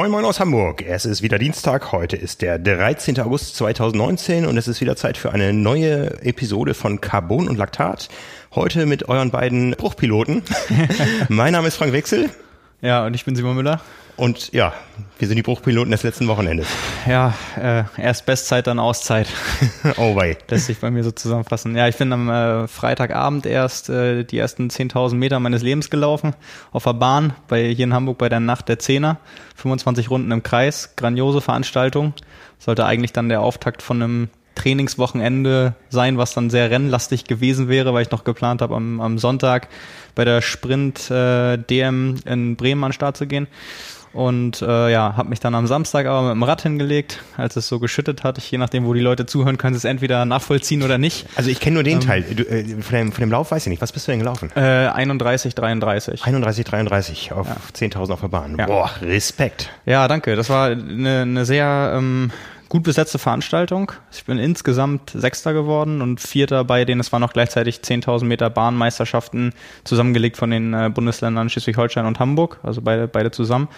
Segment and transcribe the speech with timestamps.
[0.00, 0.80] Moin Moin aus Hamburg.
[0.80, 1.92] Es ist wieder Dienstag.
[1.92, 3.20] Heute ist der 13.
[3.20, 8.08] August 2019 und es ist wieder Zeit für eine neue Episode von Carbon und Laktat.
[8.54, 10.42] Heute mit euren beiden Bruchpiloten.
[11.28, 12.30] mein Name ist Frank Wechsel.
[12.82, 13.80] Ja, und ich bin Simon Müller.
[14.16, 14.74] Und ja,
[15.18, 16.66] wir sind die Bruchpiloten des letzten Wochenendes.
[17.06, 19.28] Ja, äh, erst Bestzeit, dann Auszeit.
[19.96, 20.36] oh wei.
[20.48, 21.74] Lässt sich bei mir so zusammenfassen.
[21.74, 26.34] Ja, ich bin am äh, Freitagabend erst äh, die ersten 10.000 Meter meines Lebens gelaufen
[26.70, 29.18] auf der Bahn bei hier in Hamburg bei der Nacht der Zehner.
[29.56, 32.12] 25 Runden im Kreis, grandiose Veranstaltung.
[32.58, 37.94] Sollte eigentlich dann der Auftakt von einem Trainingswochenende sein, was dann sehr rennlastig gewesen wäre,
[37.94, 39.68] weil ich noch geplant habe, am, am Sonntag
[40.14, 43.46] bei der Sprint äh, DM in Bremen an den Start zu gehen.
[44.12, 47.68] Und äh, ja, habe mich dann am Samstag aber mit dem Rad hingelegt, als es
[47.68, 48.38] so geschüttet hat.
[48.38, 51.26] Ich, je nachdem, wo die Leute zuhören, können sie es entweder nachvollziehen oder nicht.
[51.36, 52.22] Also ich kenne nur den ähm, Teil.
[52.22, 53.80] Du, äh, von, dem, von dem Lauf weiß ich nicht.
[53.80, 54.50] Was bist du denn gelaufen?
[54.56, 56.24] Äh, 31, 33.
[56.24, 57.56] 31, 33 auf ja.
[57.72, 58.56] 10.000 auf der Bahn.
[58.58, 58.66] Ja.
[58.66, 59.70] Boah, Respekt.
[59.86, 60.34] Ja, danke.
[60.34, 62.32] Das war eine, eine sehr ähm,
[62.70, 63.92] gut besetzte Veranstaltung.
[64.12, 68.48] Ich bin insgesamt Sechster geworden und Vierter bei denen, es waren noch gleichzeitig 10.000 Meter
[68.48, 69.52] Bahnmeisterschaften
[69.84, 73.68] zusammengelegt von den äh, Bundesländern Schleswig-Holstein und Hamburg, also beide, beide zusammen.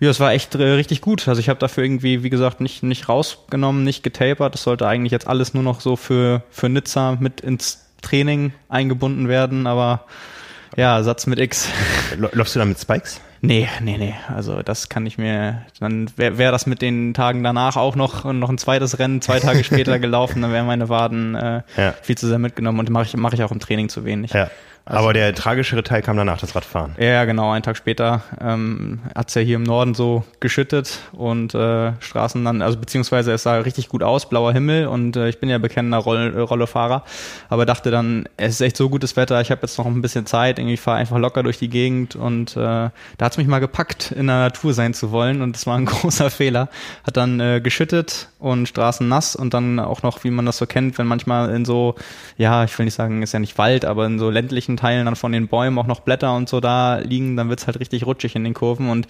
[0.00, 1.28] Ja, es war echt äh, richtig gut.
[1.28, 4.54] Also ich habe dafür irgendwie, wie gesagt, nicht, nicht rausgenommen, nicht getapert.
[4.54, 9.28] Das sollte eigentlich jetzt alles nur noch so für, für Nizza mit ins Training eingebunden
[9.28, 10.06] werden, aber
[10.76, 11.68] ja, Satz mit X.
[12.16, 13.20] Läufst du da mit Spikes?
[13.42, 14.14] Nee, nee, nee.
[14.28, 18.24] Also das kann ich mir, dann wäre wär das mit den Tagen danach auch noch,
[18.24, 21.94] noch ein zweites Rennen, zwei Tage später gelaufen, dann wären meine Waden äh, ja.
[22.02, 24.32] viel zu sehr mitgenommen und mache ich, mach ich auch im Training zu wenig.
[24.32, 24.50] Ja.
[24.84, 26.94] Also, Aber der tragischere Teil kam danach, das Radfahren.
[26.98, 27.52] Ja, genau.
[27.52, 32.44] Einen Tag später ähm, hat es ja hier im Norden so geschüttet und äh, Straßen
[32.44, 35.58] dann, also beziehungsweise es sah richtig gut aus, blauer Himmel und äh, ich bin ja
[35.58, 37.04] bekennender Roll Rollefahrer,
[37.48, 40.26] aber dachte dann, es ist echt so gutes Wetter, ich habe jetzt noch ein bisschen
[40.26, 44.10] Zeit, irgendwie fahre einfach locker durch die Gegend und äh, da hat's mich mal gepackt,
[44.10, 46.68] in der Natur sein zu wollen und das war ein großer Fehler.
[47.04, 50.66] Hat dann äh, geschüttet und Straßen nass und dann auch noch, wie man das so
[50.66, 51.94] kennt, wenn manchmal in so,
[52.36, 55.16] ja, ich will nicht sagen, ist ja nicht Wald, aber in so ländlichen Teilen dann
[55.16, 58.36] von den Bäumen auch noch Blätter und so da liegen, dann wird's halt richtig rutschig
[58.36, 59.06] in den Kurven und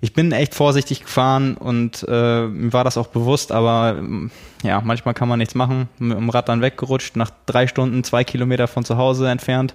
[0.00, 4.30] ich bin echt vorsichtig gefahren und äh, mir war das auch bewusst, aber ähm,
[4.62, 5.88] ja, manchmal kann man nichts machen.
[5.98, 9.74] Mit dem Rad dann weggerutscht, nach drei Stunden zwei Kilometer von zu Hause entfernt.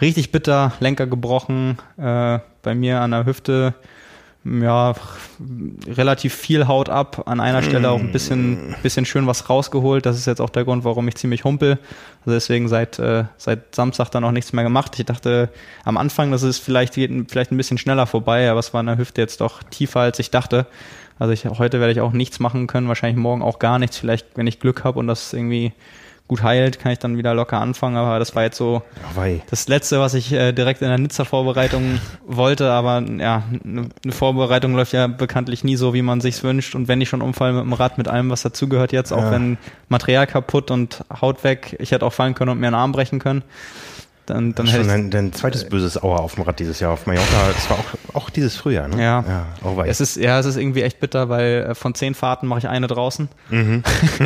[0.00, 3.74] Richtig bitter, Lenker gebrochen, äh, bei mir an der Hüfte
[4.44, 4.94] ja,
[5.86, 10.06] relativ viel Haut ab, an einer Stelle auch ein bisschen, bisschen schön was rausgeholt.
[10.06, 11.78] Das ist jetzt auch der Grund, warum ich ziemlich humpel.
[12.20, 14.98] Also deswegen seit, äh, seit Samstag dann auch nichts mehr gemacht.
[14.98, 15.50] Ich dachte
[15.84, 18.98] am Anfang, das ist vielleicht, vielleicht ein bisschen schneller vorbei, aber es war in der
[18.98, 20.66] Hüfte jetzt doch tiefer, als ich dachte.
[21.18, 23.98] Also ich, heute werde ich auch nichts machen können, wahrscheinlich morgen auch gar nichts.
[23.98, 25.72] Vielleicht, wenn ich Glück habe und das irgendwie
[26.28, 27.96] gut heilt, kann ich dann wieder locker anfangen.
[27.96, 28.82] Aber das war jetzt so
[29.16, 32.70] oh, das Letzte, was ich äh, direkt in der Nizza-Vorbereitung wollte.
[32.70, 36.74] Aber ja, eine Vorbereitung läuft ja bekanntlich nie so, wie man sich's wünscht.
[36.74, 39.30] Und wenn ich schon umfallen mit dem Rad, mit allem, was dazugehört jetzt, auch ja.
[39.32, 39.58] wenn
[39.88, 43.18] Material kaputt und Haut weg, ich hätte auch fallen können und mir einen Arm brechen
[43.18, 43.42] können.
[44.28, 47.50] Dann, dann hätte schon dein, zweites böses Auer auf dem Rad dieses Jahr auf Mallorca.
[47.54, 49.02] Das war auch, auch dieses Frühjahr, ne?
[49.02, 49.24] Ja.
[49.26, 52.46] ja, oh es ist, ja, es ist irgendwie echt bitter, weil äh, von zehn Fahrten
[52.46, 53.30] mache ich eine draußen.
[53.48, 53.82] Mhm.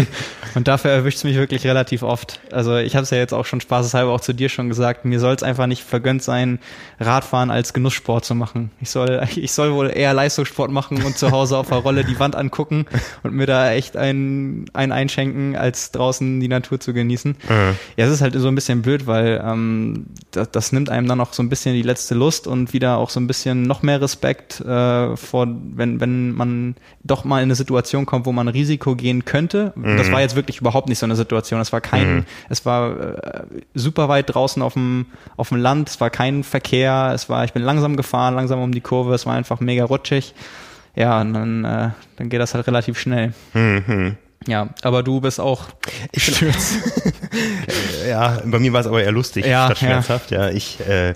[0.57, 2.41] und dafür erwischt es mich wirklich relativ oft.
[2.51, 5.21] Also ich habe es ja jetzt auch schon spaßeshalber auch zu dir schon gesagt, mir
[5.21, 6.59] soll es einfach nicht vergönnt sein,
[6.99, 8.73] Radfahren als Genusssport zu machen.
[8.81, 12.19] Ich soll, ich soll wohl eher Leistungssport machen und zu Hause auf der Rolle die
[12.19, 12.87] Wand angucken
[13.23, 17.37] und mir da echt ein, ein einschenken, als draußen die Natur zu genießen.
[17.49, 17.77] Mhm.
[17.97, 19.92] Ja, es ist halt so ein bisschen blöd, weil ähm,
[20.31, 23.11] das, das, nimmt einem dann auch so ein bisschen die letzte Lust und wieder auch
[23.11, 27.55] so ein bisschen noch mehr Respekt äh, vor, wenn, wenn man doch mal in eine
[27.55, 29.73] Situation kommt, wo man Risiko gehen könnte.
[29.75, 29.97] Mhm.
[29.97, 31.61] Das war jetzt wirklich überhaupt nicht so eine Situation.
[31.61, 32.25] Es war kein, mhm.
[32.49, 33.45] es war äh,
[33.75, 37.53] super weit draußen auf dem, auf dem Land, es war kein Verkehr, es war, ich
[37.53, 40.35] bin langsam gefahren, langsam um die Kurve, es war einfach mega rutschig.
[40.95, 43.33] Ja, und dann, äh, dann geht das halt relativ schnell.
[43.55, 44.17] Mhm.
[44.47, 45.67] Ja, aber du bist auch
[46.17, 46.75] stürzt.
[48.09, 50.31] ja, bei mir war es aber eher lustig ja, statt schmerzhaft.
[50.31, 51.15] Ja, ja ich äh,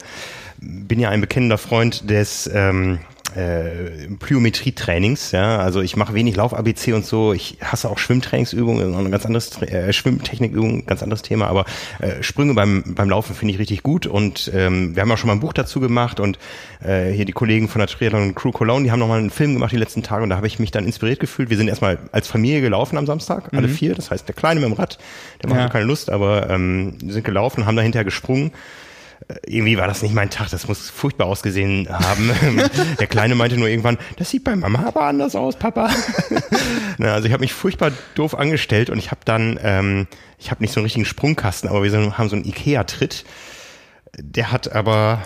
[0.58, 3.00] bin ja ein bekennender Freund des ähm,
[3.36, 9.10] äh, Plyometrie-Trainings, ja, also ich mache wenig Lauf-ABC und so, ich hasse auch Schwimmtrainingsübungen, ein
[9.10, 11.64] ganz anderes äh, Schwimmtechnikübungen, ganz anderes Thema, aber
[12.00, 14.06] äh, Sprünge beim beim Laufen finde ich richtig gut.
[14.06, 16.18] Und ähm, wir haben auch schon mal ein Buch dazu gemacht.
[16.18, 16.38] Und
[16.82, 19.54] äh, hier die Kollegen von der Triathlon Crew Cologne, die haben noch mal einen Film
[19.54, 20.22] gemacht die letzten Tage.
[20.22, 21.50] Und da habe ich mich dann inspiriert gefühlt.
[21.50, 23.72] Wir sind erstmal als Familie gelaufen am Samstag, alle mhm.
[23.72, 24.98] vier, das heißt der Kleine mit dem Rad,
[25.42, 25.68] der macht ja.
[25.68, 28.52] keine Lust, aber ähm, sind gelaufen, haben dahinter gesprungen
[29.46, 32.30] irgendwie war das nicht mein Tag, das muss furchtbar ausgesehen haben.
[33.00, 35.90] Der Kleine meinte nur irgendwann, das sieht bei Mama aber anders aus, Papa.
[36.98, 40.06] Na, also ich habe mich furchtbar doof angestellt und ich habe dann, ähm,
[40.38, 43.24] ich habe nicht so einen richtigen Sprungkasten, aber wir haben so einen Ikea-Tritt.
[44.18, 45.22] Der hat aber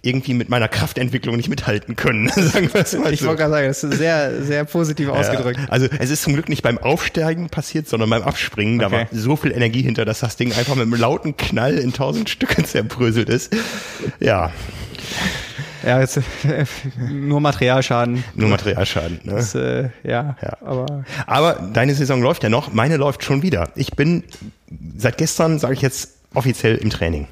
[0.00, 2.28] irgendwie mit meiner Kraftentwicklung nicht mithalten können.
[2.34, 3.26] sagen wir es mal ich so.
[3.26, 5.60] wollte gerade sagen, das ist sehr, sehr positiv ja, ausgedrückt.
[5.68, 8.78] Also es ist zum Glück nicht beim Aufsteigen passiert, sondern beim Abspringen.
[8.78, 11.92] Da war so viel Energie hinter, dass das Ding einfach mit einem lauten Knall in
[11.92, 13.54] tausend Stücke zerbröselt ist.
[14.18, 14.52] Ja.
[15.84, 16.20] Ja, jetzt,
[17.10, 18.22] nur Materialschaden.
[18.34, 19.32] Nur Materialschaden, ne?
[19.32, 21.04] Das, äh, ja, ja, aber.
[21.26, 23.68] Aber deine Saison läuft ja noch, meine läuft schon wieder.
[23.74, 24.22] Ich bin
[24.96, 27.26] seit gestern, sage ich jetzt, offiziell im Training.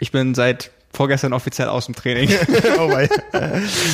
[0.00, 2.28] Ich bin seit vorgestern offiziell aus dem Training.
[2.78, 2.92] oh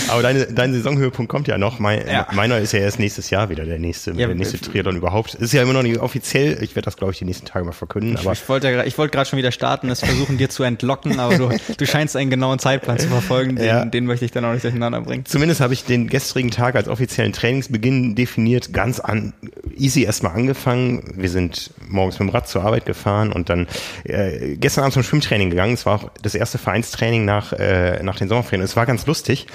[0.09, 1.79] Aber deine, dein Saisonhöhepunkt kommt ja noch.
[1.79, 2.27] Mein, ja.
[2.33, 5.35] Meiner ist ja erst nächstes Jahr wieder der nächste, ja, der nächste Triathlon überhaupt.
[5.35, 6.63] Ist ja immer noch nicht offiziell.
[6.63, 8.17] Ich werde das, glaube ich, die nächsten Tage mal verkünden.
[8.17, 11.37] Aber ich, wollte, ich wollte gerade schon wieder starten, das versuchen dir zu entlocken, aber
[11.37, 13.57] du, du scheinst einen genauen Zeitplan zu verfolgen.
[13.57, 13.85] Den, ja.
[13.85, 15.25] den möchte ich dann auch nicht durcheinander bringen.
[15.25, 19.33] Zumindest habe ich den gestrigen Tag als offiziellen Trainingsbeginn definiert, ganz an,
[19.77, 21.13] easy erstmal angefangen.
[21.17, 23.67] Wir sind morgens mit dem Rad zur Arbeit gefahren und dann
[24.05, 25.75] äh, gestern Abend zum Schwimmtraining gegangen.
[25.75, 28.65] Es war auch das erste Vereinstraining nach, äh, nach den Sommerferien.
[28.65, 29.47] Es war ganz lustig.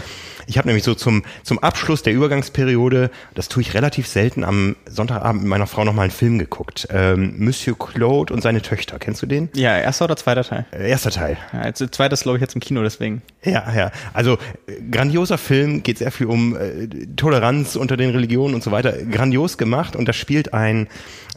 [0.46, 4.76] Ich habe nämlich so zum, zum Abschluss der Übergangsperiode, das tue ich relativ selten, am
[4.86, 6.86] Sonntagabend mit meiner Frau nochmal einen Film geguckt.
[6.92, 9.00] Ähm, Monsieur Claude und seine Töchter.
[9.00, 9.50] Kennst du den?
[9.56, 10.66] Ja, erster oder zweiter Teil?
[10.72, 11.38] Äh, erster Teil.
[11.54, 13.22] Ja, jetzt, zweites glaube ich jetzt im Kino, deswegen.
[13.42, 13.92] Ja, ja.
[14.12, 14.34] Also
[14.68, 18.92] äh, grandioser Film, geht sehr viel um äh, Toleranz unter den Religionen und so weiter.
[18.92, 20.90] Grandios gemacht und da spielt ein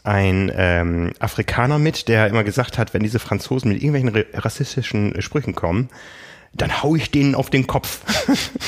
[0.06, 5.56] ein ähm, Afrikaner mit, der immer gesagt hat, wenn diese Franzosen mit irgendwelchen rassistischen Sprüchen
[5.56, 5.85] kommen,
[6.52, 8.00] dann hau ich denen auf den Kopf.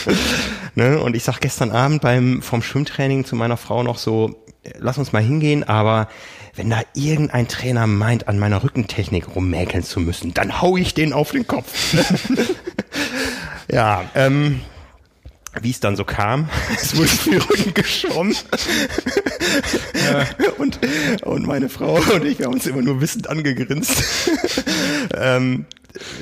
[0.74, 1.00] ne?
[1.00, 4.44] Und ich sag gestern Abend beim vom Schwimmtraining zu meiner Frau noch so,
[4.78, 6.08] lass uns mal hingehen, aber
[6.54, 11.12] wenn da irgendein Trainer meint, an meiner Rückentechnik rummäkeln zu müssen, dann hau ich den
[11.12, 11.94] auf den Kopf.
[13.70, 14.60] ja, ähm,
[15.60, 16.48] wie es dann so kam.
[16.74, 18.36] Es wurde viel Rücken geschwommen.
[19.94, 20.26] Ja.
[20.58, 20.78] Und,
[21.22, 24.02] und meine Frau und ich, wir haben uns immer nur wissend angegrinst.
[25.14, 25.66] ähm,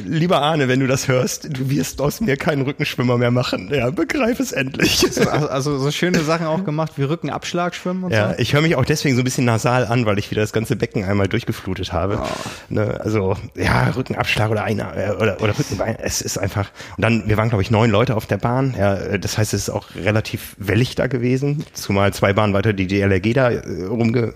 [0.05, 3.71] lieber Arne, wenn du das hörst, du wirst aus mir keinen Rückenschwimmer mehr machen.
[3.73, 5.05] Ja, begreif es endlich.
[5.27, 8.39] Also, also so schöne Sachen auch gemacht wie Rückenabschlag schwimmen und ja, so.
[8.39, 10.77] ich höre mich auch deswegen so ein bisschen nasal an, weil ich wieder das ganze
[10.77, 12.21] Becken einmal durchgeflutet habe.
[12.23, 12.49] Oh.
[12.69, 15.97] Ne, also ja, Rückenabschlag oder einer äh, oder, oder Rückenbein.
[16.01, 16.71] Es ist einfach.
[16.97, 18.75] Und dann, wir waren glaube ich neun Leute auf der Bahn.
[18.79, 22.87] Ja, das heißt, es ist auch relativ wellig da gewesen, zumal zwei Bahnen weiter die
[22.87, 24.35] DLRG da äh, rumge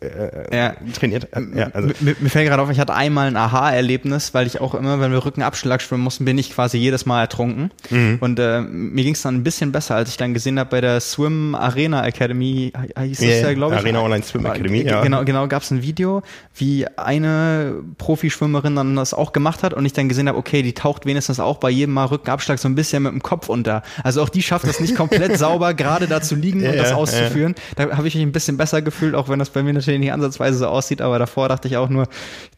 [0.00, 0.74] äh, ja.
[0.94, 1.28] trainiert.
[1.54, 1.90] Ja, also.
[2.00, 5.12] mir, mir fällt gerade auf, ich hatte einmal ein Aha-Erlebnis, weil ich auch immer, wenn
[5.12, 7.70] wir Rückenabschlag schwimmen mussten, bin ich quasi jedes Mal ertrunken.
[7.90, 8.18] Mhm.
[8.20, 10.80] Und äh, mir ging es dann ein bisschen besser, als ich dann gesehen habe bei
[10.80, 13.80] der Swim Arena Academy, hieß das yeah, ja, glaube ich.
[13.80, 15.02] Arena Online Swim Academy, ja.
[15.02, 16.22] Genau, genau gab es ein Video,
[16.54, 20.72] wie eine Profischwimmerin dann das auch gemacht hat und ich dann gesehen habe, okay, die
[20.72, 23.82] taucht wenigstens auch bei jedem Mal Rückenabschlag so ein bisschen mit dem Kopf unter.
[24.02, 26.92] Also auch die schafft es nicht komplett sauber gerade da zu liegen ja, und das
[26.92, 27.54] auszuführen.
[27.78, 27.86] Ja.
[27.86, 30.12] Da habe ich mich ein bisschen besser gefühlt, auch wenn das bei mir natürlich nicht
[30.12, 32.08] ansatzweise so aussieht, aber davor dachte ich auch nur,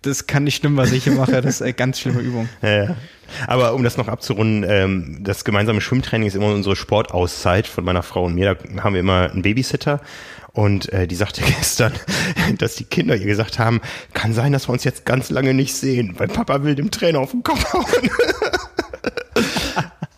[0.02, 1.40] das kann nicht stimmen, was ich hier mache.
[1.40, 2.48] Das ist eine ganz schlimme Übung.
[2.62, 2.96] Ja.
[3.46, 8.02] Aber um das noch abzurunden, ähm, das gemeinsame Schwimmtraining ist immer unsere Sportauszeit von meiner
[8.02, 8.54] Frau und mir.
[8.54, 10.00] Da haben wir immer einen Babysitter.
[10.52, 11.92] Und äh, die sagte gestern,
[12.58, 13.80] dass die Kinder ihr gesagt haben,
[14.12, 17.20] kann sein, dass wir uns jetzt ganz lange nicht sehen, weil Papa will dem Trainer
[17.20, 17.84] auf den Kopf hauen.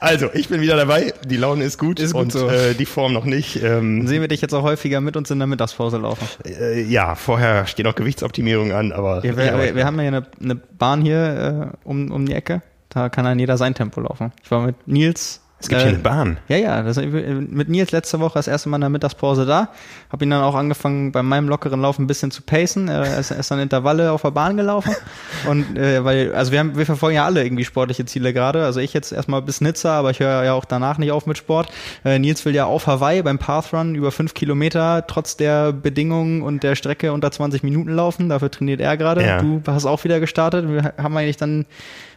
[0.07, 1.13] Also, ich bin wieder dabei.
[1.27, 2.49] Die Laune ist gut, ist gut und so.
[2.49, 3.63] äh, die Form noch nicht.
[3.63, 6.27] Ähm, Sehen wir dich jetzt auch häufiger mit uns in der Mittagspause laufen?
[6.45, 9.25] Äh, ja, vorher steht noch Gewichtsoptimierung an, aber.
[9.25, 12.63] Ja, wir, ja, wir, haben ja eine, eine Bahn hier äh, um, um die Ecke.
[12.89, 14.33] Da kann dann jeder sein Tempo laufen.
[14.43, 16.37] Ich war mit Nils es gibt äh, hier eine Bahn.
[16.49, 16.83] Ja, ja.
[16.83, 19.71] Das, mit Nils letzte Woche das erste Mal in der Mittagspause da.
[20.13, 22.89] Hab ihn dann auch angefangen, bei meinem lockeren Lauf ein bisschen zu pacen.
[22.89, 24.95] Er ist, ist dann Intervalle auf der Bahn gelaufen.
[25.49, 28.65] Und äh, weil, also wir haben, wir verfolgen ja alle irgendwie sportliche Ziele gerade.
[28.65, 31.39] Also ich jetzt erstmal bis Nizza, aber ich höre ja auch danach nicht auf mit
[31.39, 31.73] Sport.
[32.05, 36.65] Äh, Nils will ja auf Hawaii beim Pathrun über fünf Kilometer trotz der Bedingungen und
[36.65, 38.29] der Strecke unter 20 Minuten laufen.
[38.29, 39.25] Dafür trainiert er gerade.
[39.25, 39.41] Ja.
[39.41, 40.69] Du hast auch wieder gestartet.
[40.69, 41.65] Wir haben eigentlich dann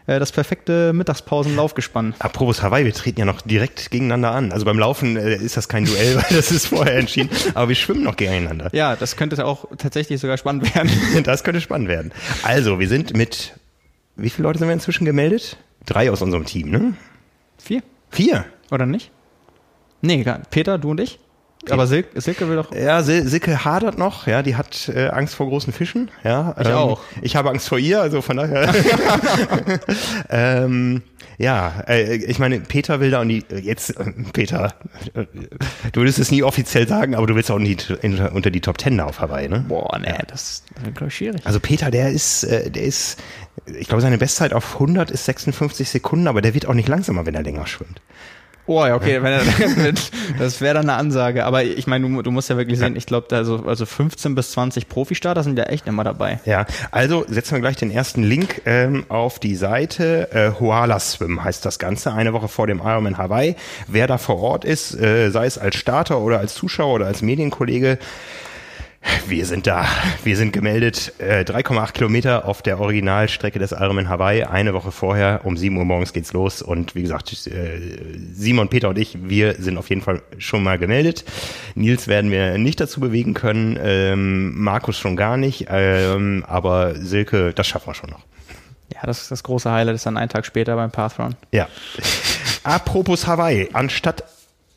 [0.10, 2.16] äh, das perfekte Mittagspausenlaufgespann.
[2.18, 4.52] Apropos Hawaii, wir treten ja noch direkt gegeneinander an.
[4.52, 7.30] Also beim Laufen äh, ist das kein Duell, weil das ist vorher entschieden.
[7.54, 8.70] Aber wir schwimmen noch gegeneinander.
[8.74, 10.90] Ja, das könnte auch tatsächlich sogar spannend werden.
[11.24, 12.12] das könnte spannend werden.
[12.42, 13.54] Also, wir sind mit,
[14.16, 15.58] wie viele Leute sind wir inzwischen gemeldet?
[15.86, 16.94] Drei aus unserem Team, ne?
[17.58, 17.84] Vier.
[18.10, 18.46] Vier?
[18.72, 19.12] Oder nicht?
[20.02, 21.20] Nee, Peter, du und ich?
[21.70, 22.74] Aber Silke, Silke will doch.
[22.74, 26.56] Ja, Silke hadert noch, ja, die hat äh, Angst vor großen Fischen, ja.
[26.60, 27.02] Ich ähm, auch.
[27.22, 28.74] Ich habe Angst vor ihr, also von daher.
[30.30, 31.02] ähm,
[31.38, 34.74] ja, äh, ich meine, Peter will da und die, jetzt, äh, Peter,
[35.14, 35.26] äh,
[35.92, 38.78] du würdest es nie offiziell sagen, aber du willst auch nicht in, unter die Top
[38.78, 39.66] Ten auf Hawaii, ne?
[39.68, 41.42] Boah, nee, das, das wird, glaube ich, schwierig.
[41.46, 43.20] Also Peter, der ist, äh, der ist,
[43.66, 47.26] ich glaube, seine Bestzeit auf 100 ist 56 Sekunden, aber der wird auch nicht langsamer,
[47.26, 48.02] wenn er länger schwimmt.
[48.70, 49.20] Oh ja, okay,
[50.38, 51.44] das wäre dann eine Ansage.
[51.46, 54.52] Aber ich meine, du, du, musst ja wirklich sehen, ich glaube, also, also 15 bis
[54.52, 56.40] 20 Profi-Starter sind ja echt immer dabei.
[56.46, 60.30] Ja, also setzen wir gleich den ersten Link ähm, auf die Seite.
[60.34, 63.56] Äh, Hoala Swim heißt das Ganze, eine Woche vor dem Ironman Hawaii.
[63.88, 67.24] Wer da vor Ort ist, äh, sei es als Starter oder als Zuschauer oder als
[67.24, 67.98] Medienkollege,
[69.28, 69.86] wir sind da.
[70.24, 71.14] Wir sind gemeldet.
[71.20, 74.44] Äh, 3,8 Kilometer auf der Originalstrecke des Ironman Hawaii.
[74.44, 75.42] Eine Woche vorher.
[75.44, 76.62] Um 7 Uhr morgens geht's los.
[76.62, 77.80] Und wie gesagt, äh,
[78.34, 81.24] Simon, Peter und ich, wir sind auf jeden Fall schon mal gemeldet.
[81.76, 83.78] Nils werden wir nicht dazu bewegen können.
[83.82, 85.68] Ähm, Markus schon gar nicht.
[85.70, 88.22] Ähm, aber Silke, das schaffen wir schon noch.
[88.94, 91.36] Ja, das, das große Highlight ist dann einen Tag später beim Pathrun.
[91.52, 91.68] Ja.
[92.64, 93.70] Apropos Hawaii.
[93.72, 94.24] Anstatt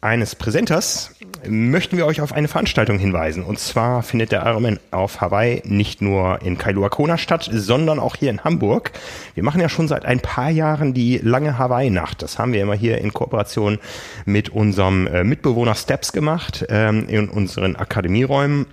[0.00, 1.14] eines Präsenters
[1.48, 3.42] möchten wir euch auf eine Veranstaltung hinweisen.
[3.42, 8.16] Und zwar findet der Ironman auf Hawaii nicht nur in Kailua Kona statt, sondern auch
[8.16, 8.92] hier in Hamburg.
[9.34, 12.22] Wir machen ja schon seit ein paar Jahren die lange Hawaii-Nacht.
[12.22, 13.78] Das haben wir immer hier in Kooperation
[14.24, 18.66] mit unserem äh, Mitbewohner Steps gemacht, ähm, in unseren Akademieräumen.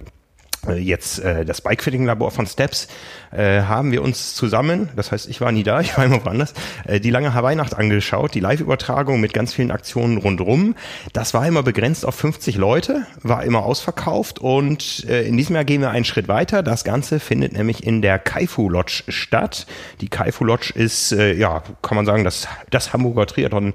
[0.68, 2.88] Äh, jetzt äh, das Bikefitting-Labor von Steps,
[3.32, 6.54] äh, haben wir uns zusammen, das heißt, ich war nie da, ich war immer woanders,
[6.86, 10.76] äh, die lange Hawaii-Nacht angeschaut, die Live-Übertragung mit ganz vielen Aktionen rundrum.
[11.14, 15.66] Das war immer begrenzt auf 50 Leute, war immer ausverkauft und äh, in diesem Jahr
[15.66, 16.64] gehen wir einen Schritt weiter.
[16.64, 19.66] Das Ganze findet nämlich in der Kaifu Lodge statt.
[20.02, 23.74] Die Kaifu Lodge ist, äh, ja, kann man sagen, das, das Hamburger Triathlon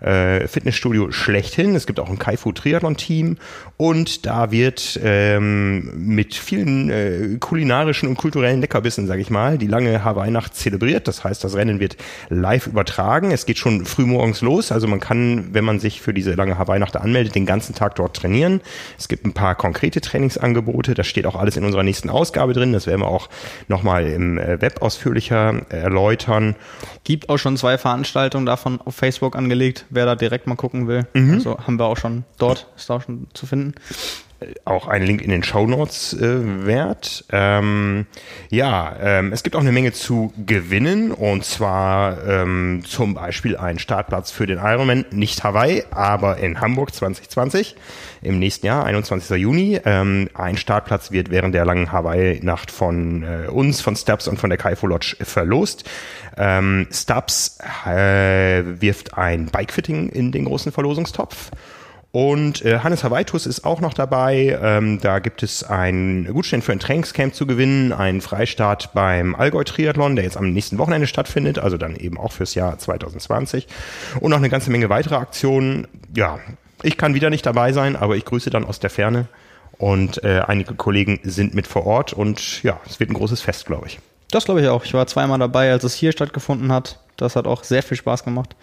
[0.00, 1.74] äh, Fitnessstudio schlechthin.
[1.74, 3.36] Es gibt auch ein Kaifu Triathlon Team
[3.76, 9.66] und da wird ähm, mit vielen äh, kulinarischen und kulturellen Leckerbissen, sage ich mal, die
[9.66, 11.08] lange Hawaii-Nacht zelebriert.
[11.08, 11.96] Das heißt, das Rennen wird
[12.28, 13.30] live übertragen.
[13.30, 16.58] Es geht schon früh morgens los, also man kann, wenn man sich für diese lange
[16.58, 18.60] Hawaii-Nacht anmeldet, den ganzen Tag dort trainieren.
[18.98, 20.94] Es gibt ein paar konkrete Trainingsangebote.
[20.94, 22.72] Das steht auch alles in unserer nächsten Ausgabe drin.
[22.72, 23.28] Das werden wir auch
[23.68, 26.56] nochmal im äh, Web ausführlicher erläutern.
[27.04, 31.06] Gibt auch schon zwei Veranstaltungen davon auf Facebook angelegt wer da direkt mal gucken will.
[31.14, 31.34] Mhm.
[31.34, 33.74] Also haben wir auch schon dort, ist da auch schon zu finden
[34.64, 37.24] auch ein Link in den Show Notes äh, wert.
[37.30, 38.06] Ähm,
[38.48, 43.78] ja, ähm, es gibt auch eine Menge zu gewinnen und zwar ähm, zum Beispiel ein
[43.78, 47.76] Startplatz für den Ironman, nicht Hawaii, aber in Hamburg 2020
[48.22, 49.38] im nächsten Jahr, 21.
[49.38, 49.80] Juni.
[49.84, 54.50] Ähm, ein Startplatz wird während der langen Hawaii-Nacht von äh, uns, von Stubbs und von
[54.50, 55.84] der Kaifu Lodge verlost.
[56.36, 61.50] Ähm, Stubbs äh, wirft ein Bikefitting in den großen Verlosungstopf.
[62.12, 64.58] Und äh, Hannes Hawaitus ist auch noch dabei.
[64.60, 69.62] Ähm, da gibt es einen Gutschein für ein Trainingscamp zu gewinnen, einen Freistart beim Allgäu
[69.62, 73.68] Triathlon, der jetzt am nächsten Wochenende stattfindet, also dann eben auch fürs Jahr 2020.
[74.18, 75.86] Und noch eine ganze Menge weitere Aktionen.
[76.16, 76.40] Ja,
[76.82, 79.28] ich kann wieder nicht dabei sein, aber ich grüße dann aus der Ferne.
[79.78, 83.66] Und äh, einige Kollegen sind mit vor Ort und ja, es wird ein großes Fest,
[83.66, 83.98] glaube ich.
[84.30, 84.84] Das glaube ich auch.
[84.84, 86.98] Ich war zweimal dabei, als es hier stattgefunden hat.
[87.16, 88.56] Das hat auch sehr viel Spaß gemacht.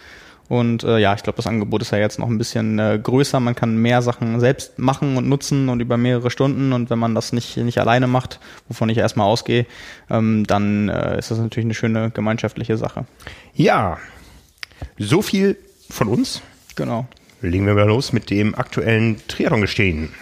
[0.49, 3.39] Und äh, ja, ich glaube, das Angebot ist ja jetzt noch ein bisschen äh, größer.
[3.39, 6.71] Man kann mehr Sachen selbst machen und nutzen und über mehrere Stunden.
[6.71, 8.39] Und wenn man das nicht, nicht alleine macht,
[8.69, 9.65] wovon ich erstmal ausgehe,
[10.09, 13.05] ähm, dann äh, ist das natürlich eine schöne gemeinschaftliche Sache.
[13.53, 13.97] Ja,
[14.97, 15.57] so viel
[15.89, 16.41] von uns.
[16.75, 17.07] Genau.
[17.41, 20.13] Legen wir mal los mit dem aktuellen Triathlon-Gestehen.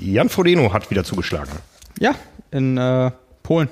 [0.00, 1.52] Jan Frodeno hat wieder zugeschlagen.
[1.98, 2.14] Ja,
[2.50, 3.10] in äh,
[3.42, 3.68] Polen.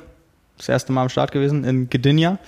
[0.57, 2.39] Das erste Mal am Start gewesen, in Gdynia.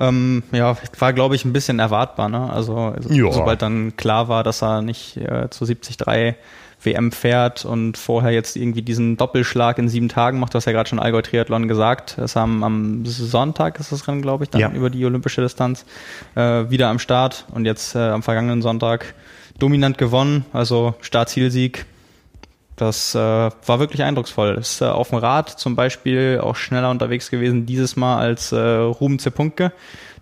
[0.00, 2.28] Ähm, ja, war, glaube ich, ein bisschen erwartbar.
[2.28, 2.50] Ne?
[2.50, 3.30] Also, ja.
[3.30, 6.36] sobald dann klar war, dass er nicht äh, zu 73
[6.82, 10.72] WM fährt und vorher jetzt irgendwie diesen Doppelschlag in sieben Tagen macht, du hast ja
[10.72, 14.60] gerade schon Allgäu Triathlon gesagt, das am, am Sonntag ist das Rennen, glaube ich, dann
[14.60, 14.70] ja.
[14.70, 15.84] über die olympische Distanz
[16.34, 19.14] äh, wieder am Start und jetzt äh, am vergangenen Sonntag
[19.58, 21.84] dominant gewonnen, also Start-Zielsieg,
[22.80, 24.56] das äh, war wirklich eindrucksvoll.
[24.58, 28.58] Ist äh, auf dem Rad zum Beispiel auch schneller unterwegs gewesen dieses Mal als äh,
[28.58, 29.72] Ruben Zepunke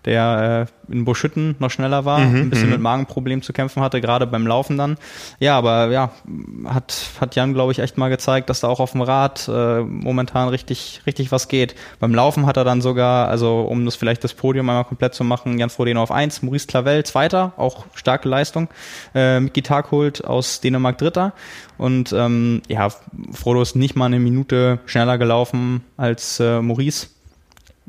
[0.05, 2.73] der äh, in Buschütten noch schneller war, mhm, ein bisschen mhm.
[2.73, 4.97] mit Magenproblemen zu kämpfen hatte, gerade beim Laufen dann.
[5.39, 6.11] Ja, aber ja,
[6.65, 9.81] hat, hat Jan, glaube ich, echt mal gezeigt, dass da auch auf dem Rad äh,
[9.81, 11.75] momentan richtig, richtig was geht.
[11.99, 15.23] Beim Laufen hat er dann sogar, also um das vielleicht das Podium einmal komplett zu
[15.23, 18.69] machen, Jan Frodeno auf eins, Maurice Clavel Zweiter, auch starke Leistung,
[19.13, 21.33] äh, Miki Tagholt aus Dänemark Dritter
[21.77, 22.89] und ähm, ja,
[23.31, 27.07] Frodo ist nicht mal eine Minute schneller gelaufen als äh, Maurice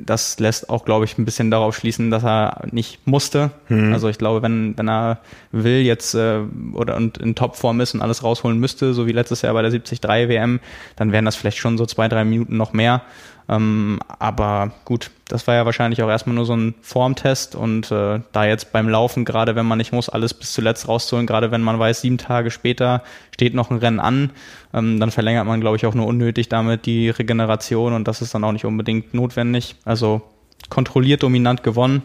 [0.05, 3.51] das lässt auch, glaube ich, ein bisschen darauf schließen, dass er nicht musste.
[3.67, 3.93] Hm.
[3.93, 5.19] Also ich glaube, wenn, wenn er
[5.53, 6.41] will jetzt äh,
[6.73, 9.71] oder und in Topform ist und alles rausholen müsste, so wie letztes Jahr bei der
[9.71, 10.61] 73 WM,
[10.97, 13.03] dann wären das vielleicht schon so zwei, drei Minuten noch mehr.
[13.51, 18.21] Ähm, aber gut, das war ja wahrscheinlich auch erstmal nur so ein Formtest und äh,
[18.31, 21.61] da jetzt beim Laufen, gerade wenn man nicht muss, alles bis zuletzt rauszuholen, gerade wenn
[21.61, 23.03] man weiß, sieben Tage später
[23.33, 24.31] steht noch ein Rennen an,
[24.73, 28.35] ähm, dann verlängert man, glaube ich, auch nur unnötig damit die Regeneration und das ist
[28.35, 29.75] dann auch nicht unbedingt notwendig.
[29.85, 30.23] Also
[30.69, 32.03] kontrolliert dominant gewonnen,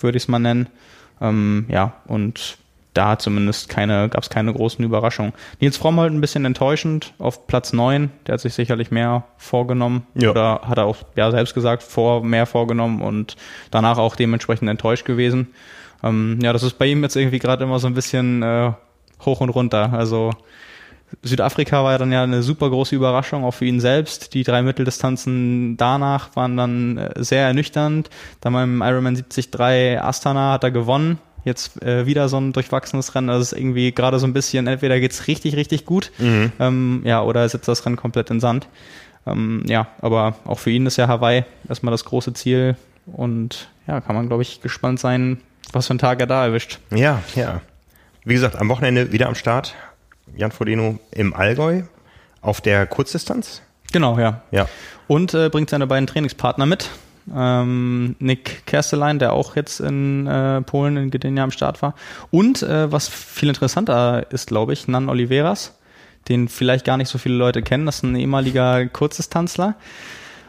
[0.00, 0.66] würde ich es mal nennen.
[1.20, 2.58] Ähm, ja, und
[2.94, 5.32] da zumindest keine, gab es keine großen Überraschungen.
[5.60, 8.10] Nils Fromm halt ein bisschen enttäuschend auf Platz 9.
[8.26, 10.06] Der hat sich sicherlich mehr vorgenommen.
[10.14, 10.30] Ja.
[10.30, 13.36] Oder hat er auch ja selbst gesagt, vor mehr vorgenommen und
[13.70, 15.48] danach auch dementsprechend enttäuscht gewesen.
[16.02, 18.72] Ähm, ja, das ist bei ihm jetzt irgendwie gerade immer so ein bisschen äh,
[19.24, 19.92] hoch und runter.
[19.92, 20.30] Also
[21.22, 24.34] Südafrika war ja dann ja eine super große Überraschung, auch für ihn selbst.
[24.34, 28.10] Die drei Mitteldistanzen danach waren dann äh, sehr ernüchternd.
[28.40, 31.18] Dann beim Ironman 73 Astana hat er gewonnen.
[31.44, 33.28] Jetzt äh, wieder so ein durchwachsenes Rennen.
[33.28, 36.52] Also es ist irgendwie gerade so ein bisschen, entweder geht's richtig, richtig gut, mhm.
[36.58, 38.68] ähm, ja, oder sitzt das Rennen komplett in Sand.
[39.26, 42.76] Ähm, ja, aber auch für ihn ist ja Hawaii erstmal das große Ziel.
[43.06, 45.40] Und ja, kann man, glaube ich, gespannt sein,
[45.72, 46.78] was für ein Tag er da erwischt.
[46.90, 47.60] Ja, ja.
[48.24, 49.74] Wie gesagt, am Wochenende wieder am Start.
[50.36, 51.82] Jan Frodeno im Allgäu
[52.40, 53.62] auf der Kurzdistanz.
[53.92, 54.42] Genau, ja.
[54.50, 54.66] ja.
[55.06, 56.90] Und äh, bringt seine beiden Trainingspartner mit.
[57.32, 61.94] Ähm, Nick Kerstelein, der auch jetzt in äh, Polen in Gdynia am Start war.
[62.30, 65.78] Und äh, was viel interessanter ist, glaube ich, Nan Oliveras,
[66.28, 67.86] den vielleicht gar nicht so viele Leute kennen.
[67.86, 69.76] Das ist ein ehemaliger Kurzdistanzler.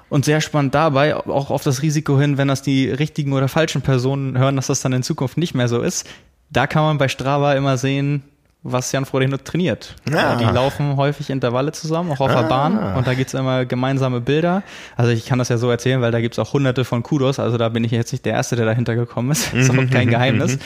[0.09, 3.81] Und sehr spannend dabei, auch auf das Risiko hin, wenn das die richtigen oder falschen
[3.81, 6.07] Personen hören, dass das dann in Zukunft nicht mehr so ist.
[6.51, 8.23] Da kann man bei Strava immer sehen,
[8.67, 9.95] was Jan Frodeno trainiert.
[10.11, 10.37] Ah.
[10.37, 12.41] Die laufen häufig Intervalle zusammen, auch auf ah.
[12.41, 14.63] der Bahn und da gibt's immer gemeinsame Bilder.
[14.97, 17.57] Also ich kann das ja so erzählen, weil da gibt's auch hunderte von Kudos, also
[17.57, 19.53] da bin ich jetzt nicht der Erste, der dahinter gekommen ist.
[19.55, 20.57] Das ist auch kein Geheimnis.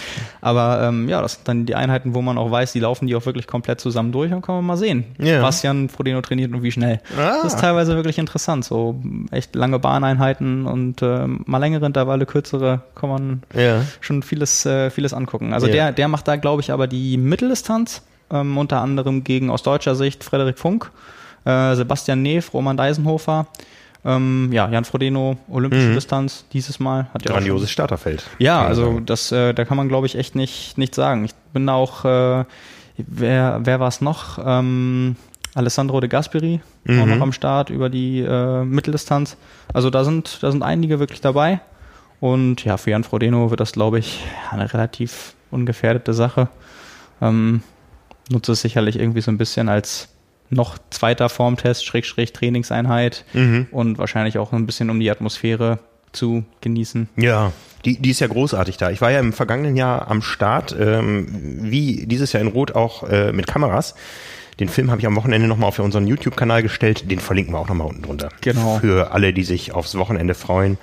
[0.41, 3.15] Aber ähm, ja, das sind dann die Einheiten, wo man auch weiß, die laufen die
[3.15, 5.41] auch wirklich komplett zusammen durch und kann man mal sehen, ja.
[5.41, 7.01] was Jan Frodeno trainiert und wie schnell.
[7.17, 7.41] Ah.
[7.43, 8.99] Das ist teilweise wirklich interessant, so
[9.31, 13.81] echt lange Bahneinheiten und äh, mal längere Intervalle, kürzere, kann man ja.
[13.99, 15.53] schon vieles, äh, vieles angucken.
[15.53, 15.73] Also ja.
[15.73, 17.88] der, der macht da, glaube ich, aber die Mitteldistanz
[18.31, 20.91] ähm, unter anderem gegen aus deutscher Sicht Frederik Funk,
[21.45, 23.48] äh, Sebastian Neff, Roman Deisenhofer.
[24.05, 25.95] Ähm, ja, Jan Frodeno, olympische mhm.
[25.95, 27.07] Distanz dieses Mal.
[27.13, 28.24] Hat ja Grandioses Starterfeld.
[28.38, 31.25] Ja, also das, äh, da kann man glaube ich echt nicht, nicht sagen.
[31.25, 32.45] Ich bin auch, äh,
[32.98, 34.39] wer, wer war es noch?
[34.43, 35.17] Ähm,
[35.53, 37.01] Alessandro de Gasperi mhm.
[37.01, 39.36] auch noch am Start über die äh, Mitteldistanz.
[39.74, 41.59] Also da sind, da sind einige wirklich dabei.
[42.19, 46.49] Und ja, für Jan Frodeno wird das, glaube ich, eine relativ ungefährdete Sache.
[47.21, 47.63] Ähm,
[48.29, 50.09] nutze es sicherlich irgendwie so ein bisschen als
[50.49, 53.67] noch zweiter Formtest, Schrägstrich Trainingseinheit mhm.
[53.71, 55.79] und wahrscheinlich auch ein bisschen um die Atmosphäre
[56.11, 57.07] zu genießen.
[57.17, 57.51] Ja,
[57.85, 58.89] die, die ist ja großartig da.
[58.89, 61.27] Ich war ja im vergangenen Jahr am Start, ähm,
[61.61, 63.95] wie dieses Jahr in Rot auch äh, mit Kameras.
[64.59, 67.09] Den Film habe ich am Wochenende nochmal auf unseren YouTube-Kanal gestellt.
[67.09, 68.29] Den verlinken wir auch nochmal unten drunter.
[68.41, 68.79] Genau.
[68.79, 70.77] Für alle, die sich aufs Wochenende freuen.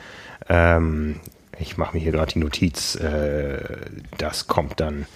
[0.49, 1.17] Ähm,
[1.59, 2.95] ich mache mir hier gerade die Notiz.
[2.95, 3.59] Äh,
[4.17, 5.07] das kommt dann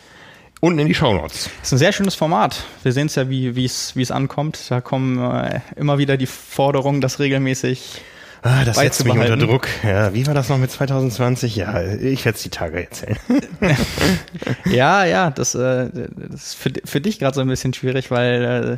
[0.60, 1.48] Unten in die Shownotes.
[1.60, 2.64] Das ist ein sehr schönes Format.
[2.82, 4.70] Wir sehen es ja, wie es ankommt.
[4.70, 8.02] Da kommen äh, immer wieder die Forderungen, das regelmäßig
[8.42, 9.68] Ah, das setzt mich unter Druck.
[9.82, 11.56] Ja, wie war das noch mit 2020?
[11.56, 13.18] Ja, ich werde es die Tage erzählen.
[14.64, 18.44] ja, ja, das, äh, das ist für, für dich gerade so ein bisschen schwierig, weil
[18.44, 18.76] äh,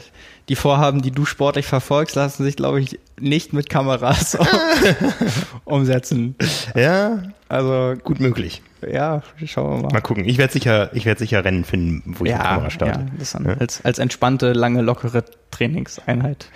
[0.48, 4.36] die Vorhaben, die du sportlich verfolgst, lassen sich, glaube ich, nicht mit Kameras
[5.64, 6.34] umsetzen.
[6.74, 8.62] Ja, also gut möglich.
[8.90, 9.92] Ja, schauen wir mal.
[9.92, 10.24] Mal gucken.
[10.24, 13.00] Ich werde sicher, ich werde sicher Rennen finden, wo ich ja, die Kamera starte.
[13.00, 13.54] Ja, das dann ja?
[13.58, 16.48] als, als entspannte, lange, lockere Trainingseinheit.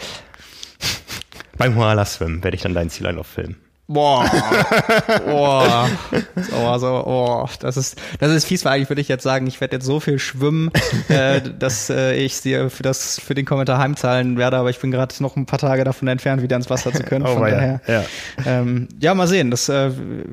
[1.56, 3.56] Beim Koala-Schwimmen werde ich dann deinen Zieleinlauf filmen.
[3.88, 4.28] Boah,
[5.26, 5.88] boah,
[6.34, 9.60] so, also, oh, das ist, das ist fies, weil eigentlich würde ich jetzt sagen, ich
[9.60, 10.72] werde jetzt so viel schwimmen,
[11.08, 14.90] äh, dass äh, ich dir für das, für den Kommentar heimzahlen werde, aber ich bin
[14.90, 17.26] gerade noch ein paar Tage davon entfernt, wieder ins Wasser zu können.
[17.26, 18.04] Oh, von daher, ja.
[18.44, 19.52] Ähm, ja, mal sehen.
[19.52, 19.92] Das, äh,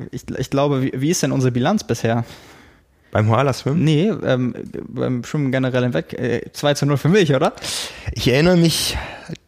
[0.09, 2.25] ich, ich glaube, wie, wie ist denn unsere Bilanz bisher?
[3.11, 3.83] Beim Koala-Schwimmen?
[3.83, 4.55] Nee, ähm,
[4.87, 6.13] beim Schwimmen generell hinweg.
[6.13, 7.53] Äh, 2 zu 0 für mich, oder?
[8.13, 8.97] Ich erinnere mich,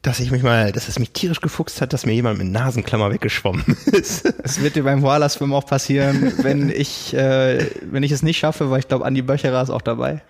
[0.06, 3.12] dass ich mich mal, dass es mich tierisch gefuchst hat, dass mir jemand mit Nasenklammer
[3.12, 4.26] weggeschwommen ist.
[4.44, 8.70] Es wird dir beim Koala-Schwimmen auch passieren, wenn ich, äh, wenn ich es nicht schaffe,
[8.70, 10.22] weil ich glaube, Andi Böcherer ist auch dabei.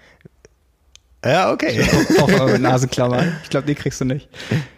[1.25, 1.83] Ja, okay.
[2.19, 3.23] Auch, auch mit Nasenklammer.
[3.43, 4.29] Ich glaube, die kriegst du nicht.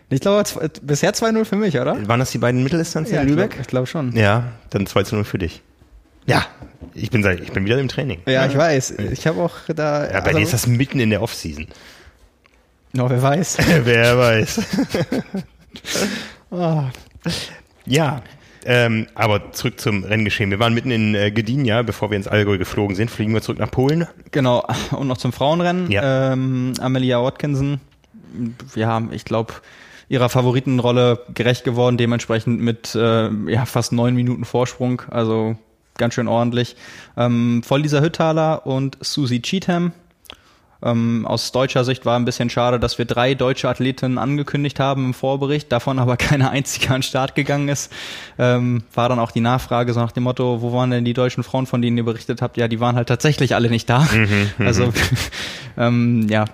[0.09, 0.43] Ich glaube,
[0.81, 2.07] bisher 2-0 für mich, oder?
[2.07, 3.57] Waren das die beiden Mittelinstanzen ja, in Lübeck?
[3.59, 4.15] Ich glaube glaub schon.
[4.15, 5.61] Ja, dann 2 0 für dich.
[6.25, 6.45] Ja,
[6.93, 8.21] ich bin, ich bin wieder im Training.
[8.25, 8.91] Ja, ich weiß.
[9.11, 10.05] Ich habe auch da.
[10.05, 11.67] Ja, bei also, dir ist das mitten in der Offseason.
[12.97, 13.57] No, wer weiß.
[13.83, 14.59] wer weiß.
[16.49, 16.81] oh.
[17.85, 18.23] Ja,
[18.65, 20.49] ähm, aber zurück zum Renngeschehen.
[20.49, 23.11] Wir waren mitten in äh, Gdynia, bevor wir ins Allgäu geflogen sind.
[23.11, 24.07] Fliegen wir zurück nach Polen.
[24.31, 25.91] Genau, und noch zum Frauenrennen.
[25.91, 26.33] Ja.
[26.33, 27.81] Ähm, Amelia Watkinson,
[28.73, 29.53] ja, ich glaube,
[30.09, 35.03] ihrer Favoritenrolle gerecht geworden, dementsprechend mit äh, ja, fast neun Minuten Vorsprung.
[35.11, 35.55] Also
[35.99, 36.75] ganz schön ordentlich.
[37.15, 39.91] Ähm, Voll dieser Hüttaler und Susie Cheatham.
[40.83, 45.05] Ähm, aus deutscher Sicht war ein bisschen schade, dass wir drei deutsche Athletinnen angekündigt haben
[45.05, 47.91] im Vorbericht, davon aber keine einzige an den Start gegangen ist.
[48.37, 51.43] Ähm, war dann auch die Nachfrage so nach dem Motto, wo waren denn die deutschen
[51.43, 52.57] Frauen, von denen ihr berichtet habt?
[52.57, 54.07] Ja, die waren halt tatsächlich alle nicht da.
[54.13, 54.65] Mhm, mhm.
[54.67, 54.93] also
[55.77, 56.45] ähm, ja,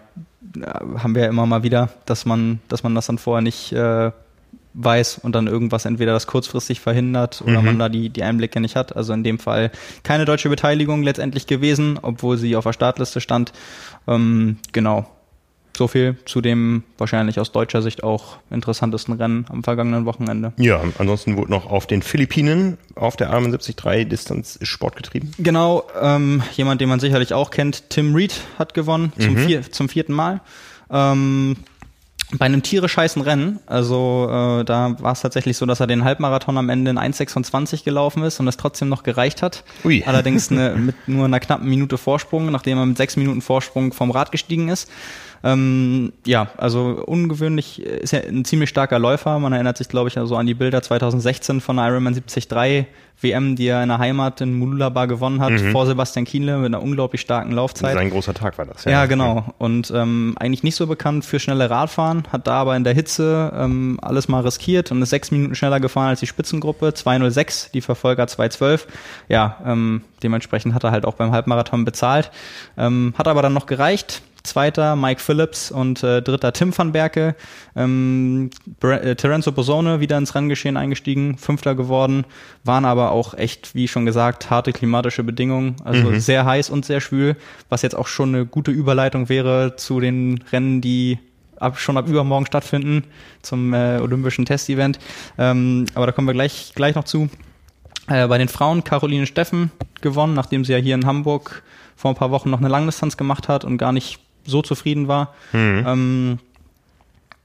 [0.97, 4.11] haben wir ja immer mal wieder, dass man, dass man das dann vorher nicht äh,
[4.73, 7.65] weiß und dann irgendwas entweder das kurzfristig verhindert oder mhm.
[7.65, 8.95] man da die, die Einblicke nicht hat.
[8.95, 9.71] Also in dem Fall
[10.03, 13.53] keine deutsche Beteiligung letztendlich gewesen, obwohl sie auf der Startliste stand.
[14.07, 15.07] Ähm, genau.
[15.75, 20.53] So viel zu dem wahrscheinlich aus deutscher Sicht auch interessantesten Rennen am vergangenen Wochenende.
[20.57, 23.75] Ja, ansonsten wurde noch auf den Philippinen auf der 73
[24.07, 25.31] Distanz Sport getrieben.
[25.39, 29.37] Genau, ähm, jemand, den man sicherlich auch kennt, Tim Reed hat gewonnen zum, mhm.
[29.39, 30.41] vier, zum vierten Mal.
[30.91, 31.55] Ähm,
[32.37, 36.03] bei einem tierisch heißen Rennen, also äh, da war es tatsächlich so, dass er den
[36.03, 39.63] Halbmarathon am Ende in 1,26 gelaufen ist und es trotzdem noch gereicht hat.
[39.83, 40.03] Ui.
[40.05, 44.11] Allerdings eine, mit nur einer knappen Minute Vorsprung, nachdem er mit sechs Minuten Vorsprung vom
[44.11, 44.89] Rad gestiegen ist.
[45.43, 49.37] Ähm, ja, also ungewöhnlich, ist ja ein ziemlich starker Läufer.
[49.39, 52.87] Man erinnert sich, glaube ich, also an die Bilder 2016 von Ironman 73
[53.21, 55.71] WM, die er in der Heimat in Mululaba gewonnen hat, mhm.
[55.71, 57.93] vor Sebastian Kienle mit einer unglaublich starken Laufzeit.
[57.93, 58.91] Sein großer Tag war das, ja.
[58.91, 59.53] Ja, genau.
[59.57, 63.51] Und ähm, eigentlich nicht so bekannt für schnelle Radfahren, hat da aber in der Hitze
[63.55, 67.81] ähm, alles mal riskiert und ist sechs Minuten schneller gefahren als die Spitzengruppe, 206, die
[67.81, 68.87] Verfolger 212.
[69.29, 72.31] Ja, ähm, dementsprechend hat er halt auch beim Halbmarathon bezahlt.
[72.77, 77.35] Ähm, hat aber dann noch gereicht Zweiter Mike Phillips und äh, dritter Tim van Berke.
[77.77, 78.49] Ähm,
[78.81, 82.25] äh, Terenzo Bosone wieder ins Renngeschehen eingestiegen, Fünfter geworden,
[82.65, 86.19] waren aber auch echt, wie schon gesagt, harte klimatische Bedingungen, also mhm.
[86.19, 87.37] sehr heiß und sehr schwül,
[87.69, 91.19] was jetzt auch schon eine gute Überleitung wäre zu den Rennen, die
[91.57, 93.05] ab, schon ab übermorgen stattfinden
[93.41, 94.99] zum äh, olympischen Testevent.
[95.37, 97.29] Ähm, aber da kommen wir gleich, gleich noch zu.
[98.07, 101.63] Äh, bei den Frauen Caroline Steffen gewonnen, nachdem sie ja hier in Hamburg
[101.95, 105.33] vor ein paar Wochen noch eine Langdistanz gemacht hat und gar nicht so zufrieden war.
[105.51, 105.83] Mhm.
[105.87, 106.39] Ähm,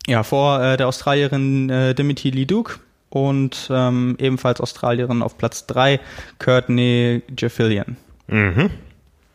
[0.06, 2.80] ja, vor äh, der Australierin äh, Dimitri Leduc
[3.10, 6.00] und ähm, ebenfalls Australierin auf Platz 3,
[6.38, 7.96] Courtney Jeffillian.
[8.26, 8.70] Mhm.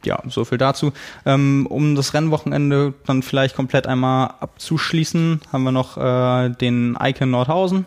[0.06, 0.92] Ja, so viel dazu.
[1.26, 7.32] Ähm, um das Rennwochenende dann vielleicht komplett einmal abzuschließen, haben wir noch äh, den Icon
[7.32, 7.86] Nordhausen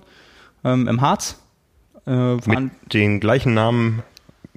[0.64, 1.42] ähm, im Harz.
[2.06, 4.02] Äh, Mit den gleichen Namen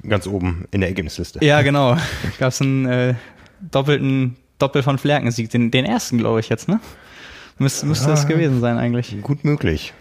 [0.08, 1.43] ganz oben in der Ergebnisliste.
[1.43, 1.97] Ja, genau.
[2.39, 3.15] Gab es einen äh,
[3.60, 6.80] doppelten Doppel von Flerkensieg, den, den ersten, glaube ich, jetzt, ne?
[7.58, 9.22] Müsste, müsste es gewesen sein eigentlich.
[9.22, 9.93] Gut möglich.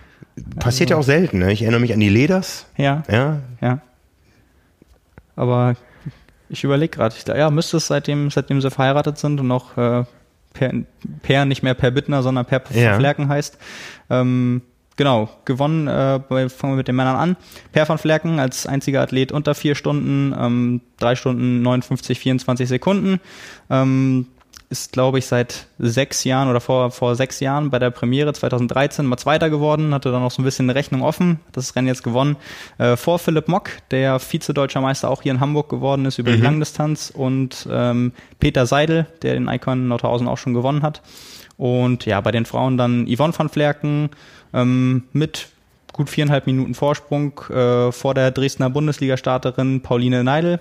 [0.61, 1.53] Passiert also, ja auch selten, ne?
[1.53, 2.66] Ich erinnere mich an die Leders.
[2.77, 3.03] Ja.
[3.11, 3.40] Ja.
[3.61, 3.81] Ja.
[5.35, 5.75] Aber
[6.49, 10.05] ich überlege gerade, ja, müsste es seitdem, seitdem sie verheiratet sind und noch äh,
[10.53, 10.73] per,
[11.23, 12.97] per, nicht mehr Per Bittner, sondern Per ja.
[12.97, 13.59] Flerken heißt.
[14.11, 14.62] Ähm,
[14.97, 17.37] genau, gewonnen, äh, fangen wir mit den Männern an.
[17.73, 23.21] Per von Flerken als einziger Athlet unter vier Stunden, ähm, drei Stunden 59, 24 Sekunden.
[23.71, 24.27] Ähm,
[24.70, 29.07] ist, glaube ich, seit sechs Jahren oder vor, vor sechs Jahren bei der Premiere 2013
[29.07, 32.02] mal Zweiter geworden, hatte dann noch so ein bisschen eine Rechnung offen, das Rennen jetzt
[32.02, 32.37] gewonnen,
[32.76, 36.37] äh, vor Philipp Mock, der Vize-Deutscher Meister auch hier in Hamburg geworden ist über mhm.
[36.37, 41.00] die Langdistanz und ähm, Peter Seidel, der den Icon Nordhausen auch schon gewonnen hat.
[41.57, 44.11] Und ja, bei den Frauen dann Yvonne van Flerken
[44.52, 45.48] ähm, mit
[45.92, 50.61] gut viereinhalb Minuten Vorsprung äh, vor der Dresdner Bundesliga-Starterin Pauline Neidl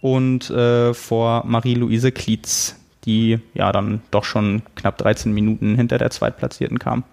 [0.00, 6.10] und äh, vor Marie-Louise Klietz, die ja dann doch schon knapp 13 Minuten hinter der
[6.10, 7.04] Zweitplatzierten kam.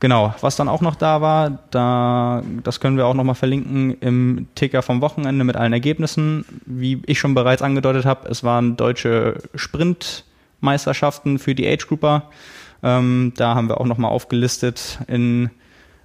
[0.00, 4.46] Genau, was dann auch noch da war, da, das können wir auch nochmal verlinken im
[4.54, 6.46] Ticker vom Wochenende mit allen Ergebnissen.
[6.64, 12.30] Wie ich schon bereits angedeutet habe, es waren deutsche Sprintmeisterschaften für die Age Grouper.
[12.82, 15.50] Ähm, da haben wir auch nochmal aufgelistet in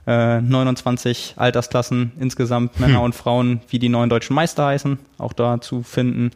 [0.07, 3.05] äh, 29 Altersklassen insgesamt, Männer hm.
[3.05, 6.31] und Frauen, wie die neuen deutschen Meister heißen, auch da zu finden.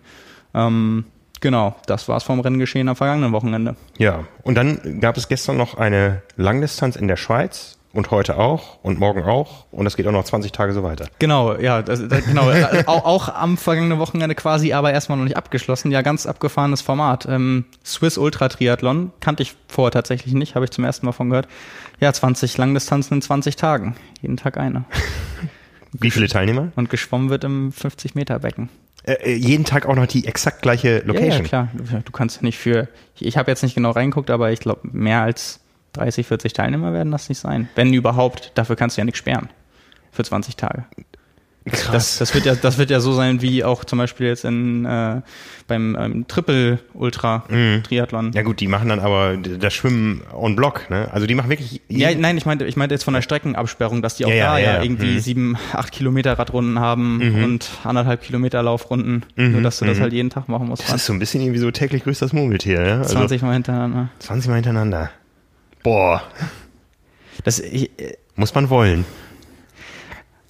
[0.54, 1.04] Ähm,
[1.42, 3.76] Genau, das war's vom Renngeschehen am vergangenen Wochenende.
[3.98, 8.78] Ja, und dann gab es gestern noch eine Langdistanz in der Schweiz und heute auch
[8.84, 11.08] und morgen auch und es geht auch noch 20 Tage so weiter.
[11.20, 12.52] Genau, ja, das, das, genau.
[12.86, 15.92] auch, auch, am vergangenen Wochenende quasi, aber erstmal noch nicht abgeschlossen.
[15.92, 17.26] Ja, ganz abgefahrenes Format.
[17.28, 21.30] Ähm, Swiss Ultra Triathlon kannte ich vorher tatsächlich nicht, habe ich zum ersten Mal von
[21.30, 21.48] gehört.
[22.00, 24.86] Ja, 20 Langdistanzen in 20 Tagen, jeden Tag eine.
[25.92, 26.72] Wie viele Teilnehmer?
[26.76, 28.70] Und geschwommen wird im 50 Meter Becken.
[29.10, 31.32] Äh, äh, jeden Tag auch noch die exakt gleiche Location.
[31.32, 31.70] Ja, ja klar.
[32.06, 35.24] Du kannst nicht für, ich, ich habe jetzt nicht genau reingeguckt, aber ich glaube, mehr
[35.24, 35.62] als
[35.94, 37.70] 30, 40 Teilnehmer werden das nicht sein.
[37.74, 39.50] Wenn überhaupt, dafür kannst du ja nichts sperren.
[40.12, 40.86] Für 20 Tage.
[41.66, 41.92] Krass.
[41.92, 44.86] Das, das, wird ja, das wird ja so sein, wie auch zum Beispiel jetzt in,
[44.86, 45.22] äh,
[45.68, 47.84] beim ähm, Triple Ultra mhm.
[47.84, 48.32] Triathlon.
[48.34, 51.10] Ja gut, die machen dann aber das Schwimmen on Block, ne?
[51.12, 51.82] Also die machen wirklich.
[51.90, 54.58] Ja, nein, ich meinte, ich meinte jetzt von der Streckenabsperrung, dass die auch ja, da
[54.58, 55.20] ja, ja irgendwie mhm.
[55.20, 57.44] sieben, acht Kilometer Radrunden haben mhm.
[57.44, 59.52] und anderthalb Kilometer Laufrunden, mhm.
[59.52, 60.04] nur dass du das mhm.
[60.04, 60.84] halt jeden Tag machen musst.
[60.84, 62.98] Das ist so ein bisschen irgendwie so täglich grüßt das Murmeltier, ja?
[63.00, 64.10] Also 20 Mal hintereinander.
[64.20, 65.12] 20 Mal hintereinander.
[65.84, 66.24] Boah.
[67.44, 69.06] Das ich, äh, muss man wollen.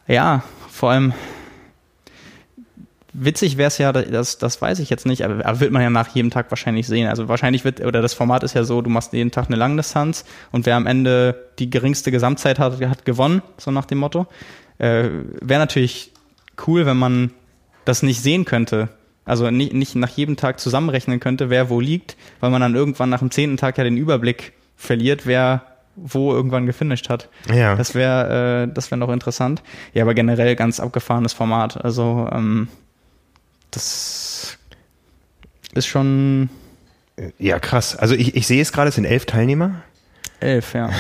[0.08, 0.44] Ja,
[0.80, 1.12] vor allem
[3.12, 5.90] witzig wäre es ja, das, das weiß ich jetzt nicht, aber, aber wird man ja
[5.90, 7.10] nach jedem Tag wahrscheinlich sehen.
[7.10, 10.24] Also wahrscheinlich wird, oder das Format ist ja so, du machst jeden Tag eine Langdistanz
[10.54, 14.28] und wer am Ende die geringste Gesamtzeit hat, hat gewonnen, so nach dem Motto.
[14.78, 15.10] Äh,
[15.42, 16.14] wäre natürlich
[16.66, 17.32] cool, wenn man
[17.84, 18.88] das nicht sehen könnte.
[19.26, 23.10] Also nicht, nicht nach jedem Tag zusammenrechnen könnte, wer wo liegt, weil man dann irgendwann
[23.10, 25.66] nach dem zehnten Tag ja den Überblick verliert, wer
[26.04, 27.30] wo irgendwann gefinisht hat.
[27.54, 27.76] Ja.
[27.76, 29.62] Das wäre äh, das wäre noch interessant.
[29.94, 31.84] Ja, aber generell ganz abgefahrenes Format.
[31.84, 32.68] Also ähm,
[33.72, 34.58] das
[35.74, 36.50] ist schon.
[37.38, 37.96] Ja, krass.
[37.96, 39.82] Also ich, ich sehe es gerade, es sind elf Teilnehmer.
[40.40, 40.90] Elf, ja.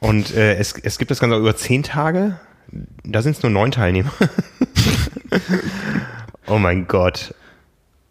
[0.00, 2.38] Und äh, es, es gibt das Ganze über zehn Tage.
[3.04, 4.12] Da sind es nur neun Teilnehmer.
[6.46, 7.34] oh mein Gott.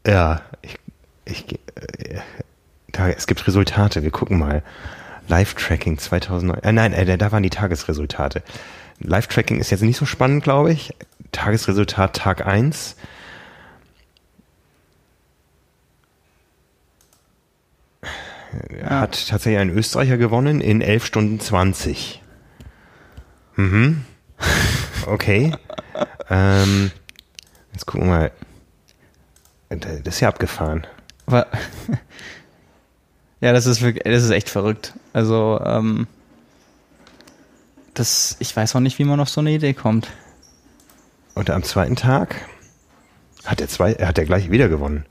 [0.06, 0.78] Ja, ich,
[1.26, 2.20] ich, äh,
[2.92, 4.64] da, es gibt Resultate, wir gucken mal.
[5.28, 6.64] Live-Tracking 2009.
[6.64, 8.44] Äh, nein, äh, da waren die Tagesresultate.
[9.00, 10.94] Live-Tracking ist jetzt nicht so spannend, glaube ich.
[11.32, 12.96] Tagesresultat Tag 1.
[18.78, 19.02] Ja.
[19.02, 22.22] Hat tatsächlich ein Österreicher gewonnen in 11 Stunden 20.
[23.56, 24.04] Mhm.
[25.06, 25.54] Okay.
[26.30, 26.92] ähm,
[27.72, 28.32] jetzt gucken wir mal.
[29.70, 30.86] Das ist ja abgefahren.
[31.26, 31.48] Aber
[33.42, 34.94] ja, das ist wirklich, das ist echt verrückt.
[35.14, 36.08] Also, ähm,
[37.94, 40.08] das, ich weiß auch nicht, wie man auf so eine Idee kommt.
[41.34, 42.36] Und am zweiten Tag
[43.46, 45.06] hat er zwei, hat er gleich wieder gewonnen.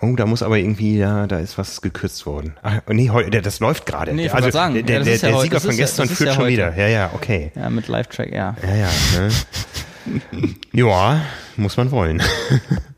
[0.00, 2.56] Oh, da muss aber irgendwie, ja, da ist was gekürzt worden.
[2.62, 4.12] Ach, nee, heute, das läuft gerade.
[4.12, 6.76] Nee, also sagen, der, der, ja, der Sieger von gestern ja, führt ja schon wieder.
[6.76, 7.52] Ja, ja, okay.
[7.54, 8.54] Ja, mit Live-Track, ja.
[8.62, 8.88] Ja, ja.
[9.16, 10.54] Ne?
[10.72, 11.22] ja,
[11.56, 12.22] muss man wollen.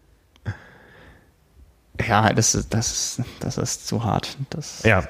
[2.06, 4.36] Ja, das ist, das ist, das ist zu hart.
[4.50, 5.04] Das ja.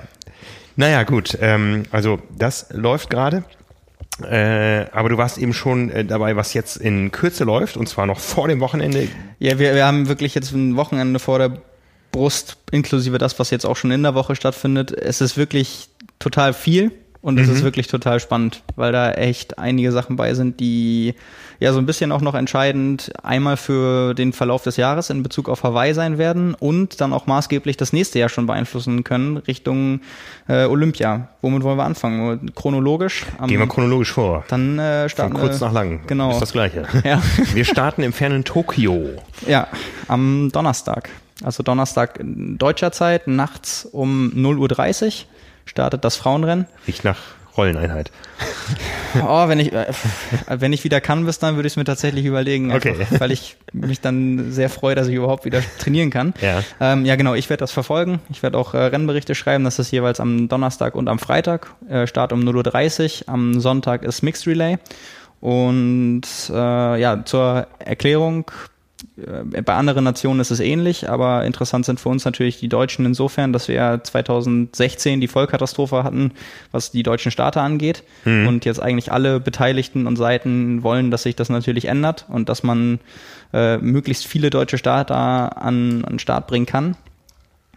[0.76, 1.36] Naja, gut.
[1.40, 3.44] Ähm, also das läuft gerade.
[4.22, 8.06] Äh, aber du warst eben schon äh, dabei, was jetzt in Kürze läuft, und zwar
[8.06, 9.08] noch vor dem Wochenende.
[9.38, 11.52] Ja, wir, wir haben wirklich jetzt ein Wochenende vor der
[12.12, 14.90] Brust, inklusive das, was jetzt auch schon in der Woche stattfindet.
[14.90, 17.54] Es ist wirklich total viel und es mhm.
[17.54, 21.14] ist wirklich total spannend, weil da echt einige Sachen bei sind, die
[21.58, 25.48] ja so ein bisschen auch noch entscheidend einmal für den Verlauf des Jahres in Bezug
[25.48, 30.00] auf Hawaii sein werden und dann auch maßgeblich das nächste Jahr schon beeinflussen können Richtung
[30.48, 31.28] äh, Olympia.
[31.42, 32.52] Womit wollen wir anfangen?
[32.54, 33.26] Chronologisch?
[33.38, 34.44] Am, Gehen wir chronologisch vor.
[34.48, 36.00] Dann äh, starten Von kurz nach lang.
[36.06, 36.30] Genau.
[36.30, 36.84] Ist das gleiche.
[37.04, 37.22] Ja.
[37.52, 39.10] Wir starten im fernen Tokio.
[39.46, 39.68] Ja,
[40.08, 41.08] am Donnerstag.
[41.44, 45.12] Also Donnerstag deutscher Zeit, nachts um 0.30 Uhr
[45.66, 46.66] startet das Frauenrennen.
[46.88, 47.18] Riecht nach
[47.56, 48.10] Rolleneinheit.
[49.22, 49.86] Oh, wenn ich, äh,
[50.48, 52.90] wenn ich wieder kann bis dann, würde ich es mir tatsächlich überlegen, okay.
[52.90, 56.34] einfach, weil ich mich dann sehr freue, dass ich überhaupt wieder trainieren kann.
[56.42, 58.20] Ja, ähm, ja genau, ich werde das verfolgen.
[58.28, 61.72] Ich werde auch äh, Rennberichte schreiben, das ist jeweils am Donnerstag und am Freitag.
[61.88, 64.76] Äh, Start um 0.30 Uhr, am Sonntag ist Mixed Relay.
[65.40, 68.50] Und äh, ja, zur Erklärung,
[69.16, 73.52] bei anderen Nationen ist es ähnlich, aber interessant sind für uns natürlich die Deutschen insofern,
[73.52, 76.32] dass wir 2016 die Vollkatastrophe hatten,
[76.70, 78.02] was die deutschen Starter angeht.
[78.24, 78.46] Mhm.
[78.46, 82.62] Und jetzt eigentlich alle Beteiligten und Seiten wollen, dass sich das natürlich ändert und dass
[82.62, 83.00] man
[83.54, 86.96] äh, möglichst viele deutsche Starter an, an Start bringen kann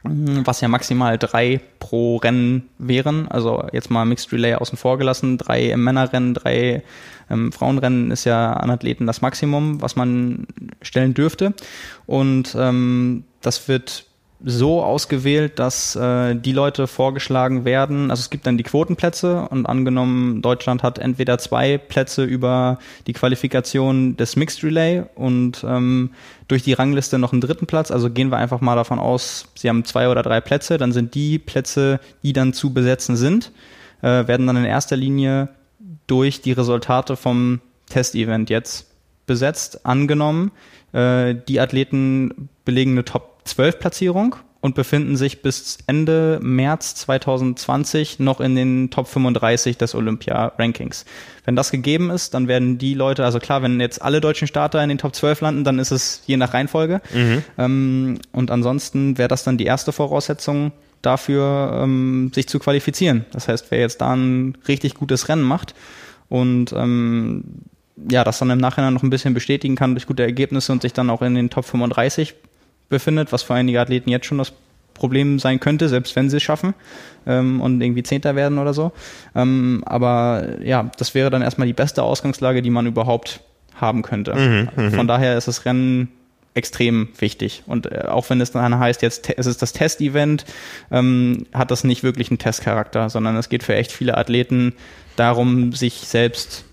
[0.04, 3.28] was ja maximal drei pro Rennen wären.
[3.28, 6.84] Also jetzt mal Mixed Relay außen vor gelassen, drei im Männerrennen, drei
[7.30, 10.48] ähm, Frauenrennen ist ja an Athleten das Maximum, was man
[10.82, 11.54] stellen dürfte.
[12.06, 14.06] Und ähm, das wird
[14.44, 18.10] so ausgewählt, dass äh, die Leute vorgeschlagen werden.
[18.10, 23.14] Also es gibt dann die Quotenplätze und angenommen, Deutschland hat entweder zwei Plätze über die
[23.14, 26.12] Qualifikation des Mixed Relay und ähm,
[26.48, 27.92] durch die Rangliste noch einen dritten Platz.
[27.92, 31.16] Also gehen wir einfach mal davon aus, sie haben zwei oder drei Plätze, dann sind
[31.16, 33.52] die Plätze, die dann zu besetzen sind,
[34.02, 35.50] äh, werden dann in erster Linie
[36.10, 38.88] durch die Resultate vom Testevent jetzt
[39.26, 39.86] besetzt.
[39.86, 40.52] Angenommen,
[40.92, 48.20] äh, die Athleten belegen eine Top 12 Platzierung und befinden sich bis Ende März 2020
[48.20, 51.06] noch in den Top 35 des Olympia-Rankings.
[51.46, 54.84] Wenn das gegeben ist, dann werden die Leute, also klar, wenn jetzt alle deutschen Starter
[54.84, 57.02] in den Top 12 landen, dann ist es je nach Reihenfolge.
[57.14, 57.44] Mhm.
[57.58, 63.26] Ähm, und ansonsten wäre das dann die erste Voraussetzung dafür, ähm, sich zu qualifizieren.
[63.32, 65.74] Das heißt, wer jetzt da ein richtig gutes Rennen macht
[66.30, 67.44] und ähm,
[68.10, 70.94] ja, das dann im Nachhinein noch ein bisschen bestätigen kann durch gute Ergebnisse und sich
[70.94, 72.36] dann auch in den Top 35
[72.88, 74.54] befindet, was für einige Athleten jetzt schon das
[74.94, 76.74] Problem sein könnte, selbst wenn sie es schaffen
[77.26, 78.92] ähm, und irgendwie Zehnter werden oder so.
[79.36, 83.42] Ähm, aber ja, das wäre dann erstmal die beste Ausgangslage, die man überhaupt
[83.76, 84.36] haben könnte.
[84.36, 84.92] Mhm, mhm.
[84.92, 86.10] Von daher ist das Rennen
[86.54, 87.64] extrem wichtig.
[87.68, 90.46] Und äh, auch wenn es dann heißt, jetzt es ist das Testevent,
[90.92, 94.74] ähm, hat das nicht wirklich einen Testcharakter, sondern es geht für echt viele Athleten
[95.16, 96.66] darum, sich selbst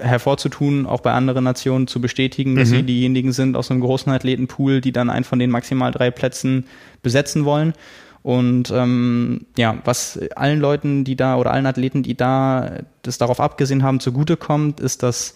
[0.00, 2.74] hervorzutun, auch bei anderen Nationen zu bestätigen, dass mhm.
[2.74, 6.66] sie diejenigen sind aus einem großen Athletenpool, die dann einen von den maximal drei Plätzen
[7.02, 7.74] besetzen wollen.
[8.22, 13.40] Und ähm, ja, was allen Leuten, die da oder allen Athleten, die da das darauf
[13.40, 15.34] abgesehen haben, zugutekommt, ist, dass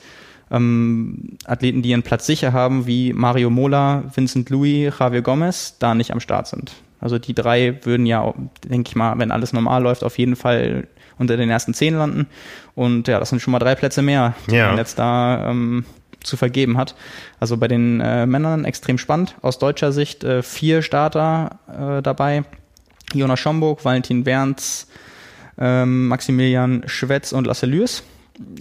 [0.53, 5.95] ähm, Athleten, die ihren Platz sicher haben, wie Mario Mola, Vincent Louis, Javier Gomez, da
[5.95, 6.73] nicht am Start sind.
[7.01, 8.33] Also die drei würden ja,
[8.65, 10.87] denke ich mal, wenn alles normal läuft, auf jeden Fall
[11.19, 12.27] unter den ersten zehn landen.
[12.75, 14.69] Und ja, das sind schon mal drei Plätze mehr, die ja.
[14.69, 15.85] man jetzt da ähm,
[16.23, 16.95] zu vergeben hat.
[17.41, 19.35] Also bei den äh, Männern extrem spannend.
[19.43, 22.45] Aus deutscher Sicht äh, vier Starter äh, dabei.
[23.15, 24.88] Jonas Schomburg, Valentin Wernz,
[25.59, 28.05] ähm, Maximilian Schwetz und Lasse Lürs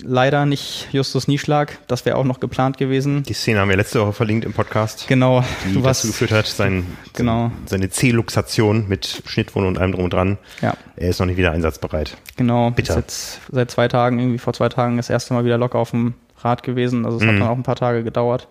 [0.04, 1.78] leider nicht Justus Nieschlag.
[1.88, 3.24] Das wäre auch noch geplant gewesen.
[3.24, 5.08] Die Szene haben wir letzte Woche verlinkt im Podcast.
[5.08, 5.44] Genau.
[5.68, 7.52] Die du dazu geführt hat, sein, genau.
[7.66, 10.38] seine C-Luxation mit Schnittwunde und allem drum und dran.
[10.62, 10.76] Ja.
[10.96, 12.18] Er ist noch nicht wieder einsatzbereit.
[12.36, 12.72] Genau.
[12.72, 12.94] Bitter.
[12.94, 15.92] Ist jetzt seit zwei Tagen, irgendwie vor zwei Tagen, das erste Mal wieder locker auf
[15.92, 17.06] dem Rad gewesen.
[17.06, 17.28] Also es mhm.
[17.28, 18.48] hat dann auch ein paar Tage gedauert.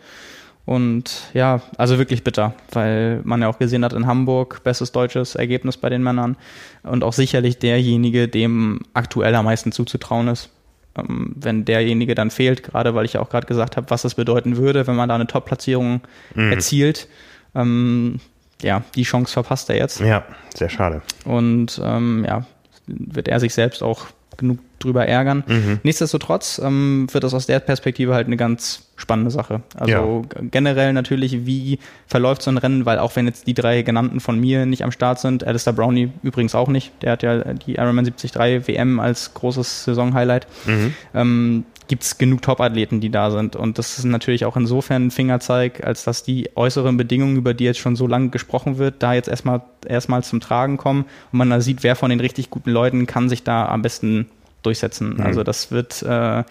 [0.66, 5.34] Und ja, also wirklich bitter, weil man ja auch gesehen hat in Hamburg, bestes deutsches
[5.34, 6.36] Ergebnis bei den Männern
[6.84, 10.50] und auch sicherlich derjenige, dem aktuell am meisten zuzutrauen ist
[10.94, 14.57] wenn derjenige dann fehlt, gerade weil ich ja auch gerade gesagt habe, was das bedeuten
[14.57, 16.00] würde, wenn man da eine Top-Platzierung
[16.35, 16.53] mhm.
[16.53, 17.09] erzielt.
[17.55, 18.20] Ähm,
[18.62, 20.00] ja, die Chance verpasst er jetzt.
[20.00, 20.24] Ja,
[20.55, 21.03] sehr schade.
[21.24, 22.44] Und ähm, ja,
[22.87, 25.44] wird er sich selbst auch genug drüber ärgern.
[25.46, 25.80] Mhm.
[25.82, 29.62] Nichtsdestotrotz ähm, wird das aus der Perspektive halt eine ganz spannende Sache.
[29.74, 30.40] Also ja.
[30.50, 34.38] generell natürlich, wie verläuft so ein Rennen, weil auch wenn jetzt die drei genannten von
[34.38, 38.04] mir nicht am Start sind, Alistair Brownie übrigens auch nicht, der hat ja die Ironman
[38.04, 38.34] 73
[38.66, 40.94] WM als großes Saisonhighlight, mhm.
[41.14, 43.56] ähm, gibt es genug Top-Athleten, die da sind.
[43.56, 47.64] Und das ist natürlich auch insofern ein Fingerzeig, als dass die äußeren Bedingungen, über die
[47.64, 51.50] jetzt schon so lange gesprochen wird, da jetzt erstmal erstmal zum Tragen kommen und man
[51.50, 54.26] da sieht, wer von den richtig guten Leuten kann sich da am besten
[54.62, 55.14] durchsetzen.
[55.14, 55.20] Mhm.
[55.20, 56.44] Also das wird äh,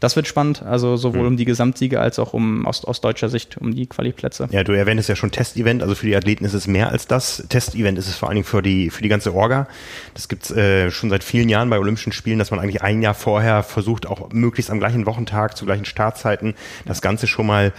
[0.00, 1.28] das wird spannend, also sowohl mhm.
[1.28, 4.48] um die Gesamtsiege als auch um aus, aus deutscher Sicht um die Qualiplätze.
[4.50, 7.44] Ja, du erwähntest ja schon Testevent, also für die Athleten ist es mehr als das.
[7.48, 9.66] Testevent ist es vor allen Dingen für die für die ganze Orga.
[10.12, 13.14] Das gibt's äh, schon seit vielen Jahren bei Olympischen Spielen, dass man eigentlich ein Jahr
[13.14, 17.72] vorher versucht, auch möglichst am gleichen Wochentag zu gleichen Startzeiten das Ganze schon mal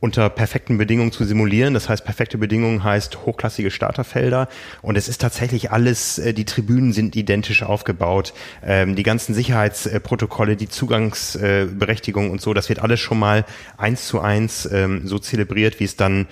[0.00, 1.74] unter perfekten Bedingungen zu simulieren.
[1.74, 4.48] Das heißt, perfekte Bedingungen heißt hochklassige Starterfelder.
[4.80, 8.32] Und es ist tatsächlich alles, äh, die Tribünen sind identisch aufgebaut.
[8.62, 13.44] Ähm, die ganzen Sicherheitsprotokolle, die Zugangsberechtigung und so, das wird alles schon mal
[13.76, 16.26] eins zu eins ähm, so zelebriert, wie es dann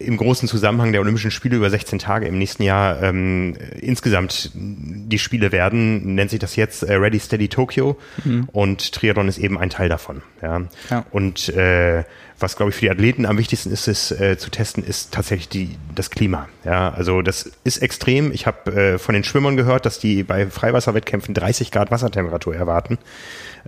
[0.00, 5.18] im großen Zusammenhang der Olympischen Spiele über 16 Tage im nächsten Jahr ähm, insgesamt die
[5.18, 8.48] Spiele werden, nennt sich das jetzt äh, Ready Steady Tokyo mhm.
[8.52, 10.22] und Triathlon ist eben ein Teil davon.
[10.40, 10.62] Ja.
[10.88, 11.04] ja.
[11.10, 12.04] Und äh,
[12.38, 15.50] was glaube ich für die Athleten am wichtigsten ist, es äh, zu testen, ist tatsächlich
[15.50, 16.48] die, das Klima.
[16.64, 18.32] Ja, also das ist extrem.
[18.32, 22.96] Ich habe äh, von den Schwimmern gehört, dass die bei Freiwasserwettkämpfen 30 Grad Wassertemperatur erwarten.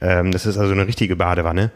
[0.00, 1.70] Ähm, das ist also eine richtige Badewanne.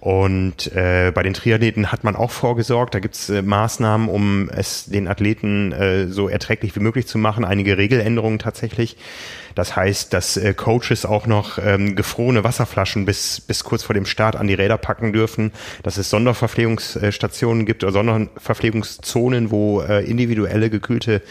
[0.00, 2.94] Und äh, bei den Triathleten hat man auch vorgesorgt.
[2.94, 7.44] Da gibt's äh, Maßnahmen, um es den Athleten äh, so erträglich wie möglich zu machen.
[7.44, 8.96] Einige Regeländerungen tatsächlich.
[9.54, 14.04] Das heißt, dass äh, Coaches auch noch ähm, gefrorene Wasserflaschen bis, bis kurz vor dem
[14.04, 15.52] Start an die Räder packen dürfen.
[15.82, 21.22] Dass es Sonderverpflegungsstationen gibt oder Sonderverpflegungszonen, wo äh, individuelle gekühlte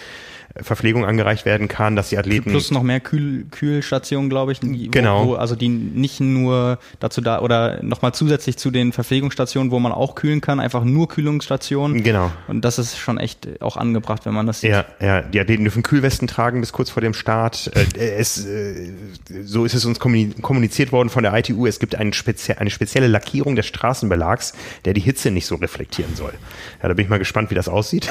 [0.61, 2.51] Verpflegung angereicht werden kann, dass die Athleten.
[2.51, 4.61] Plus noch mehr Kühl Kühlstationen, glaube ich.
[4.61, 5.25] Wo, genau.
[5.25, 9.91] Wo, also die nicht nur dazu da oder nochmal zusätzlich zu den Verpflegungsstationen, wo man
[9.91, 12.03] auch kühlen kann, einfach nur Kühlungsstationen.
[12.03, 12.31] Genau.
[12.47, 14.69] Und das ist schon echt auch angebracht, wenn man das sieht.
[14.69, 15.21] Ja, ja.
[15.21, 17.71] Die Athleten dürfen Kühlwesten tragen bis kurz vor dem Start.
[17.97, 18.91] Äh, es, äh,
[19.43, 21.65] so ist es uns kommuniziert worden von der ITU.
[21.65, 24.53] Es gibt eine, spezie eine spezielle Lackierung des Straßenbelags,
[24.85, 26.33] der die Hitze nicht so reflektieren soll.
[26.83, 28.07] Ja, da bin ich mal gespannt, wie das aussieht.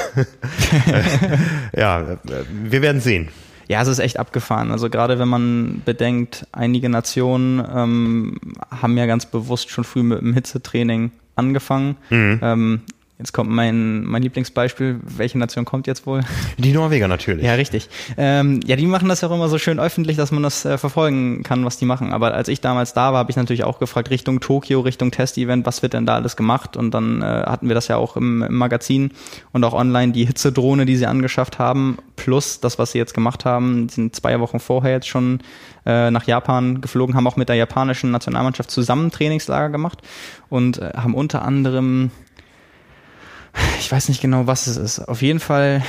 [1.73, 2.17] ja,
[2.49, 3.29] wir werden sehen.
[3.67, 4.71] Ja, es ist echt abgefahren.
[4.71, 8.37] Also gerade wenn man bedenkt, einige Nationen ähm,
[8.69, 11.95] haben ja ganz bewusst schon früh mit dem Hitzetraining angefangen.
[12.09, 12.39] Mhm.
[12.41, 12.81] Ähm,
[13.19, 14.99] Jetzt kommt mein, mein Lieblingsbeispiel.
[15.03, 16.21] Welche Nation kommt jetzt wohl?
[16.57, 17.45] Die Norweger natürlich.
[17.45, 17.87] Ja, richtig.
[18.17, 20.79] Ähm, ja, die machen das ja auch immer so schön öffentlich, dass man das äh,
[20.79, 22.11] verfolgen kann, was die machen.
[22.11, 25.65] Aber als ich damals da war, habe ich natürlich auch gefragt, Richtung Tokio, Richtung Test-Event,
[25.67, 26.75] was wird denn da alles gemacht?
[26.75, 29.11] Und dann äh, hatten wir das ja auch im, im Magazin
[29.51, 33.45] und auch online, die Hitzedrohne, die sie angeschafft haben, plus das, was sie jetzt gemacht
[33.45, 33.87] haben.
[33.87, 35.39] Die sind zwei Wochen vorher jetzt schon
[35.85, 40.01] äh, nach Japan geflogen, haben auch mit der japanischen Nationalmannschaft zusammen Trainingslager gemacht
[40.49, 42.09] und äh, haben unter anderem
[43.79, 44.99] ich weiß nicht genau, was es ist.
[44.99, 45.83] Auf jeden Fall,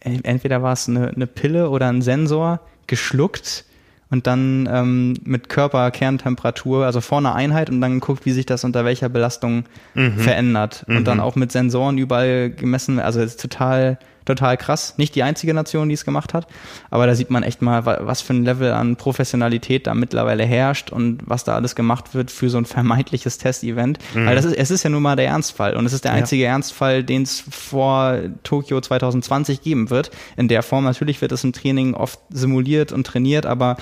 [0.00, 3.64] entweder war es eine, eine Pille oder ein Sensor, geschluckt
[4.10, 8.64] und dann ähm, mit Körperkerntemperatur, also vor einer Einheit und dann guckt, wie sich das
[8.64, 9.64] unter welcher Belastung
[9.94, 10.18] mhm.
[10.18, 10.84] verändert.
[10.88, 11.04] Und mhm.
[11.04, 12.98] dann auch mit Sensoren überall gemessen.
[12.98, 13.98] Also es ist total
[14.28, 14.94] total krass.
[14.98, 16.46] Nicht die einzige Nation, die es gemacht hat,
[16.90, 20.90] aber da sieht man echt mal, was für ein Level an Professionalität da mittlerweile herrscht
[20.90, 23.98] und was da alles gemacht wird für so ein vermeintliches Testevent.
[24.14, 24.26] Mhm.
[24.26, 26.44] Weil das ist, es ist ja nun mal der Ernstfall und es ist der einzige
[26.44, 26.50] ja.
[26.50, 30.10] Ernstfall, den es vor Tokio 2020 geben wird.
[30.36, 33.76] In der Form natürlich wird es im Training oft simuliert und trainiert, aber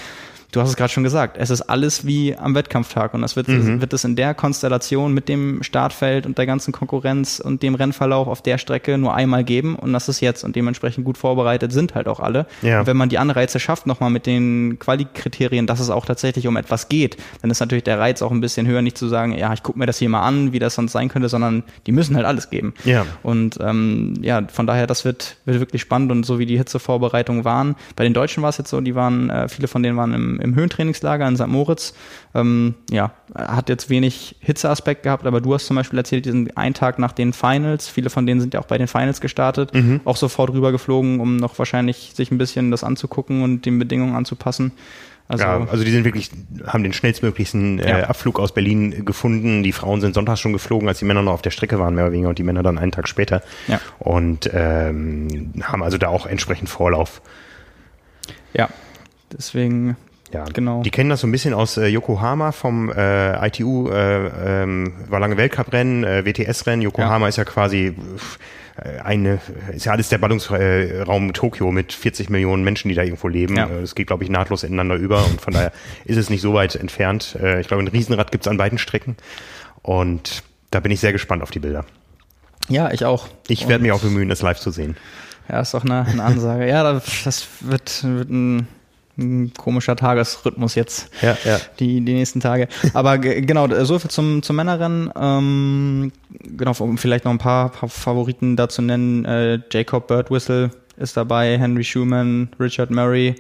[0.53, 3.49] du hast es gerade schon gesagt, es ist alles wie am Wettkampftag und das wird,
[3.49, 3.81] mhm.
[3.81, 8.29] wird es in der Konstellation mit dem Startfeld und der ganzen Konkurrenz und dem Rennverlauf
[8.29, 11.95] auf der Strecke nur einmal geben und das ist jetzt und dementsprechend gut vorbereitet sind
[11.95, 12.47] halt auch alle.
[12.63, 12.81] Ja.
[12.81, 16.57] Und wenn man die Anreize schafft, nochmal mit den Quali-Kriterien, dass es auch tatsächlich um
[16.57, 19.53] etwas geht, dann ist natürlich der Reiz auch ein bisschen höher, nicht zu sagen, ja,
[19.53, 22.17] ich gucke mir das hier mal an, wie das sonst sein könnte, sondern die müssen
[22.17, 22.75] halt alles geben.
[22.85, 23.05] Ja.
[23.23, 27.45] Und ähm, ja, von daher, das wird, wird wirklich spannend und so wie die Hitzevorbereitungen
[27.45, 27.77] waren.
[27.97, 30.36] Bei den Deutschen war es jetzt so, die waren, äh, viele von denen waren im
[30.41, 31.49] im, Höhentrainingslager in St.
[31.49, 31.95] Moritz.
[32.35, 36.75] Ähm, ja, hat jetzt wenig Hitzeaspekt gehabt, aber du hast zum Beispiel erzählt, diesen einen
[36.75, 40.01] Tag nach den Finals, viele von denen sind ja auch bei den Finals gestartet, mhm.
[40.05, 44.73] auch sofort rübergeflogen, um noch wahrscheinlich sich ein bisschen das anzugucken und den Bedingungen anzupassen.
[45.29, 46.31] Also, ja, also die sind wirklich,
[46.67, 48.07] haben den schnellstmöglichsten äh, ja.
[48.07, 49.65] Abflug aus Berlin gefunden.
[49.65, 52.05] Die Frauen sind sonntags schon geflogen, als die Männer noch auf der Strecke waren, mehr
[52.05, 53.43] oder weniger, und die Männer dann einen Tag später.
[53.67, 53.81] Ja.
[53.99, 57.23] Und ähm, haben also da auch entsprechend Vorlauf.
[58.55, 58.69] Ja,
[59.33, 59.97] deswegen
[60.33, 60.83] ja, genau.
[60.83, 65.21] Die kennen das so ein bisschen aus äh, Yokohama vom äh, ITU, äh, ähm, war
[65.21, 66.83] lange Weltcuprennen, äh, WTS-Rennen.
[66.83, 67.29] Yokohama ja.
[67.29, 67.95] ist ja quasi
[68.77, 69.39] äh, eine,
[69.73, 73.57] ist ja alles der Ballungsraum Tokio mit 40 Millionen Menschen, die da irgendwo leben.
[73.57, 73.67] Ja.
[73.67, 75.73] Äh, das geht, glaube ich, nahtlos ineinander über und von daher
[76.05, 77.37] ist es nicht so weit entfernt.
[77.41, 79.17] Äh, ich glaube, ein Riesenrad gibt's an beiden Strecken
[79.83, 81.85] und da bin ich sehr gespannt auf die Bilder.
[82.69, 83.29] Ja, ich auch.
[83.47, 84.97] Ich werde mich auch bemühen, das live zu sehen.
[85.49, 86.69] Ja, ist doch eine, eine Ansage.
[86.69, 88.67] ja, das wird, wird ein
[89.19, 91.11] ein komischer Tagesrhythmus jetzt.
[91.23, 91.59] Ja, ja.
[91.79, 92.69] Die, die nächsten Tage.
[92.95, 95.11] Aber genau, so viel zum, zum Männerrennen.
[95.19, 96.13] Ähm,
[96.57, 99.25] genau, um vielleicht noch ein paar, paar Favoriten dazu nennen.
[99.25, 103.37] Äh, Jacob Birdwhistle ist dabei, Henry Schumann, Richard Murray,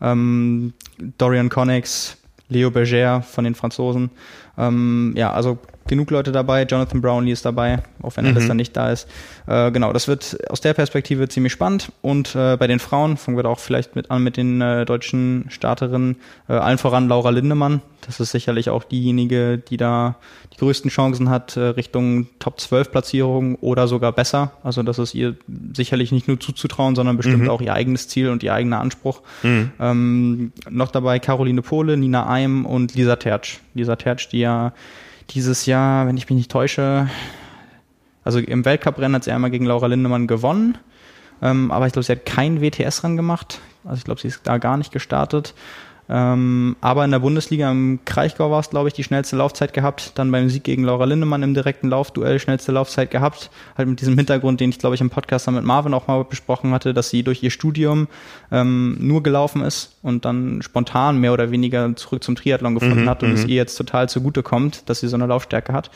[0.00, 0.72] ähm,
[1.18, 2.16] Dorian Connex,
[2.48, 4.10] Leo Berger von den Franzosen.
[4.56, 5.58] Ähm, ja, also
[5.88, 6.64] genug Leute dabei.
[6.64, 8.36] Jonathan Brownlee ist dabei, auch wenn mhm.
[8.36, 9.08] er nicht da ist.
[9.46, 11.90] Äh, genau, das wird aus der Perspektive ziemlich spannend.
[12.02, 14.84] Und äh, bei den Frauen fangen wir da auch vielleicht mit an mit den äh,
[14.84, 16.16] deutschen Starterinnen.
[16.48, 17.82] Äh, allen voran Laura Lindemann.
[18.06, 20.16] Das ist sicherlich auch diejenige, die da
[20.52, 24.52] die größten Chancen hat äh, Richtung Top 12 Platzierung oder sogar besser.
[24.62, 25.36] Also das ist ihr
[25.74, 27.50] sicherlich nicht nur zuzutrauen, sondern bestimmt mhm.
[27.50, 29.22] auch ihr eigenes Ziel und ihr eigener Anspruch.
[29.42, 29.70] Mhm.
[29.80, 33.58] Ähm, noch dabei Caroline Pohle, Nina Eim und Lisa Tertsch.
[33.74, 34.72] Lisa Tertsch, die ja
[35.30, 37.08] dieses Jahr, wenn ich mich nicht täusche,
[38.24, 40.78] also im Weltcuprennen hat sie einmal gegen Laura Lindemann gewonnen,
[41.40, 43.60] ähm, aber ich glaube, sie hat kein WTS-Rennen gemacht.
[43.84, 45.54] Also ich glaube, sie ist da gar nicht gestartet.
[46.10, 50.12] Ähm, aber in der Bundesliga im Kraichgau war es, glaube ich, die schnellste Laufzeit gehabt.
[50.14, 53.50] Dann beim Sieg gegen Laura Lindemann im direkten Laufduell schnellste Laufzeit gehabt.
[53.76, 56.24] Halt mit diesem Hintergrund, den ich, glaube ich, im Podcast dann mit Marvin auch mal
[56.24, 58.08] besprochen hatte, dass sie durch ihr Studium
[58.50, 63.08] ähm, nur gelaufen ist und dann spontan mehr oder weniger zurück zum Triathlon gefunden mhm,
[63.08, 63.50] hat und es mhm.
[63.50, 65.90] ihr jetzt total zugute kommt, dass sie so eine Laufstärke hat.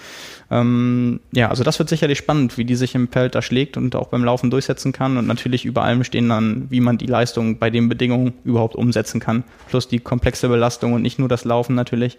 [0.52, 3.96] Ähm, ja, also das wird sicherlich spannend, wie die sich im Feld da schlägt und
[3.96, 5.16] auch beim Laufen durchsetzen kann.
[5.16, 9.18] Und natürlich über allem stehen dann, wie man die Leistung bei den Bedingungen überhaupt umsetzen
[9.18, 9.44] kann.
[9.68, 12.18] Plus die komplexe Belastung und nicht nur das Laufen natürlich.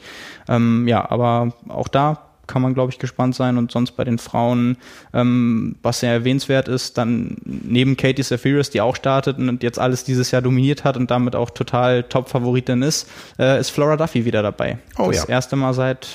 [0.50, 3.58] Ähm, ja, aber auch da kann man, glaube ich, gespannt sein.
[3.58, 4.78] Und sonst bei den Frauen,
[5.14, 10.06] ähm, was sehr erwähnenswert ist, dann neben Katie Zafiris, die auch startet und jetzt alles
[10.06, 13.08] dieses Jahr dominiert hat und damit auch total Top-Favoritin ist,
[13.38, 14.80] äh, ist Flora Duffy wieder dabei.
[14.98, 15.30] Oh, das ja.
[15.30, 16.08] erste Mal seit,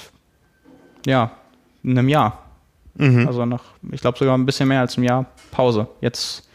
[1.06, 1.30] ja,
[1.84, 2.44] einem Jahr.
[2.94, 3.26] Mhm.
[3.26, 3.62] Also nach,
[3.92, 5.88] ich glaube sogar ein bisschen mehr als einem Jahr Pause.
[6.00, 6.48] Jetzt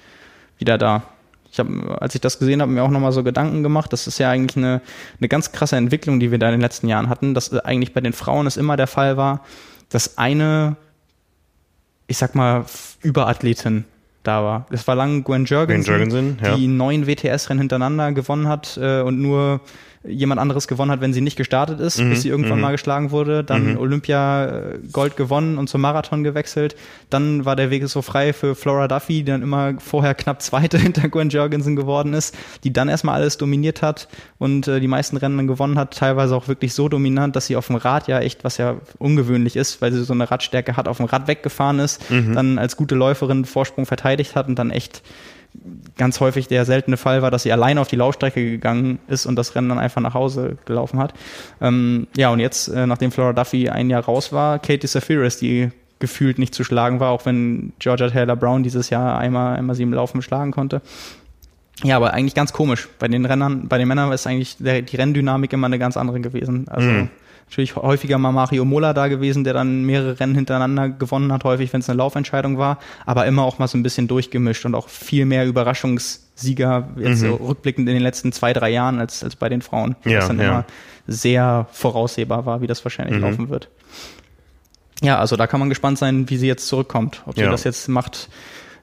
[0.58, 1.04] wieder da.
[1.52, 3.94] Ich habe, als ich das gesehen habe, mir auch nochmal so Gedanken gemacht.
[3.94, 4.82] Das ist ja eigentlich eine,
[5.20, 8.02] eine ganz krasse Entwicklung, die wir da in den letzten Jahren hatten, dass eigentlich bei
[8.02, 9.42] den Frauen es immer der Fall war,
[9.90, 10.76] dass eine,
[12.08, 12.66] ich sag mal,
[13.02, 13.86] Überathletin
[14.24, 14.66] da war.
[14.72, 16.56] Es war lang Gwen Jurgensen, Gwen Jurgensen ja.
[16.56, 19.62] die neun WTS-Rennen hintereinander gewonnen hat äh, und nur
[20.06, 22.10] jemand anderes gewonnen hat, wenn sie nicht gestartet ist, mhm.
[22.10, 22.62] bis sie irgendwann mhm.
[22.62, 23.44] mal geschlagen wurde.
[23.44, 23.78] Dann mhm.
[23.78, 26.76] Olympia äh, Gold gewonnen und zum Marathon gewechselt.
[27.10, 30.78] Dann war der Weg so frei für Flora Duffy, die dann immer vorher knapp Zweite
[30.80, 34.08] hinter Gwen Jorgensen geworden ist, die dann erstmal alles dominiert hat
[34.40, 37.68] und äh, die meisten Rennen gewonnen hat, teilweise auch wirklich so dominant, dass sie auf
[37.68, 40.98] dem Rad ja echt, was ja ungewöhnlich ist, weil sie so eine Radstärke hat, auf
[40.98, 42.34] dem Rad weggefahren ist, mhm.
[42.34, 45.02] dann als gute Läuferin Vorsprung verteidigt hat und dann echt
[45.98, 49.36] ganz häufig der seltene Fall war, dass sie alleine auf die Laufstrecke gegangen ist und
[49.36, 51.14] das Rennen dann einfach nach Hause gelaufen hat.
[51.62, 55.70] Ähm, ja, und jetzt, äh, nachdem Flora Duffy ein Jahr raus war, Katie Safiris, die
[56.00, 59.84] gefühlt nicht zu schlagen war, auch wenn Georgia Taylor Brown dieses Jahr einmal, einmal sie
[59.84, 60.82] im Laufen schlagen konnte.
[61.84, 62.90] Ja, aber eigentlich ganz komisch.
[63.00, 66.20] Bei den Rennern, bei den Männern ist eigentlich der, die Renndynamik immer eine ganz andere
[66.20, 66.68] gewesen.
[66.68, 67.10] Also mhm
[67.46, 71.72] natürlich häufiger mal Mario Mola da gewesen, der dann mehrere Rennen hintereinander gewonnen hat, häufig,
[71.74, 74.90] wenn es eine Laufentscheidung war, aber immer auch mal so ein bisschen durchgemischt und auch
[74.90, 77.28] viel mehr Überraschungssieger jetzt mhm.
[77.28, 79.96] so rückblickend in den letzten zwei, drei Jahren als, als bei den Frauen.
[80.06, 80.46] Ja, was dann ja.
[80.46, 80.66] immer
[81.08, 83.24] sehr voraussehbar war, wie das wahrscheinlich mhm.
[83.24, 83.70] laufen wird.
[85.02, 87.24] Ja, also da kann man gespannt sein, wie sie jetzt zurückkommt.
[87.26, 87.52] Ob sie ja.
[87.52, 88.30] das jetzt macht,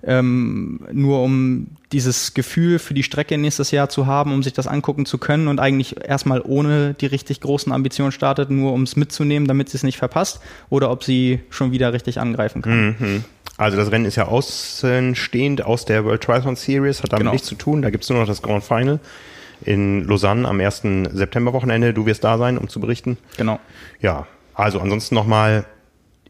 [0.03, 4.67] ähm, nur um dieses Gefühl für die Strecke nächstes Jahr zu haben, um sich das
[4.67, 8.97] angucken zu können und eigentlich erstmal ohne die richtig großen Ambitionen startet, nur um es
[8.97, 12.97] mitzunehmen, damit sie es nicht verpasst, oder ob sie schon wieder richtig angreifen kann.
[12.99, 13.25] Mhm.
[13.57, 17.33] Also das Rennen ist ja außenstehend aus der World Triathlon Series, hat damit genau.
[17.33, 17.83] nichts zu tun.
[17.83, 19.01] Da gibt es nur noch das Grand Final
[19.63, 20.83] in Lausanne am 1.
[21.13, 21.93] September-Wochenende.
[21.93, 23.19] Du wirst da sein, um zu berichten.
[23.37, 23.61] Genau.
[24.01, 25.67] Ja, also ansonsten nochmal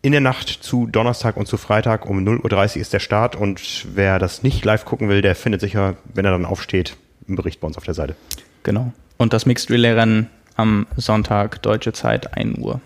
[0.03, 3.87] in der Nacht zu Donnerstag und zu Freitag um 0.30 Uhr ist der Start und
[3.95, 6.97] wer das nicht live gucken will, der findet sicher, wenn er dann aufsteht,
[7.27, 8.17] einen Bericht bei uns auf der Seite.
[8.63, 8.93] Genau.
[9.19, 12.81] Und das Mixed Relay Rennen am Sonntag, deutsche Zeit, 1 Uhr.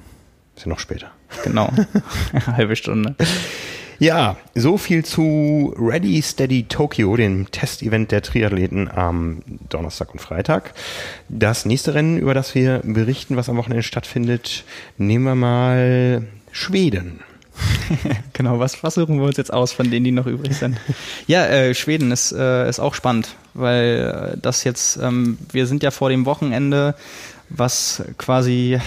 [0.57, 1.11] Ist ja noch später.
[1.45, 1.71] Genau.
[2.33, 3.15] Eine halbe Stunde.
[4.01, 10.75] Ja, so viel zu Ready Steady Tokyo, dem Testevent der Triathleten am Donnerstag und Freitag.
[11.29, 14.65] Das nächste Rennen, über das wir berichten, was am Wochenende stattfindet,
[14.99, 17.19] nehmen wir mal Schweden.
[18.33, 20.79] genau, was, was suchen wir uns jetzt aus von denen, die noch übrig sind?
[21.27, 25.83] ja, äh, Schweden ist, äh, ist auch spannend, weil äh, das jetzt, ähm, wir sind
[25.83, 26.95] ja vor dem Wochenende,
[27.49, 28.81] was quasi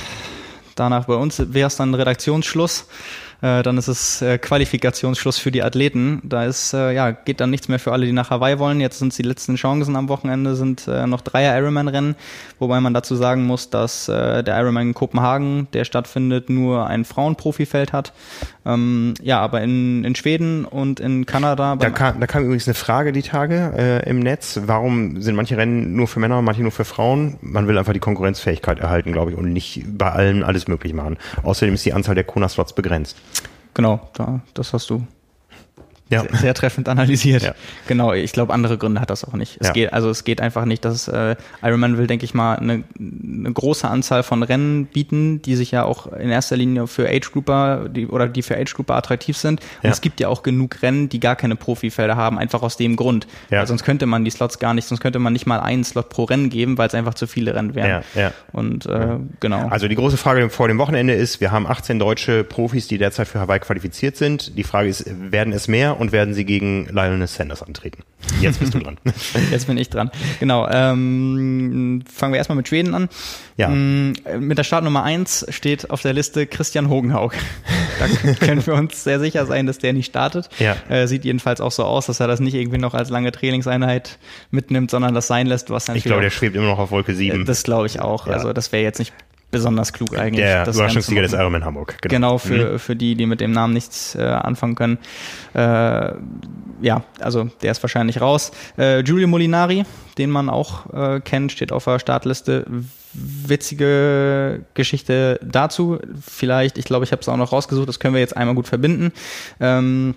[0.76, 2.88] danach bei uns wäre es dann Redaktionsschluss
[3.41, 6.21] äh, dann ist es äh, Qualifikationsschluss für die Athleten.
[6.23, 8.81] Da ist, äh, ja, geht dann nichts mehr für alle, die nach Hawaii wollen.
[8.81, 12.15] Jetzt sind die letzten Chancen am Wochenende, sind äh, noch Dreier Ironman-Rennen,
[12.59, 17.05] wobei man dazu sagen muss, dass äh, der Ironman in Kopenhagen, der stattfindet, nur ein
[17.05, 18.13] Frauenprofifeld hat.
[18.65, 21.75] Ähm, ja, aber in, in Schweden und in Kanada.
[21.75, 24.59] Da kam, da kam übrigens eine Frage die Tage äh, im Netz.
[24.65, 27.38] Warum sind manche Rennen nur für Männer, manche nur für Frauen?
[27.41, 31.17] Man will einfach die Konkurrenzfähigkeit erhalten, glaube ich, und nicht bei allen alles möglich machen.
[31.43, 33.15] Außerdem ist die Anzahl der Kona-Slots begrenzt.
[33.78, 35.05] Genau, da, das hast du
[36.09, 36.21] ja.
[36.21, 37.43] sehr, sehr, treffend analysiert.
[37.43, 37.55] Ja.
[37.87, 39.57] Genau, ich glaube, andere Gründe hat das auch nicht.
[39.59, 39.73] Es ja.
[39.73, 43.51] geht, also es geht einfach nicht, dass äh, Ironman will, denke ich mal, eine, eine
[43.51, 47.89] große Anzahl von Rennen bieten, die sich ja auch in erster Linie für Age Grouper
[47.89, 49.61] die, oder die für Age Grouper attraktiv sind.
[49.83, 52.95] Und es gibt ja auch genug Rennen, die gar keine Profifelder haben, einfach aus dem
[52.95, 53.27] Grund.
[53.49, 53.59] Ja.
[53.59, 56.09] Weil sonst könnte man die Slots gar nicht, sonst könnte man nicht mal einen Slot
[56.09, 58.03] pro Rennen geben, weil es einfach zu viele Rennen wären.
[58.15, 58.31] Ja, ja.
[58.51, 59.67] Und äh, genau.
[59.67, 63.27] Also die große Frage vor dem Wochenende ist, wir haben 18 deutsche Profis, die derzeit
[63.27, 64.57] für Hawaii qualifiziert sind.
[64.57, 65.96] Die Frage ist, werden es mehr?
[65.97, 68.03] Und werden sie gegen Lionel Sanders antreten.
[68.41, 68.97] Jetzt bist du dran.
[69.51, 70.11] Jetzt bin ich dran.
[70.39, 70.67] Genau.
[70.69, 73.09] Ähm, fangen wir erstmal mit Schweden an.
[73.57, 73.69] Ja.
[73.69, 77.33] Mm, mit der Startnummer eins steht auf der Liste Christian Hogenhaug.
[77.99, 80.49] Da können wir uns sehr sicher sein, dass der nicht startet.
[80.59, 80.75] Ja.
[80.89, 84.19] Äh, sieht jedenfalls auch so aus, dass er das nicht irgendwie noch als lange Trainingseinheit
[84.51, 87.41] mitnimmt, sondern das sein lässt, was Ich glaube, der schwebt immer noch auf Wolke 7.
[87.41, 88.27] Äh, das glaube ich auch.
[88.27, 88.33] Ja.
[88.33, 89.13] Also das wäre jetzt nicht
[89.51, 90.45] besonders klug eigentlich.
[90.45, 91.97] Der Überraschungssieger des Ironman Hamburg.
[92.01, 92.79] Genau, genau für, mhm.
[92.79, 94.97] für die, die mit dem Namen nichts äh, anfangen können.
[95.53, 96.13] Äh,
[96.81, 98.51] ja, also der ist wahrscheinlich raus.
[98.75, 99.83] Äh, Giulio Molinari,
[100.17, 102.65] den man auch äh, kennt, steht auf der Startliste.
[103.13, 105.97] Witzige Geschichte dazu.
[106.21, 108.67] Vielleicht, ich glaube, ich habe es auch noch rausgesucht, das können wir jetzt einmal gut
[108.67, 109.11] verbinden.
[109.59, 110.15] Ähm,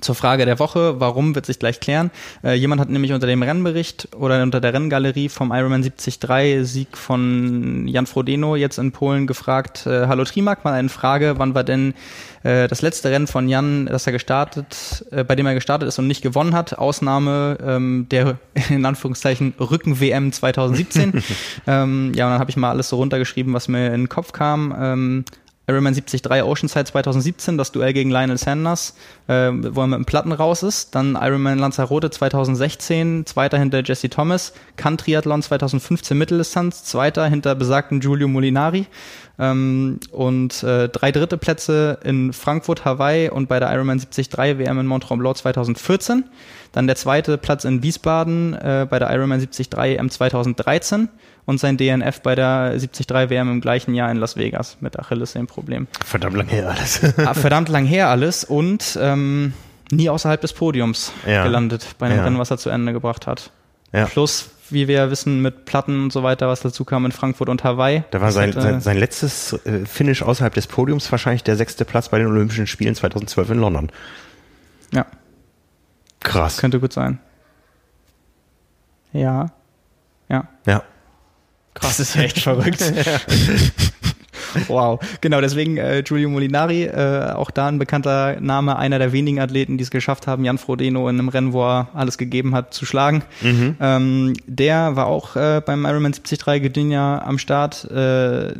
[0.00, 2.10] zur Frage der Woche, warum, wird sich gleich klären.
[2.44, 6.96] Äh, jemand hat nämlich unter dem Rennbericht oder unter der Renngalerie vom Ironman 73 Sieg
[6.96, 11.64] von Jan Frodeno jetzt in Polen gefragt, äh, hallo Trimark, mal eine Frage, wann war
[11.64, 11.94] denn
[12.42, 15.98] äh, das letzte Rennen von Jan, das er gestartet, äh, bei dem er gestartet ist
[15.98, 18.38] und nicht gewonnen hat, Ausnahme ähm, der
[18.70, 21.22] in Anführungszeichen Rücken-WM 2017.
[21.66, 24.32] ähm, ja, und dann habe ich mal alles so runtergeschrieben, was mir in den Kopf
[24.32, 24.74] kam.
[24.78, 25.24] Ähm,
[25.68, 28.94] Ironman 73 Oceanside 2017, das Duell gegen Lionel Sanders,
[29.26, 30.94] äh, wo er mit dem Platten raus ist.
[30.94, 34.54] Dann Ironman Lanzarote 2016, zweiter hinter Jesse Thomas.
[34.76, 38.86] Kann Triathlon 2015 Mitteldistanz, zweiter hinter besagten Giulio Molinari.
[39.38, 44.80] Ähm, und äh, drei dritte Plätze in Frankfurt, Hawaii und bei der Ironman 73 WM
[44.80, 46.24] in Mont Tremblant 2014.
[46.72, 51.08] Dann der zweite Platz in Wiesbaden äh, bei der Ironman 73 M 2013
[51.48, 55.86] und sein DNF bei der 73 WM im gleichen Jahr in Las Vegas mit Achillessehnenproblem.
[56.04, 57.00] Verdammt lang her alles.
[57.16, 59.54] Ah, verdammt lang her alles und ähm,
[59.90, 61.44] nie außerhalb des Podiums ja.
[61.44, 62.24] gelandet bei einem ja.
[62.24, 63.50] Rennen, was er zu Ende gebracht hat.
[63.94, 64.04] Ja.
[64.04, 67.48] Plus, wie wir ja wissen, mit Platten und so weiter, was dazu kam in Frankfurt
[67.48, 68.04] und Hawaii.
[68.10, 72.10] Da war sein, sein, sein letztes äh, Finish außerhalb des Podiums wahrscheinlich der sechste Platz
[72.10, 73.88] bei den Olympischen Spielen 2012 in London.
[74.92, 75.06] Ja.
[76.20, 76.58] Krass.
[76.58, 77.20] Könnte gut sein.
[79.14, 79.46] Ja.
[80.28, 80.46] Ja.
[80.66, 80.82] Ja.
[81.80, 81.98] Krass.
[81.98, 82.82] Das ist echt verrückt.
[84.68, 89.40] Wow, genau, deswegen äh, Giulio Molinari, äh, auch da ein bekannter Name, einer der wenigen
[89.40, 92.74] Athleten, die es geschafft haben, Jan Frodeno in einem Rennen, wo er alles gegeben hat,
[92.74, 93.22] zu schlagen.
[93.42, 93.76] Mhm.
[93.80, 97.84] Ähm, der war auch äh, beim Ironman 73 Gdynia am Start.
[97.90, 98.54] Äh,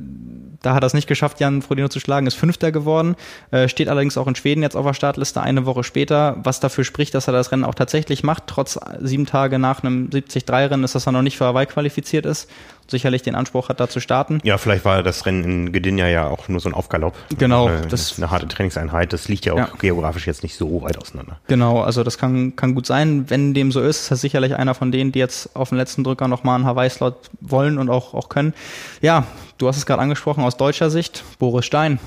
[0.60, 3.14] da hat er es nicht geschafft, Jan Frodeno zu schlagen, ist Fünfter geworden,
[3.52, 6.82] äh, steht allerdings auch in Schweden jetzt auf der Startliste eine Woche später, was dafür
[6.82, 8.44] spricht, dass er das Rennen auch tatsächlich macht.
[8.48, 12.48] Trotz sieben Tage nach einem 73-Rennen ist, dass er noch nicht für Hawaii qualifiziert ist
[12.90, 14.40] sicherlich den Anspruch hat, da zu starten.
[14.42, 17.14] Ja, vielleicht war das Rennen in Gdynia ja auch nur so ein Aufgalopp.
[17.38, 17.66] Genau.
[17.66, 19.12] Eine, das ist eine harte Trainingseinheit.
[19.12, 19.68] Das liegt ja auch ja.
[19.78, 21.38] geografisch jetzt nicht so weit auseinander.
[21.46, 23.28] Genau, also das kann, kann gut sein.
[23.28, 26.04] Wenn dem so ist, ist er sicherlich einer von denen, die jetzt auf den letzten
[26.04, 28.54] Drücker nochmal einen Hawaii-Slot wollen und auch, auch können.
[29.00, 29.26] Ja,
[29.58, 31.98] du hast es gerade angesprochen, aus deutscher Sicht, Boris Stein.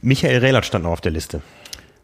[0.00, 1.42] Michael Rehlert stand noch auf der Liste.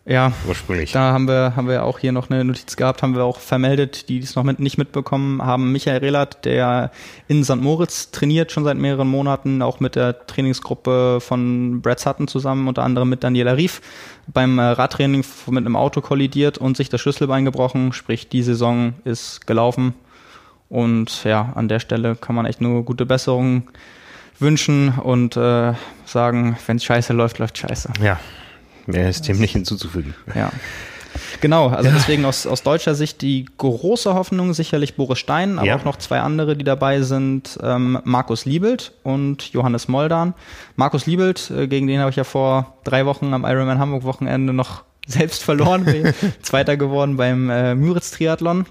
[0.07, 0.93] Ja, ursprünglich.
[0.93, 4.11] Da haben wir, haben wir auch hier noch eine Notiz gehabt, haben wir auch vermeldet,
[4.11, 5.73] die es noch mit, nicht mitbekommen haben.
[5.73, 6.91] Michael Rehlert, der
[7.27, 7.57] in St.
[7.57, 12.83] Moritz trainiert, schon seit mehreren Monaten, auch mit der Trainingsgruppe von Brad Sutton zusammen, unter
[12.83, 13.81] anderem mit Daniela Rief,
[14.27, 18.93] beim äh, Radtraining mit einem Auto kollidiert und sich das Schlüsselbein gebrochen, sprich die Saison
[19.05, 19.95] ist gelaufen.
[20.69, 23.69] Und ja, an der Stelle kann man echt nur gute Besserungen
[24.39, 25.73] wünschen und äh,
[26.05, 27.91] sagen, wenn es scheiße läuft, läuft scheiße.
[28.03, 28.19] Ja,
[28.87, 30.15] Mehr ist dem nicht hinzuzufügen.
[30.35, 30.51] Ja.
[31.41, 31.95] Genau, also ja.
[31.95, 35.77] deswegen aus, aus deutscher Sicht die große Hoffnung sicherlich Boris Stein, aber ja.
[35.77, 40.35] auch noch zwei andere, die dabei sind, ähm, Markus Liebelt und Johannes Moldan.
[40.77, 44.53] Markus Liebelt, äh, gegen den habe ich ja vor drei Wochen am Ironman Hamburg Wochenende
[44.53, 45.87] noch selbst verloren,
[46.43, 48.67] Zweiter geworden beim äh, Müritz Triathlon.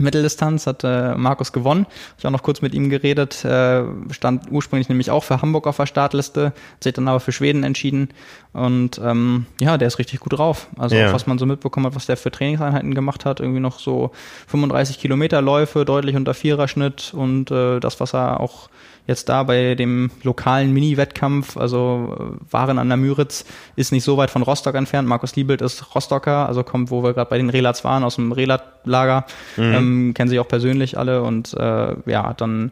[0.00, 1.86] Mitteldistanz hat äh, Markus gewonnen.
[2.18, 3.44] Ich auch noch kurz mit ihm geredet.
[3.44, 7.32] Äh, stand ursprünglich nämlich auch für Hamburg auf der Startliste, hat sich dann aber für
[7.32, 8.08] Schweden entschieden.
[8.52, 10.68] Und ähm, ja, der ist richtig gut drauf.
[10.76, 11.12] Also ja.
[11.12, 14.10] was man so mitbekommen hat, was der für Trainingseinheiten gemacht hat, irgendwie noch so
[14.48, 18.68] 35 Kilometer Läufe, deutlich unter Viererschnitt und äh, das, was er auch
[19.08, 23.44] jetzt da bei dem lokalen Mini-Wettkampf, also äh, Waren an der Müritz,
[23.74, 25.08] ist nicht so weit von Rostock entfernt.
[25.08, 28.32] Markus Liebelt ist Rostocker, also kommt, wo wir gerade bei den Relats waren, aus dem
[28.32, 29.24] Relat-Lager,
[29.56, 29.62] mhm.
[29.62, 32.70] ähm, kennen sich auch persönlich alle und äh, ja, hat dann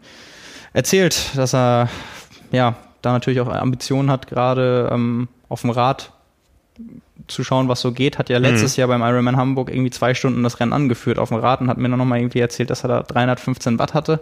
[0.74, 1.88] erzählt, dass er
[2.52, 6.12] ja da natürlich auch Ambitionen hat, gerade ähm, auf dem Rad
[7.28, 8.18] zu schauen, was so geht.
[8.18, 8.80] Hat ja letztes mhm.
[8.80, 11.78] Jahr beim Ironman Hamburg irgendwie zwei Stunden das Rennen angeführt auf dem Rad und hat
[11.78, 14.20] mir dann nochmal irgendwie erzählt, dass er da 315 Watt hatte.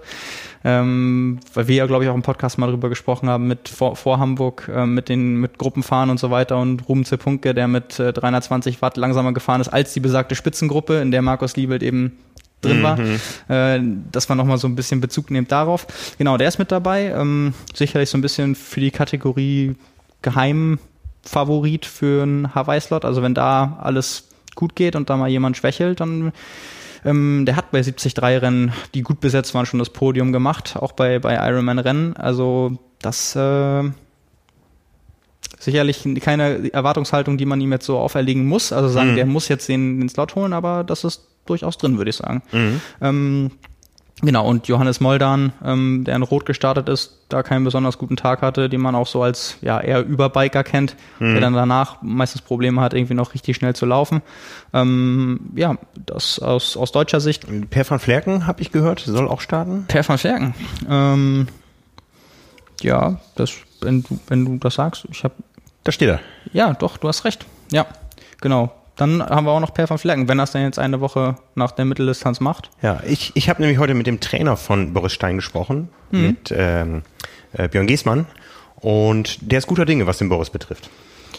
[0.64, 3.96] Ähm, weil wir ja, glaube ich, auch im Podcast mal drüber gesprochen haben mit vor,
[3.96, 7.98] vor Hamburg, äh, mit den mit Gruppenfahren und so weiter und Ruben Zepunke, der mit
[7.98, 12.18] äh, 320 Watt langsamer gefahren ist als die besagte Spitzengruppe, in der Markus Liebelt eben
[12.62, 13.20] drin war, mhm.
[13.48, 13.80] äh,
[14.11, 15.86] dass man nochmal so ein bisschen Bezug nimmt darauf.
[16.16, 17.12] Genau, der ist mit dabei.
[17.14, 19.74] Ähm, sicherlich so ein bisschen für die Kategorie
[20.22, 20.78] geheim
[21.24, 23.04] Favorit für einen Hawaii-Slot.
[23.04, 26.32] Also wenn da alles gut geht und da mal jemand schwächelt, dann
[27.04, 30.92] ähm, der hat bei 73 Rennen, die gut besetzt waren, schon das Podium gemacht, auch
[30.92, 32.16] bei, bei Ironman-Rennen.
[32.16, 33.82] Also das äh,
[35.58, 38.72] sicherlich keine Erwartungshaltung, die man ihm jetzt so auferlegen muss.
[38.72, 39.16] Also sagen, mhm.
[39.16, 42.42] der muss jetzt den, den Slot holen, aber das ist durchaus drin, würde ich sagen.
[42.52, 42.80] Mhm.
[43.00, 43.50] Ähm,
[44.24, 48.42] Genau, und Johannes Moldan, ähm, der in Rot gestartet ist, da keinen besonders guten Tag
[48.42, 51.32] hatte, den man auch so als ja eher Überbiker kennt, mhm.
[51.32, 54.22] der dann danach meistens Probleme hat, irgendwie noch richtig schnell zu laufen.
[54.72, 57.46] Ähm, ja, das aus, aus deutscher Sicht.
[57.70, 59.84] Per van Flerken, habe ich gehört, soll auch starten?
[59.88, 60.54] Per van Flerken.
[60.88, 61.48] Ähm,
[62.80, 65.34] ja, das, wenn du, wenn du das sagst, ich habe.
[65.82, 66.20] Da steht er.
[66.52, 67.44] Ja, doch, du hast recht.
[67.70, 67.86] Ja,
[68.40, 68.72] genau.
[68.97, 71.36] Dann haben wir auch noch Per van Flecken, wenn er es dann jetzt eine Woche
[71.55, 72.70] nach der Mitteldistanz macht.
[72.80, 76.20] Ja, ich, ich habe nämlich heute mit dem Trainer von Boris Stein gesprochen, mhm.
[76.20, 77.03] mit ähm,
[77.53, 78.26] äh, Björn Giesmann.
[78.76, 80.90] Und der ist guter Dinge, was den Boris betrifft.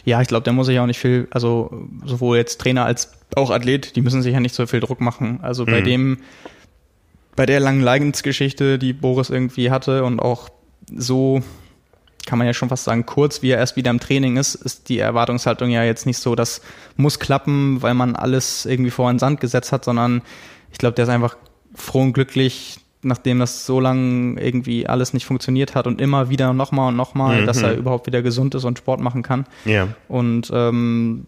[0.04, 3.50] Ja, ich glaube, der muss sich auch nicht viel, also sowohl jetzt Trainer als auch
[3.50, 5.40] Athlet, die müssen sich ja nicht so viel Druck machen.
[5.42, 5.86] Also bei mhm.
[5.86, 6.18] dem,
[7.36, 10.50] bei der langen Leidensgeschichte, die Boris irgendwie hatte und auch
[10.96, 11.42] so
[12.26, 14.90] kann man ja schon fast sagen, kurz, wie er erst wieder im Training ist, ist
[14.90, 16.62] die Erwartungshaltung ja jetzt nicht so, das
[16.98, 20.22] muss klappen, weil man alles irgendwie vor den Sand gesetzt hat, sondern
[20.72, 21.38] ich glaube, der ist einfach
[21.74, 26.54] froh und glücklich, nachdem das so lange irgendwie alles nicht funktioniert hat und immer wieder
[26.54, 27.46] nochmal und nochmal, mhm.
[27.46, 29.46] dass er überhaupt wieder gesund ist und Sport machen kann.
[29.66, 29.90] Ja.
[30.08, 31.28] Und ähm,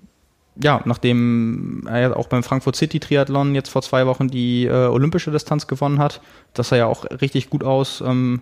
[0.61, 5.31] ja, nachdem er auch beim Frankfurt City Triathlon jetzt vor zwei Wochen die äh, olympische
[5.31, 6.21] Distanz gewonnen hat,
[6.53, 8.01] das sah ja auch richtig gut aus.
[8.01, 8.41] Ähm,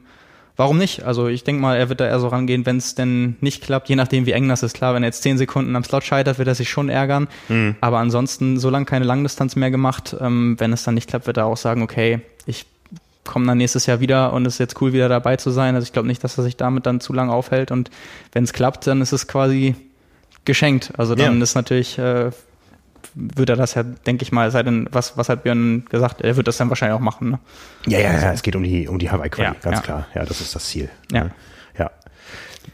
[0.56, 1.04] warum nicht?
[1.04, 3.90] Also ich denke mal, er wird da eher so rangehen, wenn es denn nicht klappt,
[3.90, 4.76] je nachdem wie eng das ist.
[4.76, 7.28] Klar, wenn er jetzt zehn Sekunden am Slot scheitert, wird er sich schon ärgern.
[7.50, 7.76] Mhm.
[7.82, 11.46] Aber ansonsten, solange keine Langdistanz mehr gemacht, ähm, wenn es dann nicht klappt, wird er
[11.46, 12.66] auch sagen, okay, ich
[13.26, 15.76] komme dann nächstes Jahr wieder und es ist jetzt cool, wieder dabei zu sein.
[15.76, 17.72] Also ich glaube nicht, dass er sich damit dann zu lange aufhält.
[17.72, 17.90] Und
[18.32, 19.76] wenn es klappt, dann ist es quasi
[20.46, 20.94] geschenkt.
[20.98, 21.44] Also dann ja.
[21.44, 22.32] ist natürlich äh,
[23.14, 26.22] wird er das ja, denke ich mal, sei denn, was, was hat Björn gesagt?
[26.22, 27.40] Er wird das dann wahrscheinlich auch machen, ne?
[27.86, 29.82] Ja, ja, ja, es geht um die, um die Hawaii-Quali, ja, ganz ja.
[29.82, 30.08] klar.
[30.16, 30.90] Ja, das ist das Ziel.
[31.12, 31.26] Ja.
[31.26, 31.30] Ja.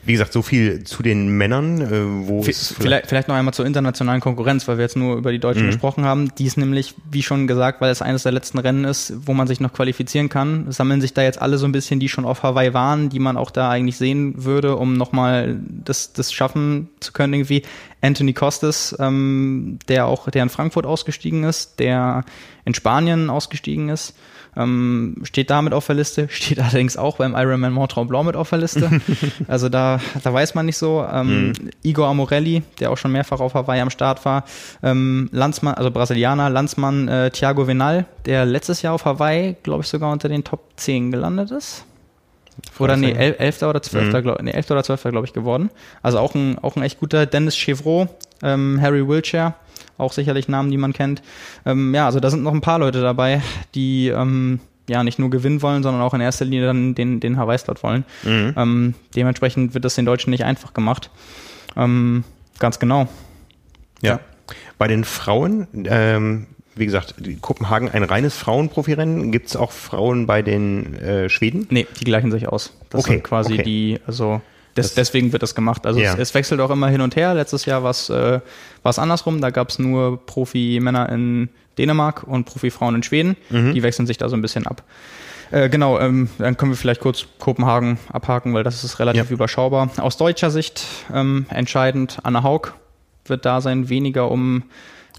[0.03, 3.65] Wie gesagt, so viel zu den Männern, äh, wo vielleicht, vielleicht, vielleicht noch einmal zur
[3.65, 5.71] internationalen Konkurrenz, weil wir jetzt nur über die Deutschen mhm.
[5.71, 6.33] gesprochen haben.
[6.37, 9.47] Die ist nämlich, wie schon gesagt, weil es eines der letzten Rennen ist, wo man
[9.47, 12.43] sich noch qualifizieren kann, sammeln sich da jetzt alle so ein bisschen, die schon auf
[12.43, 17.11] Hawaii waren, die man auch da eigentlich sehen würde, um nochmal das, das schaffen zu
[17.11, 17.63] können irgendwie.
[18.01, 22.25] Anthony Costas, ähm, der auch, der in Frankfurt ausgestiegen ist, der
[22.65, 24.15] in Spanien ausgestiegen ist,
[24.55, 28.49] ähm, steht damit auf der Liste, steht allerdings auch beim Ironman Mont Tremblant mit auf
[28.49, 29.01] der Liste.
[29.47, 31.05] also da, da weiß man nicht so.
[31.11, 31.53] Ähm, mhm.
[31.83, 34.43] Igor Amorelli, der auch schon mehrfach auf Hawaii am Start war,
[34.83, 39.87] ähm, Landsmann, also Brasilianer, Landsmann äh, Thiago Venal, der letztes Jahr auf Hawaii, glaube ich,
[39.87, 41.85] sogar unter den Top 10 gelandet ist.
[42.79, 44.23] Oder nee, El Elfter oder Zwölfter, mhm.
[44.23, 45.69] glaube nee, Elfter oder Zwölfter, glaube ich, geworden.
[46.01, 48.07] Also auch ein, auch ein echt guter Dennis Chevreau,
[48.43, 49.53] ähm, Harry Wiltshire,
[49.97, 51.21] auch sicherlich Namen, die man kennt.
[51.65, 53.41] Ähm, ja, also da sind noch ein paar Leute dabei,
[53.75, 57.37] die ähm, ja nicht nur gewinnen wollen, sondern auch in erster Linie dann den, den
[57.37, 58.05] Hawaii-Slot wollen.
[58.23, 58.53] Mhm.
[58.57, 61.09] Ähm, dementsprechend wird das den Deutschen nicht einfach gemacht.
[61.75, 62.23] Ähm,
[62.59, 63.07] ganz genau.
[64.01, 64.13] Ja.
[64.13, 64.19] ja.
[64.77, 69.31] Bei den Frauen, ähm, wie gesagt, Kopenhagen ein reines Frauenprofirennen.
[69.31, 71.67] Gibt es auch Frauen bei den äh, Schweden?
[71.69, 72.73] Nee, die gleichen sich aus.
[72.89, 73.63] Das okay, sind quasi okay.
[73.63, 74.41] die, also
[74.75, 75.85] das, deswegen wird das gemacht.
[75.85, 76.13] Also ja.
[76.13, 77.33] es, es, wechselt auch immer hin und her.
[77.33, 78.39] Letztes Jahr war es äh,
[78.83, 79.41] andersrum.
[79.41, 83.35] Da gab es nur Profi-Männer in Dänemark und Profi-Frauen in Schweden.
[83.49, 83.73] Mhm.
[83.73, 84.83] Die wechseln sich da so ein bisschen ab.
[85.51, 89.33] Äh, genau, ähm, dann können wir vielleicht kurz Kopenhagen abhaken, weil das ist relativ ja.
[89.33, 89.89] überschaubar.
[89.97, 92.73] Aus deutscher Sicht ähm, entscheidend, Anna Haug
[93.25, 94.63] wird da sein, weniger um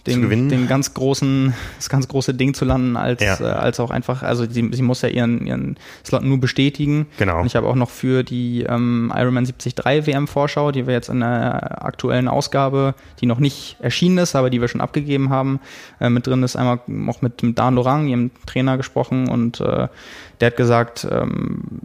[0.07, 3.41] den, den ganz großen, das ganz große Ding zu landen, als, ja.
[3.41, 7.07] äh, als auch einfach, also sie, sie muss ja ihren, ihren Slot nur bestätigen.
[7.19, 7.41] Genau.
[7.41, 9.77] Und ich habe auch noch für die ähm, Ironman 73
[10.07, 14.61] WM-Vorschau, die wir jetzt in der aktuellen Ausgabe, die noch nicht erschienen ist, aber die
[14.61, 15.61] wir schon abgegeben haben,
[16.01, 19.89] äh, mit drin ist einmal auch mit, mit Dan Lorang, ihrem Trainer, gesprochen und äh,
[20.41, 21.83] der hat gesagt, ähm,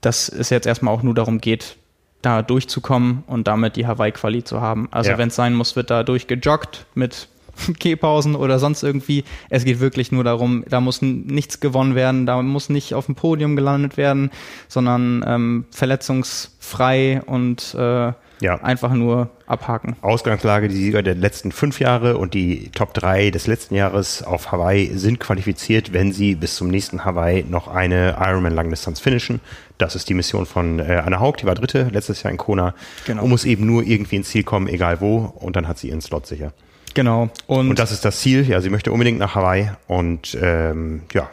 [0.00, 1.76] dass es jetzt erstmal auch nur darum geht,
[2.20, 4.88] da durchzukommen und damit die Hawaii-Quali zu haben.
[4.90, 5.18] Also ja.
[5.18, 7.28] wenn es sein muss, wird da durchgejoggt mit
[7.78, 9.24] Gehpausen oder sonst irgendwie.
[9.50, 13.14] Es geht wirklich nur darum, da muss nichts gewonnen werden, da muss nicht auf dem
[13.14, 14.30] Podium gelandet werden,
[14.68, 18.60] sondern ähm, verletzungsfrei und äh, ja.
[18.62, 19.96] einfach nur abhaken.
[20.00, 24.52] Ausgangslage, die Sieger der letzten fünf Jahre und die Top 3 des letzten Jahres auf
[24.52, 29.40] Hawaii sind qualifiziert, wenn sie bis zum nächsten Hawaii noch eine Ironman-Langdistanz finishen.
[29.78, 32.74] Das ist die Mission von äh, Anna Haug, die war dritte letztes Jahr in Kona
[33.06, 33.24] genau.
[33.24, 36.00] und muss eben nur irgendwie ins Ziel kommen, egal wo, und dann hat sie ihren
[36.00, 36.52] Slot sicher.
[36.94, 37.28] Genau.
[37.46, 38.48] Und, und das ist das Ziel.
[38.48, 41.28] Ja, sie möchte unbedingt nach Hawaii und ähm, ja,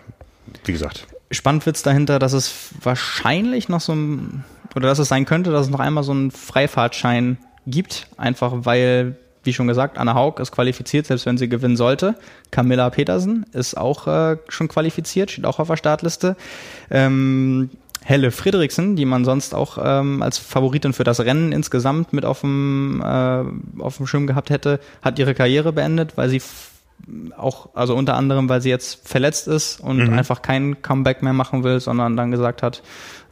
[0.65, 1.07] wie gesagt.
[1.29, 4.43] Spannend wird's dahinter, dass es wahrscheinlich noch so ein,
[4.75, 7.37] oder dass es sein könnte, dass es noch einmal so einen Freifahrtschein
[7.67, 12.15] gibt, einfach weil, wie schon gesagt, Anna Haug ist qualifiziert, selbst wenn sie gewinnen sollte.
[12.49, 16.35] Camilla Petersen ist auch äh, schon qualifiziert, steht auch auf der Startliste.
[16.89, 17.69] Ähm,
[18.03, 22.41] Helle Friedrichsen, die man sonst auch ähm, als Favoritin für das Rennen insgesamt mit auf
[22.41, 26.41] dem, äh, auf dem Schirm gehabt hätte, hat ihre Karriere beendet, weil sie
[27.37, 30.13] auch, also unter anderem, weil sie jetzt verletzt ist und mhm.
[30.13, 32.83] einfach kein Comeback mehr machen will, sondern dann gesagt hat,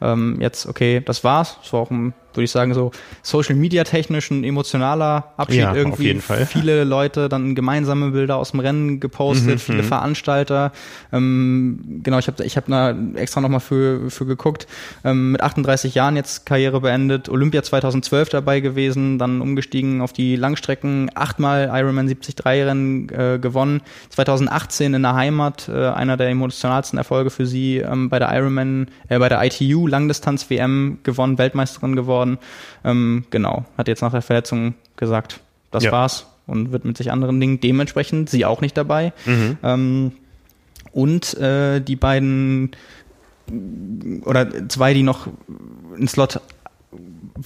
[0.02, 1.58] ähm, jetzt, okay, das war's.
[1.62, 5.74] Das war auch ein würde ich sagen, so Social Media technisch ein emotionaler Abschied ja,
[5.74, 5.94] irgendwie.
[5.94, 6.46] Auf jeden Fall.
[6.46, 9.88] Viele Leute dann gemeinsame Bilder aus dem Rennen gepostet, mhm, viele mhm.
[9.88, 10.72] Veranstalter.
[11.12, 14.68] Ähm, genau, ich habe ich hab da extra nochmal für, für geguckt.
[15.04, 20.36] Ähm, mit 38 Jahren jetzt Karriere beendet, Olympia 2012 dabei gewesen, dann umgestiegen auf die
[20.36, 23.82] Langstrecken, achtmal Ironman 73 Rennen äh, gewonnen.
[24.10, 28.88] 2018 in der Heimat, äh, einer der emotionalsten Erfolge für sie ähm, bei der Ironman,
[29.08, 32.38] äh, bei der ITU Langdistanz WM gewonnen, Weltmeisterin geworden geworden.
[32.84, 35.40] Ähm, genau, hat jetzt nach der Verletzung gesagt,
[35.72, 35.92] das ja.
[35.92, 39.14] war's und wird mit sich anderen Dingen dementsprechend sie auch nicht dabei.
[39.26, 39.58] Mhm.
[39.64, 40.12] Ähm,
[40.92, 42.72] und äh, die beiden
[44.26, 45.28] oder zwei, die noch
[45.96, 46.40] einen Slot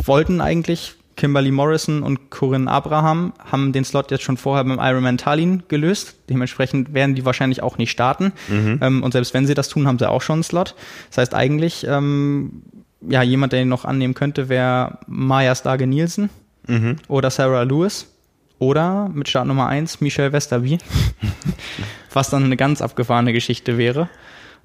[0.05, 5.17] wollten eigentlich, Kimberly Morrison und Corinne Abraham, haben den Slot jetzt schon vorher beim Ironman
[5.17, 6.15] Tallinn gelöst.
[6.29, 8.33] Dementsprechend werden die wahrscheinlich auch nicht starten.
[8.47, 8.79] Mhm.
[8.81, 10.75] Ähm, und selbst wenn sie das tun, haben sie auch schon einen Slot.
[11.09, 12.63] Das heißt, eigentlich ähm,
[13.07, 16.29] ja, jemand, der ihn noch annehmen könnte, wäre Maya Stage Nielsen
[16.67, 16.97] mhm.
[17.07, 18.07] oder Sarah Lewis
[18.59, 20.77] Oder mit Start Nummer 1 Michelle Westerby,
[22.13, 24.09] was dann eine ganz abgefahrene Geschichte wäre.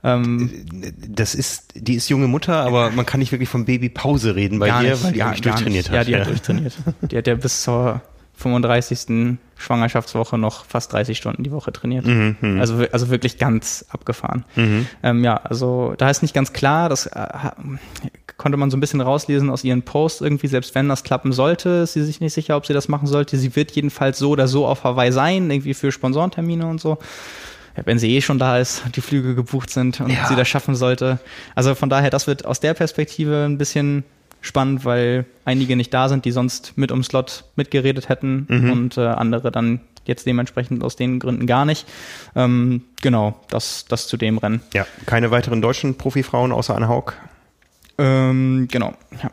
[0.05, 0.64] Ähm,
[1.09, 4.68] das ist, die ist junge Mutter, aber man kann nicht wirklich von Babypause reden bei
[4.68, 5.97] ihr, weil die gar, durchtrainiert hat.
[5.97, 6.18] Ja, die ja.
[6.20, 6.74] hat durchtrainiert.
[7.11, 8.01] Die hat ja bis zur
[8.39, 9.39] 35.
[9.57, 12.07] Schwangerschaftswoche noch fast 30 Stunden die Woche trainiert.
[12.07, 14.45] Mhm, mhm, also, also wirklich ganz abgefahren.
[14.55, 14.86] Mhm.
[15.03, 17.26] Ähm, ja, also da ist nicht ganz klar, das äh,
[18.36, 21.70] konnte man so ein bisschen rauslesen aus ihren Posts irgendwie, selbst wenn das klappen sollte,
[21.70, 23.36] ist sie sich nicht sicher, ob sie das machen sollte.
[23.36, 26.99] Sie wird jedenfalls so oder so auf Hawaii sein, irgendwie für Sponsorentermine und so.
[27.84, 30.26] Wenn sie eh schon da ist, die Flüge gebucht sind und ja.
[30.26, 31.18] sie das schaffen sollte.
[31.55, 34.05] Also von daher, das wird aus der Perspektive ein bisschen
[34.49, 38.72] spannend, weil einige nicht da sind, die sonst mit um Slot mitgeredet hätten mhm.
[38.72, 41.86] und äh, andere dann jetzt dementsprechend aus den Gründen gar nicht.
[42.34, 44.62] Ähm, genau, das, das zu dem Rennen.
[44.74, 47.12] Ja, keine weiteren deutschen Profifrauen außer Anne Haug?
[47.99, 49.30] Ähm, genau, ja.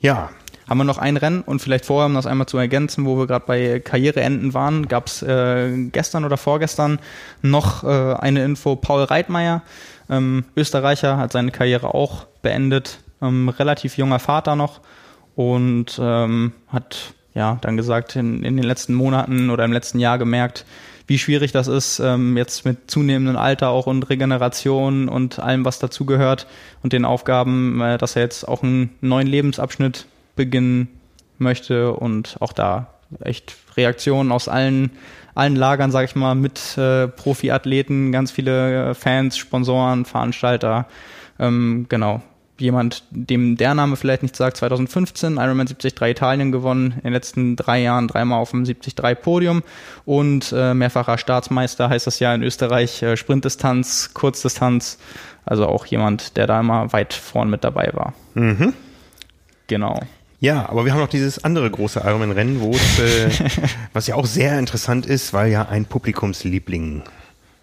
[0.00, 0.30] Ja.
[0.68, 3.26] Haben wir noch ein Rennen und vielleicht vorher, um das einmal zu ergänzen, wo wir
[3.26, 7.00] gerade bei Karriereenden waren, gab es äh, gestern oder vorgestern
[7.42, 8.76] noch äh, eine Info.
[8.76, 9.62] Paul Reitmeier,
[10.08, 14.80] ähm, Österreicher, hat seine Karriere auch beendet ähm, relativ junger Vater noch
[15.36, 20.18] und ähm, hat ja dann gesagt, in, in den letzten Monaten oder im letzten Jahr
[20.18, 20.64] gemerkt,
[21.06, 25.80] wie schwierig das ist, ähm, jetzt mit zunehmendem Alter auch und Regeneration und allem, was
[25.80, 26.46] dazugehört
[26.82, 30.06] und den Aufgaben, äh, dass er jetzt auch einen neuen Lebensabschnitt
[30.36, 30.88] beginnen
[31.38, 34.92] möchte und auch da echt Reaktionen aus allen,
[35.34, 40.86] allen Lagern, sag ich mal, mit äh, Profiathleten, ganz viele äh, Fans, Sponsoren, Veranstalter.
[41.40, 42.22] Ähm, genau,
[42.60, 47.56] jemand, dem der Name vielleicht nicht sagt, 2015 Ironman 73 Italien gewonnen, in den letzten
[47.56, 49.62] drei Jahren dreimal auf dem 73 Podium
[50.04, 54.98] und äh, mehrfacher Staatsmeister heißt das ja in Österreich, äh, Sprintdistanz, Kurzdistanz,
[55.44, 58.14] also auch jemand, der da immer weit vorn mit dabei war.
[58.34, 58.74] Mhm.
[59.66, 60.00] Genau.
[60.40, 63.30] Ja, aber wir haben noch dieses andere große Ironman-Rennen, wo es, äh,
[63.92, 67.02] was ja auch sehr interessant ist, weil ja ein Publikumsliebling.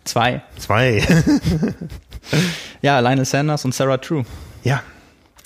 [0.04, 0.42] Zwei.
[0.58, 1.04] Zwei.
[2.82, 4.26] ja, Lionel Sanders und Sarah True.
[4.68, 4.84] Ja.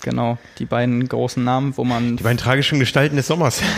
[0.02, 2.18] Genau, die beiden großen Namen, wo man.
[2.18, 3.62] Die beiden tragischen Gestalten des Sommers.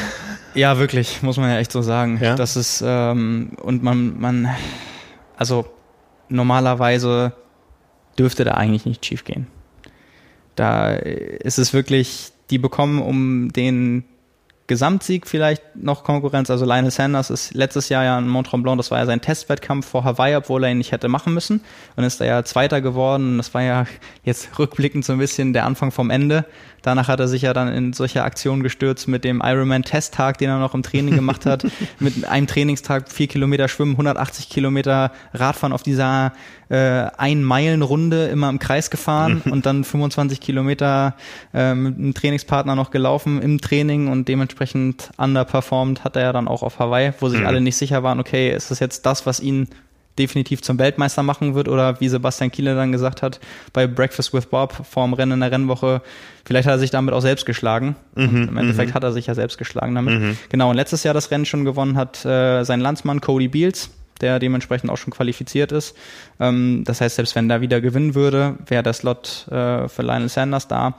[0.55, 2.19] Ja, wirklich, muss man ja echt so sagen.
[2.21, 2.35] Ja?
[2.35, 4.47] Das ist, ähm, und man, man,
[5.35, 5.65] also
[6.29, 7.33] normalerweise
[8.19, 9.47] dürfte da eigentlich nicht schief gehen.
[10.53, 14.03] Da ist es wirklich, die bekommen um den
[14.73, 16.49] Gesamtsieg vielleicht noch Konkurrenz.
[16.49, 19.85] Also Lionel Sanders ist letztes Jahr ja in Mont Tremblant, das war ja sein Testwettkampf
[19.85, 21.61] vor Hawaii, obwohl er ihn nicht hätte machen müssen.
[21.95, 23.37] Und ist da ja Zweiter geworden.
[23.37, 23.85] Das war ja
[24.23, 26.45] jetzt rückblickend so ein bisschen der Anfang vom Ende.
[26.81, 30.59] Danach hat er sich ja dann in solche Aktionen gestürzt mit dem Ironman-Testtag, den er
[30.59, 31.65] noch im Training gemacht hat.
[31.99, 36.33] mit einem Trainingstag vier Kilometer Schwimmen, 180 Kilometer Radfahren auf dieser
[36.69, 41.15] äh, Ein-Meilen-Runde immer im Kreis gefahren und dann 25 Kilometer
[41.53, 44.62] äh, mit einem Trainingspartner noch gelaufen im Training und dementsprechend
[45.17, 47.47] underperformed hat er ja dann auch auf Hawaii, wo sich mhm.
[47.47, 49.67] alle nicht sicher waren, okay, ist das jetzt das, was ihn
[50.19, 53.39] definitiv zum Weltmeister machen wird oder wie Sebastian Kiele dann gesagt hat
[53.71, 56.01] bei Breakfast with Bob vorm Rennen in der Rennwoche,
[56.45, 57.95] vielleicht hat er sich damit auch selbst geschlagen.
[58.15, 58.93] Mhm, Im Endeffekt mhm.
[58.93, 60.19] hat er sich ja selbst geschlagen damit.
[60.19, 60.37] Mhm.
[60.49, 63.89] Genau, und letztes Jahr das Rennen schon gewonnen hat äh, sein Landsmann Cody Beals,
[64.21, 65.95] der dementsprechend auch schon qualifiziert ist.
[66.39, 70.29] Ähm, das heißt, selbst wenn da wieder gewinnen würde, wäre der Slot äh, für Lionel
[70.29, 70.95] Sanders da.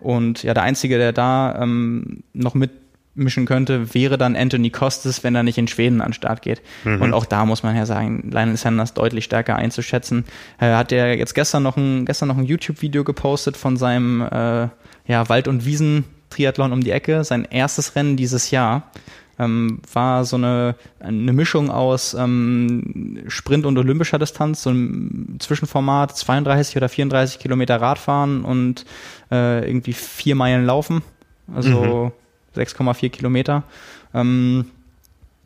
[0.00, 2.70] Und ja, der Einzige, der da ähm, noch mit
[3.16, 6.62] mischen könnte, wäre dann Anthony Costes, wenn er nicht in Schweden an den Start geht.
[6.84, 7.02] Mhm.
[7.02, 10.24] Und auch da muss man ja sagen, Lionel Sanders deutlich stärker einzuschätzen.
[10.60, 14.68] Äh, hat er jetzt gestern noch ein, gestern noch ein YouTube-Video gepostet von seinem äh,
[15.06, 18.90] ja, Wald- und Wiesen-Triathlon um die Ecke, sein erstes Rennen dieses Jahr.
[19.38, 26.16] Ähm, war so eine, eine Mischung aus ähm, Sprint und olympischer Distanz, so ein Zwischenformat,
[26.16, 28.86] 32 oder 34 Kilometer Radfahren und
[29.30, 31.02] äh, irgendwie vier Meilen laufen.
[31.54, 32.12] Also mhm
[32.56, 33.62] 6,4 Kilometer.
[34.14, 34.66] Ähm,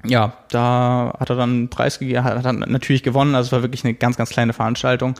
[0.04, 3.34] ja, da hat er dann einen Preis gegeben, hat, dann natürlich gewonnen.
[3.34, 5.14] Also es war wirklich eine ganz, ganz kleine Veranstaltung.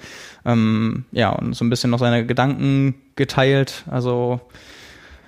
[0.45, 3.85] Ähm, ja, und so ein bisschen noch seine Gedanken geteilt.
[3.91, 4.41] Also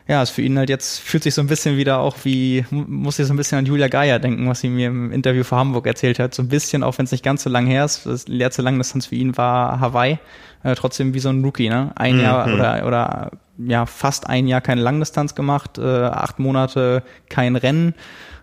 [0.09, 3.19] ja, ist für ihn halt jetzt, fühlt sich so ein bisschen wieder auch wie, muss
[3.19, 5.87] ich so ein bisschen an Julia Geier denken, was sie mir im Interview für Hamburg
[5.87, 6.35] erzählt hat.
[6.35, 9.07] So ein bisschen, auch wenn es nicht ganz so lang her ist, das letzte Langdistanz
[9.07, 10.19] für ihn war Hawaii,
[10.65, 11.93] äh, trotzdem wie so ein Rookie, ne?
[11.95, 12.23] Ein mhm.
[12.23, 17.95] Jahr oder, oder ja, fast ein Jahr keine Langdistanz gemacht, äh, acht Monate kein Rennen.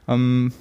[0.08, 0.54] Ähm,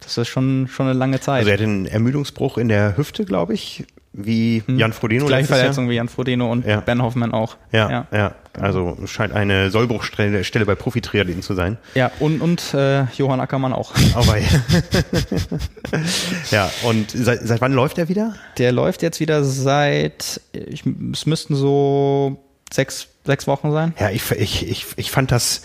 [0.00, 1.40] das ist schon, schon eine lange Zeit.
[1.40, 3.84] Also er hat einen Ermüdungsbruch in der Hüfte, glaube ich,
[4.16, 4.78] wie hm.
[4.78, 5.26] Jan Frodeno.
[5.26, 5.92] Gleiche Verletzung Jahr.
[5.92, 6.80] wie Jan Frodeno und ja.
[6.80, 7.56] Ben Hoffmann auch.
[7.72, 8.34] Ja, ja, ja.
[8.58, 11.76] Also scheint eine Sollbruchstelle Stelle bei Profi-Triathleten zu sein.
[11.94, 13.92] Ja, und, und äh, Johann Ackermann auch.
[14.14, 14.38] Aber
[16.50, 18.34] ja, und seit, seit wann läuft er wieder?
[18.56, 22.42] Der läuft jetzt wieder seit, ich, es müssten so
[22.72, 23.94] sechs, sechs Wochen sein.
[23.98, 25.62] Ja, ich, ich, ich, ich fand das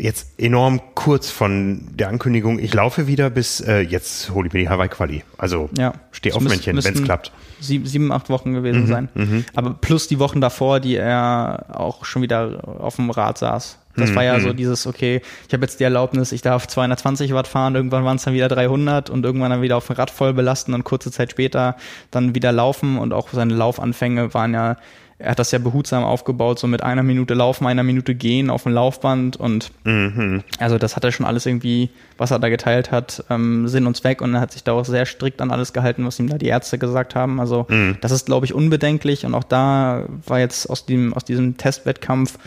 [0.00, 4.60] jetzt enorm kurz von der Ankündigung, ich laufe wieder bis äh, jetzt hole ich mir
[4.60, 5.22] die Hawaii-Quali.
[5.38, 5.92] Also ja.
[6.10, 7.32] steh auf Männchen, wenn es klappt.
[7.60, 9.08] Sieben, sieben, acht Wochen gewesen mhm, sein.
[9.14, 9.44] Mhm.
[9.54, 13.78] Aber plus die Wochen davor, die er auch schon wieder auf dem Rad saß.
[13.96, 14.56] Das mhm, war ja so mhm.
[14.56, 18.24] dieses, okay, ich habe jetzt die Erlaubnis, ich darf 220 Watt fahren, irgendwann waren es
[18.24, 21.32] dann wieder 300 und irgendwann dann wieder auf dem Rad voll belasten und kurze Zeit
[21.32, 21.76] später
[22.10, 24.76] dann wieder laufen und auch seine Laufanfänge waren ja
[25.20, 28.62] er hat das ja behutsam aufgebaut, so mit einer Minute laufen, einer Minute gehen auf
[28.62, 30.42] dem Laufband und mhm.
[30.58, 33.96] also das hat er schon alles irgendwie, was er da geteilt hat, ähm, Sinn und
[33.96, 36.38] Zweck und er hat sich da auch sehr strikt an alles gehalten, was ihm da
[36.38, 37.38] die Ärzte gesagt haben.
[37.38, 37.98] Also mhm.
[38.00, 42.38] das ist, glaube ich, unbedenklich und auch da war jetzt aus dem, aus diesem Testwettkampf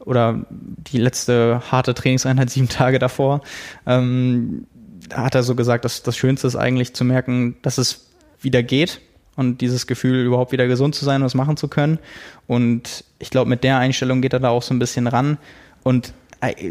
[0.00, 3.40] oder die letzte harte Trainingseinheit sieben Tage davor,
[3.86, 4.66] ähm,
[5.14, 8.10] hat er so gesagt, dass das Schönste ist eigentlich zu merken, dass es
[8.40, 9.00] wieder geht
[9.36, 11.98] und dieses Gefühl, überhaupt wieder gesund zu sein und was machen zu können.
[12.46, 15.38] Und ich glaube, mit der Einstellung geht er da auch so ein bisschen ran.
[15.82, 16.12] Und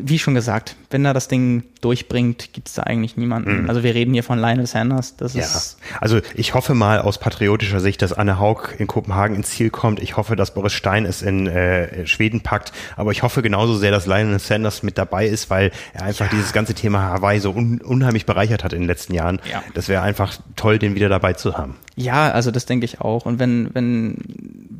[0.04, 3.64] wie schon gesagt, wenn er das Ding durchbringt, gibt es da eigentlich niemanden.
[3.64, 3.70] Mhm.
[3.70, 5.18] Also wir reden hier von Lionel Sanders.
[5.18, 5.42] Das ja.
[5.42, 9.72] ist also ich hoffe mal aus patriotischer Sicht, dass Anne Haug in Kopenhagen ins Ziel
[9.72, 10.00] kommt.
[10.00, 12.72] Ich hoffe, dass Boris Stein es in äh, Schweden packt.
[12.96, 16.32] Aber ich hoffe genauso sehr, dass Lionel Sanders mit dabei ist, weil er einfach ja.
[16.32, 19.42] dieses ganze Thema Hawaii so un unheimlich bereichert hat in den letzten Jahren.
[19.52, 19.64] Ja.
[19.74, 21.76] Das wäre einfach toll, den wieder dabei zu haben.
[21.96, 23.26] Ja, also das denke ich auch.
[23.26, 24.18] Und wenn, wenn,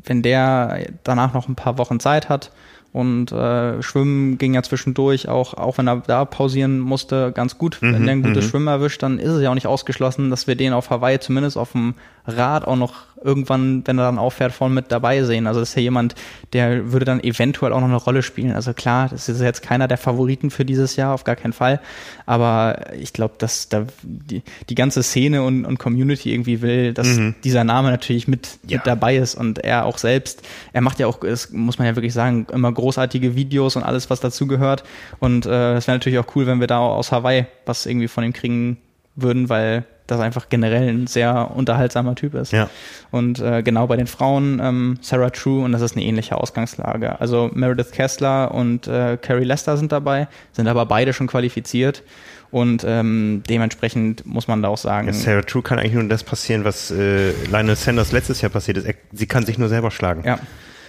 [0.04, 2.52] wenn der danach noch ein paar Wochen Zeit hat,
[2.92, 7.78] und äh, Schwimmen ging ja zwischendurch auch, auch wenn er da pausieren musste, ganz gut.
[7.80, 8.50] Mhm, wenn er ein gutes mhm.
[8.50, 11.58] Schwimmen erwischt, dann ist es ja auch nicht ausgeschlossen, dass wir den auf Hawaii zumindest
[11.58, 11.94] auf dem
[12.26, 15.46] Rad auch noch irgendwann, wenn er dann auffährt, voll mit dabei sehen.
[15.46, 16.14] Also das ist ja jemand,
[16.52, 18.52] der würde dann eventuell auch noch eine Rolle spielen.
[18.52, 21.80] Also klar, das ist jetzt keiner der Favoriten für dieses Jahr, auf gar keinen Fall.
[22.26, 27.08] Aber ich glaube, dass da die, die ganze Szene und, und Community irgendwie will, dass
[27.08, 27.34] mhm.
[27.42, 28.78] dieser Name natürlich mit, ja.
[28.78, 31.96] mit dabei ist und er auch selbst, er macht ja auch, das muss man ja
[31.96, 34.84] wirklich sagen, immer großartige Videos und alles, was dazugehört.
[35.18, 38.24] Und äh, das wäre natürlich auch cool, wenn wir da aus Hawaii was irgendwie von
[38.24, 38.78] ihm kriegen
[39.16, 42.52] würden, weil das einfach generell ein sehr unterhaltsamer Typ ist.
[42.52, 42.70] Ja.
[43.10, 47.20] Und äh, genau bei den Frauen ähm, Sarah True und das ist eine ähnliche Ausgangslage.
[47.20, 52.02] Also Meredith Kessler und äh, Carrie Lester sind dabei, sind aber beide schon qualifiziert.
[52.50, 55.08] Und ähm, dementsprechend muss man da auch sagen.
[55.08, 58.78] Ja, Sarah True kann eigentlich nur das passieren, was äh, Lionel Sanders letztes Jahr passiert
[58.78, 58.86] ist.
[58.86, 60.22] Er, sie kann sich nur selber schlagen.
[60.24, 60.38] Ja.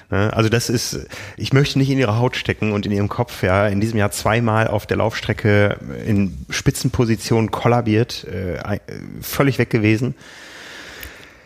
[0.09, 0.31] Ne?
[0.33, 3.67] Also das ist, ich möchte nicht in ihre Haut stecken und in ihrem Kopf, ja,
[3.67, 8.79] in diesem Jahr zweimal auf der Laufstrecke in Spitzenposition kollabiert, äh,
[9.21, 10.15] völlig weg gewesen.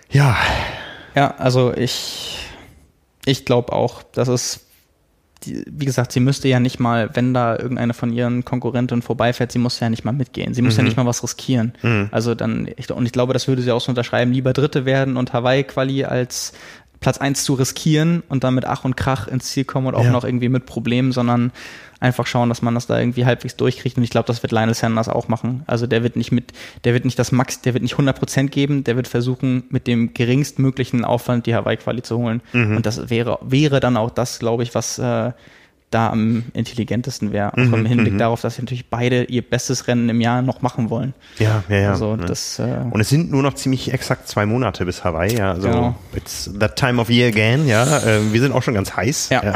[0.09, 0.37] Ja.
[1.15, 2.37] Ja, also ich,
[3.25, 4.61] ich glaube auch, dass es
[5.45, 9.51] die, wie gesagt, sie müsste ja nicht mal, wenn da irgendeine von ihren Konkurrentinnen vorbeifährt,
[9.51, 10.53] sie muss ja nicht mal mitgehen.
[10.53, 10.79] Sie muss mhm.
[10.79, 11.73] ja nicht mal was riskieren.
[11.81, 12.09] Mhm.
[12.11, 15.17] Also dann, ich, und ich glaube, das würde sie auch so unterschreiben, lieber Dritte werden
[15.17, 16.53] und Hawaii-Quali als
[17.01, 20.03] Platz eins zu riskieren und dann mit Ach und Krach ins Ziel kommen und auch
[20.03, 20.11] ja.
[20.11, 21.51] noch irgendwie mit Problemen, sondern
[21.99, 23.97] einfach schauen, dass man das da irgendwie halbwegs durchkriegt.
[23.97, 25.63] Und ich glaube, das wird Lionel Sanders auch machen.
[25.65, 28.51] Also der wird nicht mit, der wird nicht das Max, der wird nicht 100 Prozent
[28.51, 32.41] geben, der wird versuchen, mit dem geringstmöglichen Aufwand die Hawaii-Quali zu holen.
[32.53, 32.77] Mhm.
[32.77, 35.31] Und das wäre, wäre dann auch das, glaube ich, was äh,
[35.91, 37.53] da am intelligentesten wäre.
[37.53, 38.17] Auch mhm, im Hinblick mhm.
[38.17, 41.13] darauf, dass sie natürlich beide ihr bestes Rennen im Jahr noch machen wollen.
[41.37, 41.91] Ja, ja, ja.
[41.91, 45.37] Also, das, äh, Und es sind nur noch ziemlich exakt zwei Monate bis Hawaii.
[45.37, 45.95] Ja, also genau.
[46.15, 47.67] it's that time of year again.
[47.67, 49.29] Ja, äh, wir sind auch schon ganz heiß.
[49.29, 49.43] Ja.
[49.43, 49.53] ja.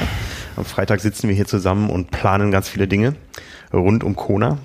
[0.57, 3.15] Am Freitag sitzen wir hier zusammen und planen ganz viele Dinge
[3.73, 4.59] rund um Kona.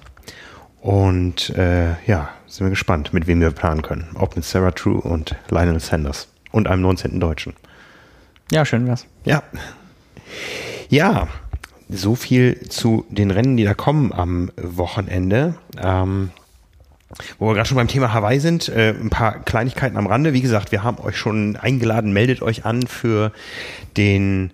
[0.80, 4.08] Und äh, ja, sind wir gespannt, mit wem wir planen können.
[4.14, 7.20] Ob mit Sarah True und Lionel Sanders und einem 19.
[7.20, 7.54] Deutschen.
[8.50, 9.06] Ja, schön wär's.
[9.24, 9.42] Ja.
[10.88, 11.28] Ja,
[11.90, 15.54] so viel zu den Rennen, die da kommen am Wochenende.
[15.82, 16.30] Ähm,
[17.38, 20.32] wo wir gerade schon beim Thema Hawaii sind, äh, ein paar Kleinigkeiten am Rande.
[20.32, 23.32] Wie gesagt, wir haben euch schon eingeladen, meldet euch an für
[23.96, 24.52] den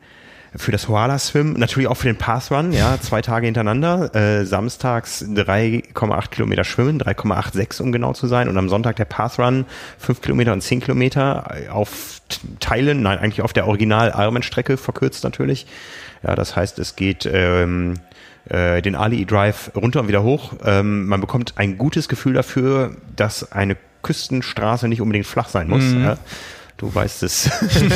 [0.58, 4.46] für das Hoala Swim, natürlich auch für den Path Run, ja, zwei Tage hintereinander, äh,
[4.46, 9.66] samstags 3,8 Kilometer schwimmen, 3,86 um genau zu sein und am Sonntag der Path Run,
[9.98, 12.15] 5 Kilometer und 10 Kilometer auf
[12.60, 15.66] Teilen, nein, eigentlich auf der Original Ironman-Strecke, verkürzt natürlich,
[16.26, 17.94] ja, das heißt, es geht ähm,
[18.48, 20.54] äh, den Ali Drive runter und wieder hoch.
[20.64, 25.84] Ähm, man bekommt ein gutes Gefühl dafür, dass eine Küstenstraße nicht unbedingt flach sein muss.
[25.84, 26.04] Mhm.
[26.04, 26.18] Ja.
[26.76, 27.48] Du weißt es.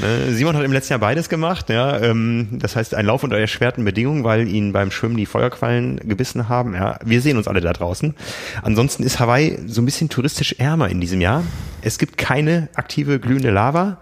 [0.00, 0.32] ne?
[0.32, 1.70] Simon hat im letzten Jahr beides gemacht.
[1.70, 5.96] Ja, ähm, das heißt, ein Lauf unter erschwerten Bedingungen, weil ihn beim Schwimmen die Feuerquallen
[5.98, 6.74] gebissen haben.
[6.74, 8.14] Ja, wir sehen uns alle da draußen.
[8.62, 11.44] Ansonsten ist Hawaii so ein bisschen touristisch ärmer in diesem Jahr.
[11.82, 13.98] Es gibt keine aktive glühende Lava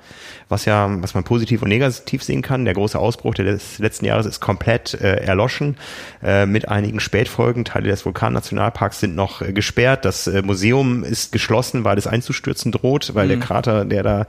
[0.50, 2.64] was ja, was man positiv und negativ sehen kann.
[2.64, 5.76] Der große Ausbruch des letzten Jahres ist komplett äh, erloschen,
[6.22, 7.64] äh, mit einigen Spätfolgen.
[7.64, 10.04] Teile des Vulkannationalparks sind noch äh, gesperrt.
[10.04, 13.30] Das äh, Museum ist geschlossen, weil es einzustürzen droht, weil mhm.
[13.30, 14.26] der Krater, der da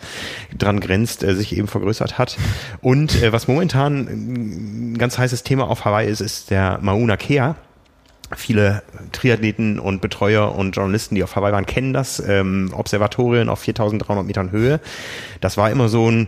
[0.57, 2.38] dran grenzt, äh, sich eben vergrößert hat.
[2.82, 7.55] Und äh, was momentan ein ganz heißes Thema auf Hawaii ist, ist der Mauna Kea
[8.36, 12.19] viele Triathleten und Betreuer und Journalisten, die auf Hawaii waren, kennen das.
[12.19, 14.79] Ähm, Observatorien auf 4300 Metern Höhe.
[15.39, 16.27] Das war immer so ein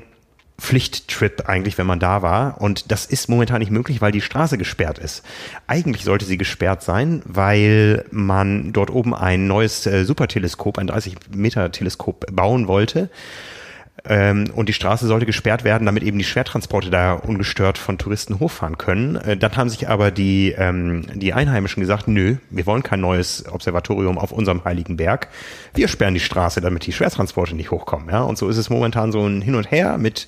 [0.59, 2.61] Pflichttrip eigentlich, wenn man da war.
[2.61, 5.23] Und das ist momentan nicht möglich, weil die Straße gesperrt ist.
[5.67, 11.15] Eigentlich sollte sie gesperrt sein, weil man dort oben ein neues äh, Superteleskop, ein 30
[11.35, 13.09] Meter Teleskop bauen wollte.
[14.05, 18.39] Ähm, und die Straße sollte gesperrt werden, damit eben die Schwertransporte da ungestört von Touristen
[18.39, 19.15] hochfahren können.
[19.15, 23.45] Äh, dann haben sich aber die, ähm, die Einheimischen gesagt, nö, wir wollen kein neues
[23.49, 25.29] Observatorium auf unserem heiligen Berg.
[25.73, 28.09] Wir sperren die Straße, damit die Schwertransporte nicht hochkommen.
[28.09, 28.23] Ja?
[28.23, 30.27] Und so ist es momentan so ein Hin und Her mit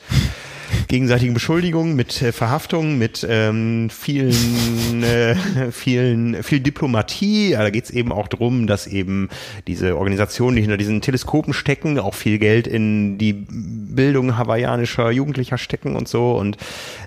[0.87, 5.35] gegenseitigen Beschuldigungen, mit äh, Verhaftungen, mit ähm, vielen, äh,
[5.71, 7.51] vielen, viel Diplomatie.
[7.51, 9.29] Ja, da geht es eben auch drum, dass eben
[9.67, 15.57] diese Organisationen, die hinter diesen Teleskopen stecken, auch viel Geld in die Bildung hawaiianischer Jugendlicher
[15.57, 16.31] stecken und so.
[16.33, 16.57] Und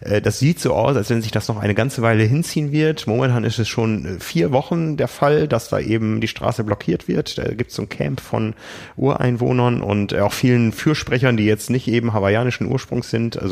[0.00, 3.06] äh, das sieht so aus, als wenn sich das noch eine ganze Weile hinziehen wird.
[3.06, 7.08] Momentan ist es schon äh, vier Wochen der Fall, dass da eben die Straße blockiert
[7.08, 7.38] wird.
[7.38, 8.54] Da gibt es so ein Camp von
[8.96, 13.40] Ureinwohnern und auch vielen Fürsprechern, die jetzt nicht eben hawaiianischen Ursprungs sind.
[13.40, 13.47] Also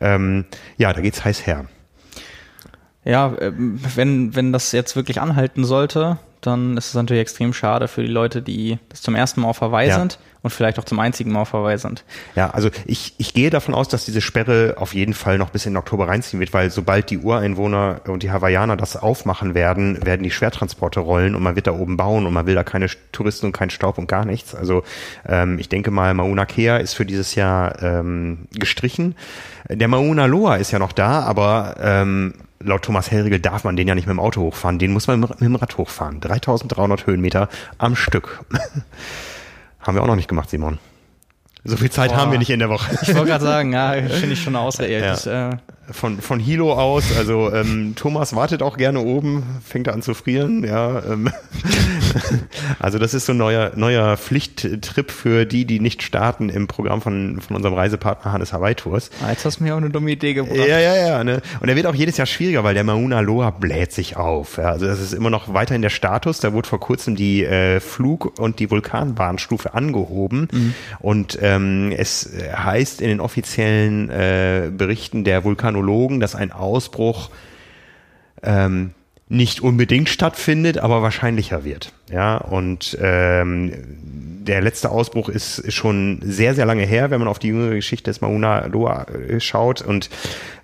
[0.00, 0.44] ähm,
[0.76, 1.66] ja, da geht's heiß her.
[3.04, 7.88] Ja, ähm, wenn, wenn das jetzt wirklich anhalten sollte, dann ist es natürlich extrem schade
[7.88, 9.98] für die Leute, die das zum ersten Mal auf Hawaii ja.
[9.98, 12.04] sind und vielleicht auch zum einzigen Mal auf Hawaii sind.
[12.34, 15.66] Ja, also ich, ich gehe davon aus, dass diese Sperre auf jeden Fall noch bis
[15.66, 20.22] in Oktober reinziehen wird, weil sobald die Ureinwohner und die Hawaiianer das aufmachen werden, werden
[20.22, 23.46] die Schwertransporte rollen und man wird da oben bauen und man will da keine Touristen
[23.46, 24.54] und keinen Staub und gar nichts.
[24.54, 24.82] Also
[25.28, 29.14] ähm, ich denke mal, Mauna Kea ist für dieses Jahr ähm, gestrichen.
[29.68, 33.88] Der Mauna Loa ist ja noch da, aber ähm, laut Thomas Hellriegel darf man den
[33.88, 36.20] ja nicht mit dem Auto hochfahren, den muss man mit dem Rad hochfahren.
[36.20, 37.48] 3300 Höhenmeter
[37.78, 38.44] am Stück.
[39.80, 40.78] Haben wir auch noch nicht gemacht, Simon.
[41.64, 42.18] So viel Zeit Boah.
[42.18, 42.90] haben wir nicht in der Woche.
[43.02, 45.26] Ich wollte gerade sagen, ja, finde ich schon außerirdisch.
[45.26, 45.50] Ja.
[45.50, 45.56] Äh,
[45.92, 50.64] von, von Hilo aus, also ähm, Thomas wartet auch gerne oben, fängt an zu frieren,
[50.64, 51.02] ja.
[51.04, 51.30] Ähm,
[52.78, 57.02] also das ist so ein neuer, neuer Pflichttrip für die, die nicht starten im Programm
[57.02, 59.10] von, von unserem Reisepartner Hannes Hawaii Tours.
[59.24, 60.56] Ah, jetzt hast du mir auch eine dumme Idee gebracht.
[60.56, 61.24] Ja, ja, ja.
[61.24, 61.42] Ne?
[61.60, 64.56] Und er wird auch jedes Jahr schwieriger, weil der Mauna Loa bläht sich auf.
[64.56, 66.40] Ja, also das ist immer noch weiterhin der Status.
[66.40, 70.48] Da wurde vor kurzem die äh, Flug- und die Vulkanbahnstufe angehoben.
[70.52, 70.74] Mhm.
[70.98, 77.30] Und ähm, es heißt in den offiziellen äh, Berichten der Vulkan Vulkanologen, dass ein Ausbruch
[78.42, 78.92] ähm,
[79.28, 81.92] nicht unbedingt stattfindet, aber wahrscheinlicher wird.
[82.10, 83.72] Ja, und ähm,
[84.44, 88.10] der letzte Ausbruch ist schon sehr, sehr lange her, wenn man auf die jüngere Geschichte
[88.10, 89.82] des Mauna Loa äh, schaut.
[89.82, 90.10] Und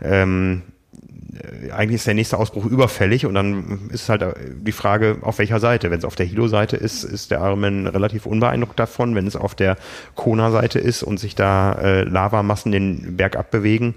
[0.02, 0.62] ähm,
[1.34, 4.24] äh, eigentlich ist der nächste Ausbruch überfällig und dann ist halt
[4.62, 5.92] die Frage, auf welcher Seite.
[5.92, 9.14] Wenn es auf der Hilo-Seite ist, ist der Ironman relativ unbeeindruckt davon.
[9.14, 9.76] Wenn es auf der
[10.16, 13.94] Kona-Seite ist und sich da äh, Lavamassen den Berg abbewegen,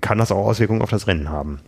[0.00, 1.60] kann das auch Auswirkungen auf das Rennen haben.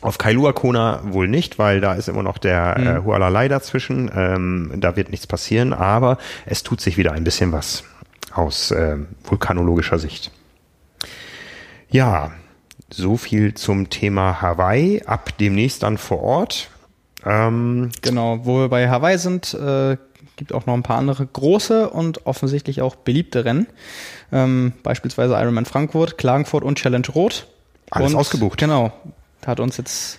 [0.00, 2.86] Auf Kailua Kona wohl nicht, weil da ist immer noch der mhm.
[2.86, 4.10] äh, Hualalai dazwischen.
[4.14, 7.84] Ähm, da wird nichts passieren, aber es tut sich wieder ein bisschen was
[8.32, 10.30] aus äh, vulkanologischer Sicht.
[11.88, 12.32] Ja,
[12.90, 15.02] so viel zum Thema Hawaii.
[15.06, 16.70] Ab demnächst dann vor Ort.
[17.24, 19.96] Ähm, genau, wo wir bei Hawaii sind, äh,
[20.36, 23.66] gibt auch noch ein paar andere große und offensichtlich auch beliebte Rennen.
[24.32, 27.46] Ähm, beispielsweise Ironman Frankfurt, Klagenfurt und Challenge Rot.
[27.90, 28.58] Alles und, ausgebucht.
[28.58, 28.92] Genau.
[29.46, 30.18] Hat uns jetzt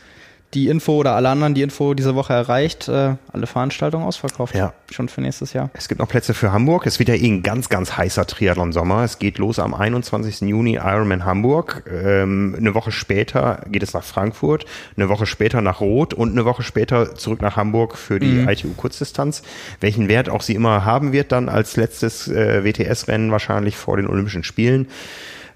[0.53, 2.87] die Info oder alle anderen die Info diese Woche erreicht.
[2.87, 4.55] Äh, alle Veranstaltungen ausverkauft.
[4.55, 4.73] Ja.
[4.89, 5.69] Schon für nächstes Jahr.
[5.73, 6.85] Es gibt noch Plätze für Hamburg.
[6.85, 9.03] Es wird ja eh ein ganz, ganz heißer Triathlon-Sommer.
[9.03, 10.41] Es geht los am 21.
[10.41, 11.83] Juni Ironman Hamburg.
[11.91, 14.65] Ähm, eine Woche später geht es nach Frankfurt.
[14.95, 18.49] Eine Woche später nach Rot und eine Woche später zurück nach Hamburg für die mhm.
[18.49, 19.43] ITU Kurzdistanz.
[19.81, 24.07] Welchen Wert auch sie immer haben wird dann als letztes äh, WTS-Rennen wahrscheinlich vor den
[24.07, 24.87] Olympischen Spielen.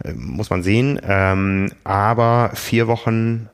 [0.04, 1.00] Äh, muss man sehen.
[1.08, 3.50] Ähm, aber vier Wochen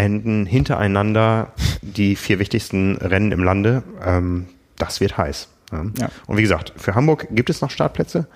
[0.00, 3.82] enden hintereinander die vier wichtigsten Rennen im Lande.
[4.04, 4.46] Ähm,
[4.76, 5.48] das wird heiß.
[5.72, 5.84] Ja.
[5.98, 6.08] ja.
[6.26, 8.26] Und wie gesagt, für Hamburg gibt es noch Startplätze.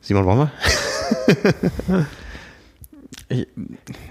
[0.00, 2.06] Simon, wollen wir?
[3.30, 3.46] Ich,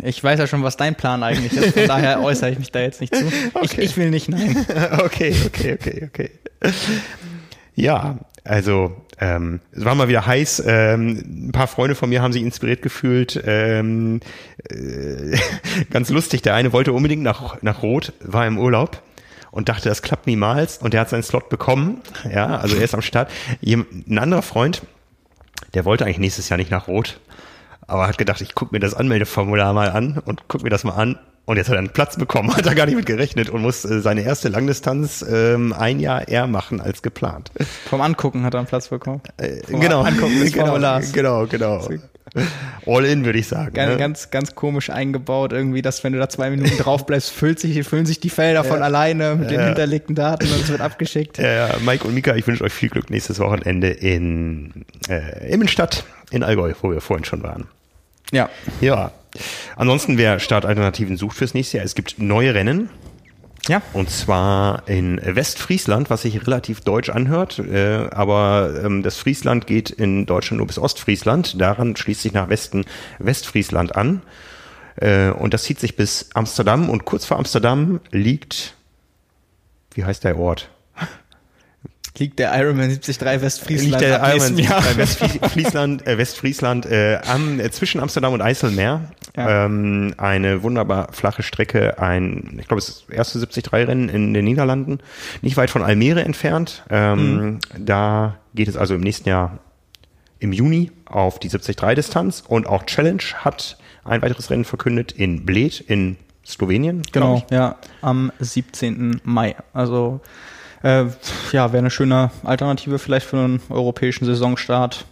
[0.04, 2.82] ich, weiß ja schon, was dein Plan eigentlich ist, von daher äußere ich mich da
[2.82, 3.26] jetzt nicht zu.
[3.56, 3.64] Okay.
[3.64, 4.64] Ich, ich will nicht, nein.
[5.00, 6.32] Okay, okay, okay, okay.
[7.74, 10.64] Ja, also ähm, es war mal wieder heiß.
[10.66, 13.42] Ähm, ein paar Freunde von mir haben sich inspiriert gefühlt.
[13.46, 14.20] Ähm,
[14.70, 15.38] äh,
[15.90, 16.42] ganz lustig.
[16.42, 19.02] Der eine wollte unbedingt nach, nach Rot, war im Urlaub
[19.52, 20.78] und dachte, das klappt niemals.
[20.78, 22.02] Und der hat seinen Slot bekommen.
[22.32, 23.32] Ja, also er ist am Start.
[23.66, 24.84] Ein anderer Freund,
[25.74, 27.20] der wollte eigentlich nächstes Jahr nicht nach Rot
[27.88, 30.96] aber hat gedacht, ich gucke mir das Anmeldeformular mal an und gucke mir das mal
[30.96, 31.18] an.
[31.48, 33.86] Und jetzt hat er einen Platz bekommen, hat er gar nicht mit gerechnet und muss
[33.86, 37.52] äh, seine erste Langdistanz ähm, ein Jahr eher machen als geplant.
[37.90, 39.22] Vom Angucken hat er einen Platz bekommen.
[39.38, 40.78] Äh, genau, Angucken des genau,
[41.14, 41.88] genau, genau.
[42.86, 43.74] All in, würde ich sagen.
[43.74, 43.98] Ganz, ne?
[43.98, 47.82] ganz, ganz komisch eingebaut, irgendwie, dass wenn du da zwei Minuten drauf bleibst, füllt sich,
[47.88, 49.58] füllen sich die Felder von alleine mit ja.
[49.58, 51.38] den hinterlegten Daten und es wird abgeschickt.
[51.38, 56.44] Ja, Mike und Mika, ich wünsche euch viel Glück nächstes Wochenende in äh, Immenstadt in
[56.44, 57.68] Allgäu, wo wir vorhin schon waren.
[58.34, 58.50] Ja.
[58.82, 59.12] Ja.
[59.76, 62.90] Ansonsten, wer Startalternativen sucht fürs nächste Jahr, es gibt neue Rennen.
[63.68, 63.82] Ja.
[63.92, 69.90] Und zwar in Westfriesland, was sich relativ deutsch anhört, äh, aber ähm, das Friesland geht
[69.90, 71.60] in Deutschland nur bis Ostfriesland.
[71.60, 72.86] Daran schließt sich nach Westen
[73.20, 74.22] Westfriesland an.
[74.96, 78.76] Äh, und das zieht sich bis Amsterdam und kurz vor Amsterdam liegt,
[79.94, 80.70] wie heißt der Ort?
[82.20, 83.92] Liegt der Ironman 73 Westfriesland.
[83.92, 89.12] Liegt der Ironman 73 Westfriesland, äh, Westfriesland äh, am, äh, zwischen Amsterdam und Eiselmeer.
[89.36, 89.66] Ja.
[89.66, 94.46] Ähm, eine wunderbar flache Strecke, ein, ich glaube, es ist das erste 73-Rennen in den
[94.46, 95.00] Niederlanden,
[95.42, 96.84] nicht weit von Almere entfernt.
[96.90, 97.60] Ähm, mhm.
[97.78, 99.60] Da geht es also im nächsten Jahr
[100.40, 105.82] im Juni auf die 73-Distanz und auch Challenge hat ein weiteres Rennen verkündet in Bled
[105.82, 107.04] in Slowenien.
[107.12, 109.22] Genau, ja, am 17.
[109.24, 109.56] Mai.
[109.74, 110.22] Also
[110.84, 111.06] äh,
[111.52, 115.06] ja, wäre eine schöne Alternative vielleicht für einen europäischen Saisonstart.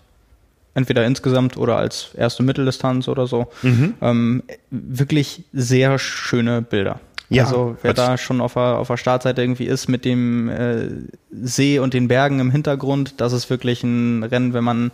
[0.74, 3.48] Entweder insgesamt oder als erste Mitteldistanz oder so.
[3.62, 3.94] Mhm.
[4.02, 7.00] Ähm, wirklich sehr schöne Bilder.
[7.30, 10.90] Ja, also wer da schon auf der, auf der Startseite irgendwie ist mit dem äh,
[11.32, 14.92] See und den Bergen im Hintergrund, das ist wirklich ein Rennen, wenn man,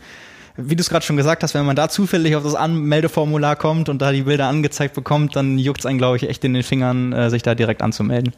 [0.56, 3.90] wie du es gerade schon gesagt hast, wenn man da zufällig auf das Anmeldeformular kommt
[3.90, 6.64] und da die Bilder angezeigt bekommt, dann juckt es einen, glaube ich, echt in den
[6.64, 8.34] Fingern, äh, sich da direkt anzumelden.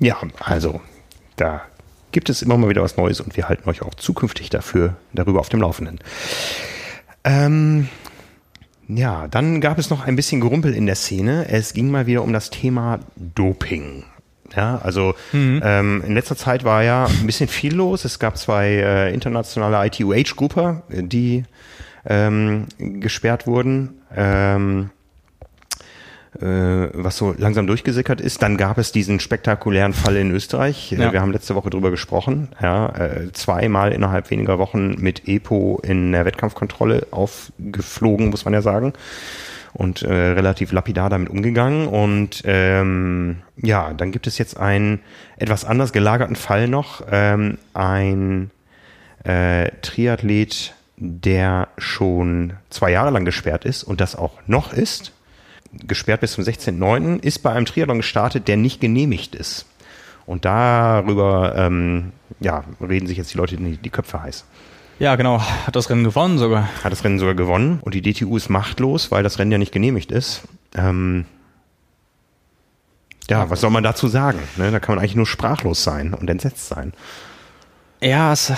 [0.00, 0.80] Ja, also
[1.40, 1.62] da
[2.12, 5.40] gibt es immer mal wieder was Neues und wir halten euch auch zukünftig dafür darüber
[5.40, 6.00] auf dem Laufenden.
[7.24, 7.88] Ähm,
[8.88, 11.46] ja, dann gab es noch ein bisschen Gerumpel in der Szene.
[11.48, 14.04] Es ging mal wieder um das Thema Doping.
[14.56, 15.60] Ja, also mhm.
[15.64, 18.04] ähm, in letzter Zeit war ja ein bisschen viel los.
[18.04, 21.44] Es gab zwei äh, internationale ITUH-Grupper, die
[22.04, 24.00] ähm, gesperrt wurden.
[24.16, 24.99] Ähm, äh,
[26.32, 28.42] was so langsam durchgesickert ist.
[28.42, 30.92] Dann gab es diesen spektakulären Fall in Österreich.
[30.92, 31.12] Äh, ja.
[31.12, 32.48] Wir haben letzte Woche drüber gesprochen.
[32.62, 38.62] Ja, äh, zweimal innerhalb weniger Wochen mit EPO in der Wettkampfkontrolle aufgeflogen, muss man ja
[38.62, 38.92] sagen.
[39.72, 41.88] Und äh, relativ lapidar damit umgegangen.
[41.88, 45.00] Und ähm, ja, dann gibt es jetzt einen
[45.36, 47.02] etwas anders gelagerten Fall noch.
[47.10, 48.50] Ähm, ein
[49.24, 55.12] äh, Triathlet, der schon zwei Jahre lang gesperrt ist und das auch noch ist
[55.72, 59.66] gesperrt bis zum 16.09., ist bei einem Triathlon gestartet, der nicht genehmigt ist.
[60.26, 64.44] Und darüber ähm, ja, reden sich jetzt die Leute die, die Köpfe heiß.
[64.98, 65.40] Ja, genau.
[65.40, 66.68] Hat das Rennen gewonnen sogar.
[66.84, 67.80] Hat das Rennen sogar gewonnen.
[67.82, 70.42] Und die DTU ist machtlos, weil das Rennen ja nicht genehmigt ist.
[70.74, 71.24] Ähm,
[73.30, 74.40] ja, was soll man dazu sagen?
[74.56, 74.70] Ne?
[74.70, 76.92] Da kann man eigentlich nur sprachlos sein und entsetzt sein.
[78.02, 78.52] Ja, es,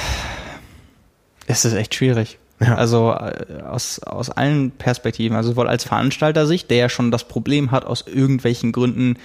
[1.47, 2.39] es ist echt schwierig.
[2.63, 2.77] Ja.
[2.77, 7.71] Also äh, aus, aus allen Perspektiven, also sowohl als Veranstalter-Sicht, der ja schon das Problem
[7.71, 9.17] hat, aus irgendwelchen Gründen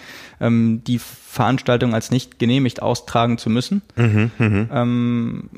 [0.41, 3.81] ähm, die Veranstaltung als nicht genehmigt austragen zu müssen.
[3.95, 4.67] Mhm, mh.
[4.71, 5.49] ähm,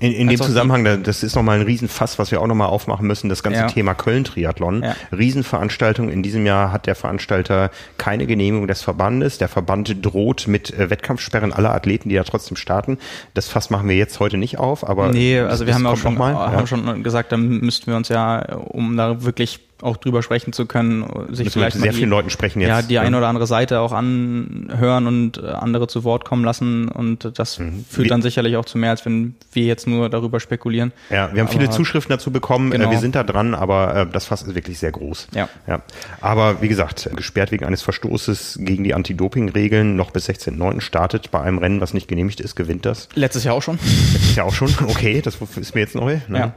[0.00, 3.28] in, in dem Zusammenhang, das ist nochmal ein Riesenfass, was wir auch nochmal aufmachen müssen,
[3.28, 3.66] das ganze ja.
[3.66, 4.82] Thema Köln-Triathlon.
[4.82, 4.94] Ja.
[5.16, 6.08] Riesenveranstaltung.
[6.08, 9.38] In diesem Jahr hat der Veranstalter keine Genehmigung des Verbandes.
[9.38, 12.98] Der Verband droht mit äh, Wettkampfsperren aller Athleten, die da trotzdem starten.
[13.34, 15.08] Das Fass machen wir jetzt heute nicht auf, aber.
[15.08, 16.66] Nee, also wir haben auch schon, mal, haben ja.
[16.66, 21.02] schon gesagt, dann müssten wir uns ja, um da wirklich auch drüber sprechen zu können,
[21.02, 22.68] sich Müssen vielleicht sehr die, vielen Leuten sprechen jetzt.
[22.68, 26.88] Ja, die eine oder andere Seite auch anhören und äh, andere zu Wort kommen lassen
[26.88, 27.84] und das mhm.
[27.88, 30.92] führt wir, dann sicherlich auch zu mehr, als wenn wir jetzt nur darüber spekulieren.
[31.10, 32.90] Ja, wir haben aber, viele Zuschriften dazu bekommen, äh, genau.
[32.90, 35.28] wir sind da dran, aber äh, das Fass ist wirklich sehr groß.
[35.34, 35.48] Ja.
[35.66, 35.82] ja.
[36.20, 40.80] Aber wie gesagt, gesperrt wegen eines Verstoßes gegen die Anti-Doping-Regeln noch bis 16.09.
[40.80, 43.08] startet bei einem Rennen, was nicht genehmigt ist, gewinnt das.
[43.14, 43.78] Letztes Jahr auch schon.
[44.12, 46.18] Letztes Jahr auch schon, okay, das ist mir jetzt neu.
[46.28, 46.38] Ne?
[46.38, 46.54] Ja.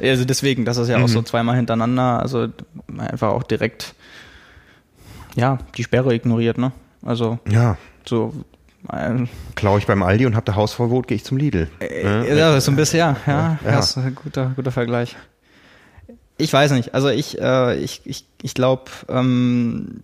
[0.00, 1.04] Also deswegen, das ist ja mhm.
[1.04, 1.26] auch so mhm.
[1.26, 2.48] zweimal hintereinander, also
[2.98, 3.94] einfach auch direkt,
[5.34, 6.72] ja, die Sperre ignoriert, ne?
[7.04, 7.76] Also, ja.
[8.04, 8.32] so.
[8.92, 11.68] Äh, Klaue ich beim Aldi und habe da Hausverbot, gehe ich zum Lidl.
[11.80, 12.36] Äh, ne?
[12.36, 13.70] Ja, so ein bisschen, ja, ja, ja.
[13.72, 15.16] Das ist ein guter, guter Vergleich.
[16.38, 20.02] Ich weiß nicht, also ich, äh, ich, ich, ich glaube, ähm,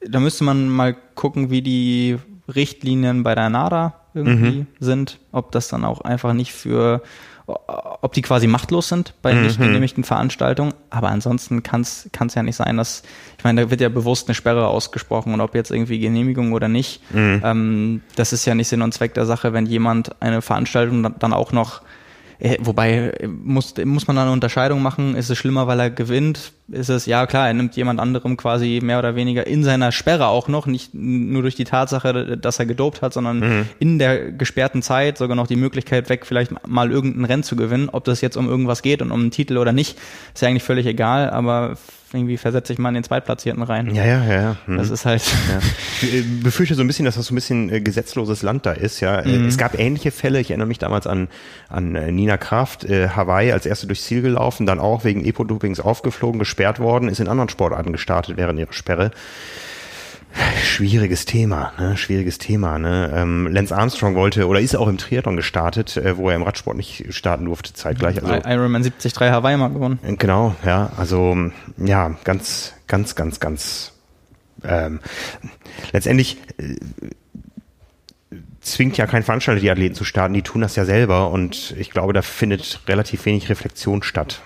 [0.00, 2.18] da müsste man mal gucken, wie die
[2.54, 4.66] Richtlinien bei der NADA irgendwie mhm.
[4.80, 7.02] sind, ob das dann auch einfach nicht für
[7.46, 9.42] ob die quasi machtlos sind bei mhm.
[9.42, 10.74] nicht genehmigten Veranstaltungen.
[10.90, 13.02] Aber ansonsten kann es ja nicht sein, dass,
[13.38, 16.68] ich meine, da wird ja bewusst eine Sperre ausgesprochen und ob jetzt irgendwie Genehmigung oder
[16.68, 17.42] nicht, mhm.
[17.44, 21.32] ähm, das ist ja nicht Sinn und Zweck der Sache, wenn jemand eine Veranstaltung dann
[21.32, 21.82] auch noch
[22.60, 26.52] wobei muss, muss man da eine Unterscheidung machen, ist es schlimmer, weil er gewinnt?
[26.68, 30.26] Ist es, ja klar, er nimmt jemand anderem quasi mehr oder weniger in seiner Sperre
[30.26, 33.68] auch noch, nicht nur durch die Tatsache, dass er gedopt hat, sondern mhm.
[33.78, 37.88] in der gesperrten Zeit sogar noch die Möglichkeit weg, vielleicht mal irgendein Rennen zu gewinnen.
[37.90, 39.96] Ob das jetzt um irgendwas geht und um einen Titel oder nicht,
[40.34, 41.76] ist ja eigentlich völlig egal, aber
[42.16, 43.94] irgendwie versetze ich mal in den Zweitplatzierten rein.
[43.94, 44.40] Ja, ja, ja.
[44.40, 44.56] ja.
[44.66, 44.78] Mhm.
[44.78, 45.22] Das ist halt.
[45.22, 45.58] Ja.
[46.02, 48.72] Ich äh, befürchte so ein bisschen, dass das so ein bisschen äh, gesetzloses Land da
[48.72, 49.20] ist, ja.
[49.20, 49.46] Äh, mhm.
[49.46, 50.40] Es gab ähnliche Fälle.
[50.40, 51.28] Ich erinnere mich damals an,
[51.68, 56.38] an Nina Kraft, äh, Hawaii als erste durchs Ziel gelaufen, dann auch wegen Epo-Dopings aufgeflogen,
[56.38, 59.10] gesperrt worden, ist in anderen Sportarten gestartet während ihrer Sperre.
[60.62, 61.96] Schwieriges Thema, ne?
[61.96, 62.78] schwieriges Thema.
[62.78, 63.10] Ne?
[63.14, 66.76] Ähm, Lance Armstrong wollte oder ist auch im Triathlon gestartet, äh, wo er im Radsport
[66.76, 68.22] nicht starten durfte zeitgleich.
[68.22, 69.98] Also, Ironman 73 Hawaii mal gewonnen.
[70.02, 71.36] Äh, genau, ja, also
[71.78, 73.92] ja, ganz, ganz, ganz, ganz.
[74.64, 75.00] Ähm,
[75.92, 76.76] letztendlich äh,
[78.60, 81.90] zwingt ja kein Veranstalter die Athleten zu starten, die tun das ja selber und ich
[81.90, 84.42] glaube, da findet relativ wenig Reflexion statt.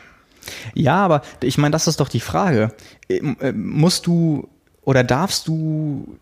[0.75, 2.73] Ja, aber ich meine, das ist doch die Frage.
[3.09, 4.49] Äh, musst du
[4.91, 6.19] oder darfst du,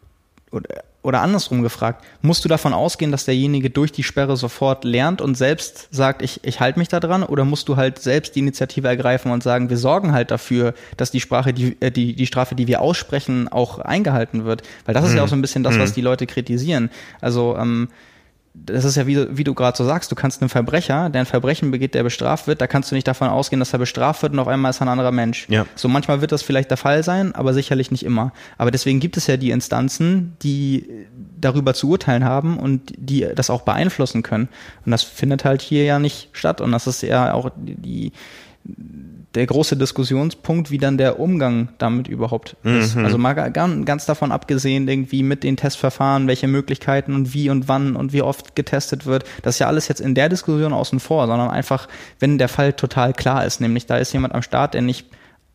[0.50, 5.22] oder, oder andersrum gefragt, musst du davon ausgehen, dass derjenige durch die Sperre sofort lernt
[5.22, 7.22] und selbst sagt, ich, ich halte mich da dran?
[7.22, 11.10] Oder musst du halt selbst die Initiative ergreifen und sagen, wir sorgen halt dafür, dass
[11.10, 14.60] die Sprache, die, äh, die, die Strafe, die wir aussprechen, auch eingehalten wird?
[14.84, 15.24] Weil das ist ja mhm.
[15.24, 15.94] auch so ein bisschen das, was mhm.
[15.94, 16.90] die Leute kritisieren.
[17.22, 17.88] Also, ähm,
[18.66, 21.26] das ist ja wie, wie du gerade so sagst, du kannst einen Verbrecher, der ein
[21.26, 24.32] Verbrechen begeht, der bestraft wird, da kannst du nicht davon ausgehen, dass er bestraft wird
[24.32, 25.46] und auf einmal ist er ein anderer Mensch.
[25.48, 25.66] Ja.
[25.74, 28.32] So manchmal wird das vielleicht der Fall sein, aber sicherlich nicht immer.
[28.56, 30.88] Aber deswegen gibt es ja die Instanzen, die
[31.40, 34.48] darüber zu urteilen haben und die das auch beeinflussen können.
[34.84, 36.60] Und das findet halt hier ja nicht statt.
[36.60, 38.12] Und das ist ja auch die,
[39.38, 42.96] der große Diskussionspunkt, wie dann der Umgang damit überhaupt ist.
[42.96, 43.04] Mhm.
[43.04, 47.94] Also mal ganz davon abgesehen, irgendwie mit den Testverfahren, welche Möglichkeiten und wie und wann
[47.94, 49.24] und wie oft getestet wird.
[49.42, 51.86] Das ist ja alles jetzt in der Diskussion außen vor, sondern einfach,
[52.18, 55.06] wenn der Fall total klar ist, nämlich da ist jemand am Start, der nicht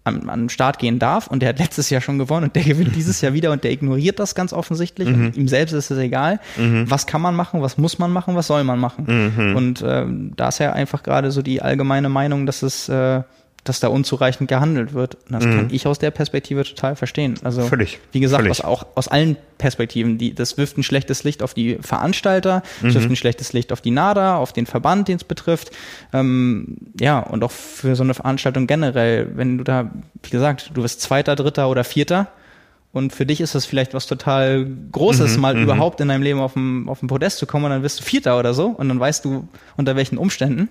[0.05, 2.63] an, an den Start gehen darf und der hat letztes Jahr schon gewonnen und der
[2.63, 5.25] gewinnt dieses Jahr wieder und der ignoriert das ganz offensichtlich mhm.
[5.25, 6.39] und ihm selbst ist es egal.
[6.55, 6.89] Mhm.
[6.89, 9.33] Was kann man machen, was muss man machen, was soll man machen?
[9.35, 9.55] Mhm.
[9.57, 10.05] Und äh,
[10.37, 13.23] da ist ja einfach gerade so die allgemeine Meinung, dass es äh,
[13.63, 15.15] dass da unzureichend gehandelt wird.
[15.15, 15.55] Und das mhm.
[15.55, 17.35] kann ich aus der Perspektive total verstehen.
[17.43, 18.59] Also völlig, wie gesagt, völlig.
[18.59, 20.17] Aus, auch aus allen Perspektiven.
[20.17, 22.87] Die, das wirft ein schlechtes Licht auf die Veranstalter, mhm.
[22.87, 25.71] das wirft ein schlechtes Licht auf die NADA, auf den Verband, den es betrifft.
[26.11, 29.91] Ähm, ja, und auch für so eine Veranstaltung generell, wenn du da,
[30.23, 32.27] wie gesagt, du bist Zweiter, Dritter oder Vierter,
[32.93, 35.63] und für dich ist das vielleicht was total Großes, mhm, mal mhm.
[35.63, 38.03] überhaupt in deinem Leben auf dem, auf dem Podest zu kommen und dann wirst du
[38.03, 40.69] Vierter oder so und dann weißt du, unter welchen Umständen.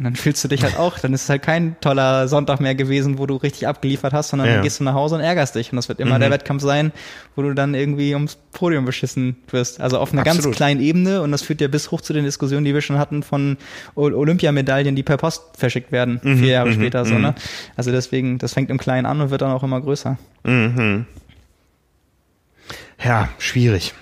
[0.00, 2.74] Und dann fühlst du dich halt auch, dann ist es halt kein toller Sonntag mehr
[2.74, 4.54] gewesen, wo du richtig abgeliefert hast, sondern ja.
[4.54, 5.72] dann gehst du nach Hause und ärgerst dich.
[5.72, 6.20] Und das wird immer mhm.
[6.20, 6.92] der Wettkampf sein,
[7.36, 9.78] wo du dann irgendwie ums Podium beschissen wirst.
[9.78, 10.44] Also auf einer Absolut.
[10.44, 12.96] ganz kleinen Ebene und das führt ja bis hoch zu den Diskussionen, die wir schon
[12.96, 13.58] hatten von
[13.94, 16.38] Olympiamedaillen, die per Post verschickt werden, mhm.
[16.38, 16.74] vier Jahre mhm.
[16.76, 17.20] später so, mhm.
[17.20, 17.34] ne?
[17.76, 20.16] Also deswegen, das fängt im Kleinen an und wird dann auch immer größer.
[20.44, 21.04] Mhm.
[23.04, 23.92] Ja, schwierig.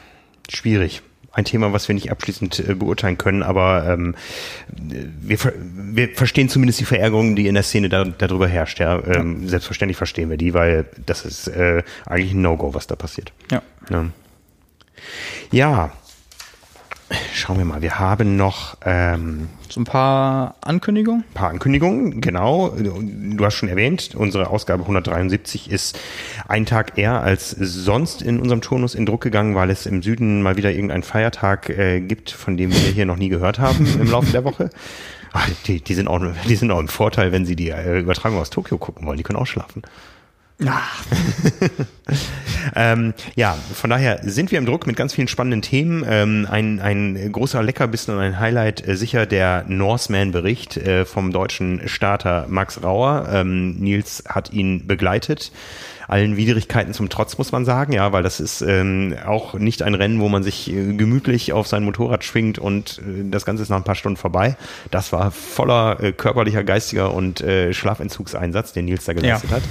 [0.48, 1.02] Schwierig
[1.38, 4.14] ein Thema, was wir nicht abschließend äh, beurteilen können, aber ähm,
[4.68, 8.80] wir, wir verstehen zumindest die Verärgerung, die in der Szene da, darüber herrscht.
[8.80, 9.00] Ja?
[9.06, 9.48] Ähm, ja.
[9.48, 13.32] Selbstverständlich verstehen wir die, weil das ist äh, eigentlich ein No-Go, was da passiert.
[13.50, 13.62] Ja.
[13.88, 14.06] ja.
[15.52, 15.92] Ja,
[17.32, 21.24] Schauen wir mal, wir haben noch ähm, so ein paar Ankündigungen.
[21.30, 22.68] Ein paar Ankündigungen, genau.
[22.68, 25.98] Du hast schon erwähnt, unsere Ausgabe 173 ist
[26.48, 30.42] ein Tag eher als sonst in unserem Turnus in Druck gegangen, weil es im Süden
[30.42, 34.10] mal wieder irgendeinen Feiertag äh, gibt, von dem wir hier noch nie gehört haben im
[34.10, 34.68] Laufe der Woche.
[35.32, 38.38] Ach, die, die, sind auch, die sind auch im Vorteil, wenn sie die äh, Übertragung
[38.38, 39.16] aus Tokio gucken wollen.
[39.16, 39.82] Die können auch schlafen.
[40.60, 40.82] Ja.
[42.74, 46.04] ähm, ja, von daher sind wir im Druck mit ganz vielen spannenden Themen.
[46.08, 51.88] Ähm, ein, ein großer Leckerbissen und ein Highlight äh, sicher der Norseman-Bericht äh, vom deutschen
[51.88, 53.28] Starter Max Rauer.
[53.30, 55.52] Ähm, Nils hat ihn begleitet
[56.08, 59.94] allen Widrigkeiten zum Trotz, muss man sagen, ja, weil das ist ähm, auch nicht ein
[59.94, 63.68] Rennen, wo man sich äh, gemütlich auf sein Motorrad schwingt und äh, das Ganze ist
[63.68, 64.56] nach ein paar Stunden vorbei.
[64.90, 69.56] Das war voller äh, körperlicher, geistiger und äh, Schlafentzugseinsatz, den Nils da geleistet ja.
[69.56, 69.62] hat.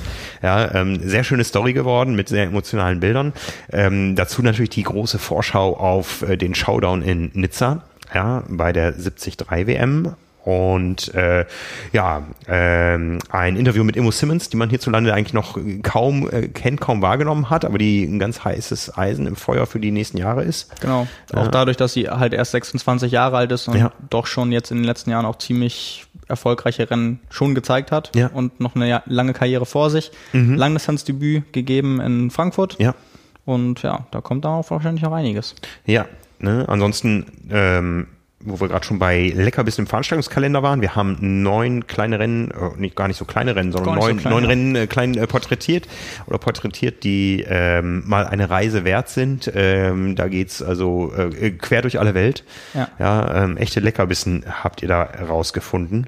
[0.41, 3.33] Ja, ähm, sehr schöne Story geworden mit sehr emotionalen Bildern.
[3.71, 7.83] Ähm, dazu natürlich die große Vorschau auf äh, den Showdown in Nizza
[8.13, 10.15] ja, bei der 73 WM
[10.47, 11.45] und äh,
[11.91, 16.79] ja, ähm, ein Interview mit Immo Simmons, die man hierzulande eigentlich noch kaum äh, kennt,
[16.79, 20.45] kaum wahrgenommen hat, aber die ein ganz heißes Eisen im Feuer für die nächsten Jahre
[20.45, 20.79] ist.
[20.79, 21.05] Genau.
[21.33, 23.91] Auch äh, dadurch, dass sie halt erst 26 Jahre alt ist und ja.
[24.09, 28.27] doch schon jetzt in den letzten Jahren auch ziemlich erfolgreiche Rennen schon gezeigt hat ja.
[28.27, 30.11] und noch eine lange Karriere vor sich.
[30.31, 30.55] Mhm.
[30.55, 32.77] Langdistanzdebüt gegeben in Frankfurt.
[32.79, 32.95] Ja.
[33.43, 35.55] Und ja, da kommt dann auch wahrscheinlich noch einiges.
[35.85, 36.05] Ja,
[36.39, 36.63] ne?
[36.69, 38.07] ansonsten ähm,
[38.39, 40.81] wo wir gerade schon bei Leckerbissen im Veranstaltungskalender waren.
[40.81, 44.29] Wir haben neun kleine Rennen, äh, nicht gar nicht so kleine Rennen, sondern neun, so
[44.29, 44.45] neun.
[44.45, 45.87] Rennen äh, klein äh, porträtiert
[46.27, 49.51] oder porträtiert, die ähm, mal eine Reise wert sind.
[49.55, 52.43] Ähm, da geht's also äh, quer durch alle Welt.
[52.75, 56.07] Ja, ja ähm, echte Leckerbissen habt ihr da rausgefunden.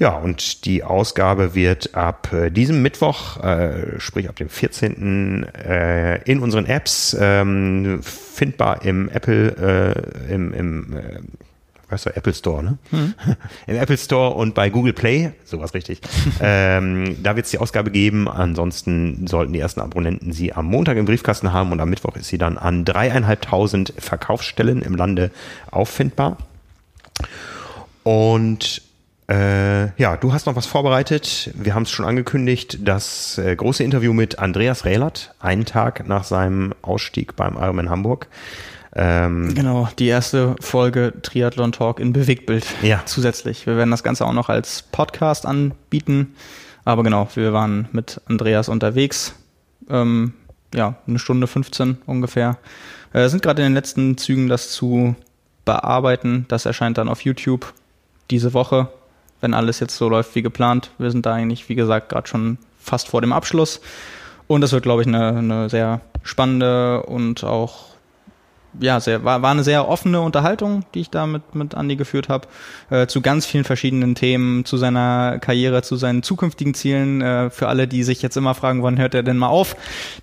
[0.00, 5.44] Ja, und die Ausgabe wird ab äh, diesem Mittwoch, äh, sprich ab dem 14.
[5.44, 9.94] Äh, in unseren Apps ähm, findbar im Apple,
[10.26, 11.20] äh, im, im äh,
[11.90, 12.78] weißt du, Apple Store, ne?
[12.88, 13.12] Hm.
[13.66, 16.00] Im Apple Store und bei Google Play, sowas richtig.
[16.40, 18.26] ähm, da wird es die Ausgabe geben.
[18.26, 22.28] Ansonsten sollten die ersten Abonnenten sie am Montag im Briefkasten haben und am Mittwoch ist
[22.28, 25.30] sie dann an dreieinhalbtausend Verkaufsstellen im Lande
[25.70, 26.38] auffindbar.
[28.02, 28.80] Und
[29.30, 31.52] äh, ja, du hast noch was vorbereitet.
[31.54, 36.24] Wir haben es schon angekündigt, das äh, große Interview mit Andreas Rehlert, einen Tag nach
[36.24, 38.26] seinem Ausstieg beim Ironman Hamburg.
[38.92, 43.02] Ähm, genau, die erste Folge Triathlon Talk in Bewegtbild ja.
[43.04, 43.66] zusätzlich.
[43.66, 46.34] Wir werden das Ganze auch noch als Podcast anbieten.
[46.84, 49.34] Aber genau, wir waren mit Andreas unterwegs.
[49.88, 50.32] Ähm,
[50.74, 52.58] ja, eine Stunde 15 ungefähr.
[53.12, 55.14] Äh, sind gerade in den letzten Zügen, das zu
[55.64, 56.46] bearbeiten.
[56.48, 57.72] Das erscheint dann auf YouTube
[58.30, 58.88] diese Woche,
[59.40, 60.90] wenn alles jetzt so läuft wie geplant.
[60.98, 63.80] Wir sind da eigentlich, wie gesagt, gerade schon fast vor dem Abschluss.
[64.46, 67.89] Und das wird, glaube ich, eine, eine sehr spannende und auch
[68.78, 72.28] ja, sehr, war, war eine sehr offene Unterhaltung, die ich da mit, mit Andi geführt
[72.28, 72.46] habe,
[72.90, 77.20] äh, zu ganz vielen verschiedenen Themen, zu seiner Karriere, zu seinen zukünftigen Zielen.
[77.20, 79.76] Äh, für alle, die sich jetzt immer fragen, wann hört er denn mal auf?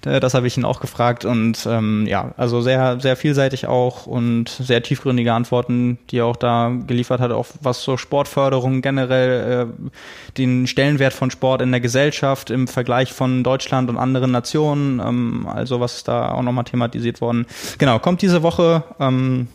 [0.05, 4.07] Äh, das habe ich ihn auch gefragt und ähm, ja, also sehr, sehr vielseitig auch
[4.07, 9.67] und sehr tiefgründige Antworten, die er auch da geliefert hat, auch was so Sportförderung generell,
[9.67, 9.89] äh,
[10.37, 15.47] den Stellenwert von Sport in der Gesellschaft im Vergleich von Deutschland und anderen Nationen, ähm,
[15.47, 17.45] also was da auch nochmal thematisiert worden.
[17.77, 18.83] Genau, kommt diese diese Woche.
[18.99, 19.47] Ähm,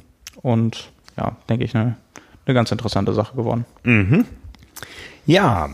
[0.43, 1.97] und ja, denke ich, eine,
[2.47, 3.65] eine ganz interessante Sache geworden.
[3.85, 4.27] Mhm.
[5.25, 5.71] Ja,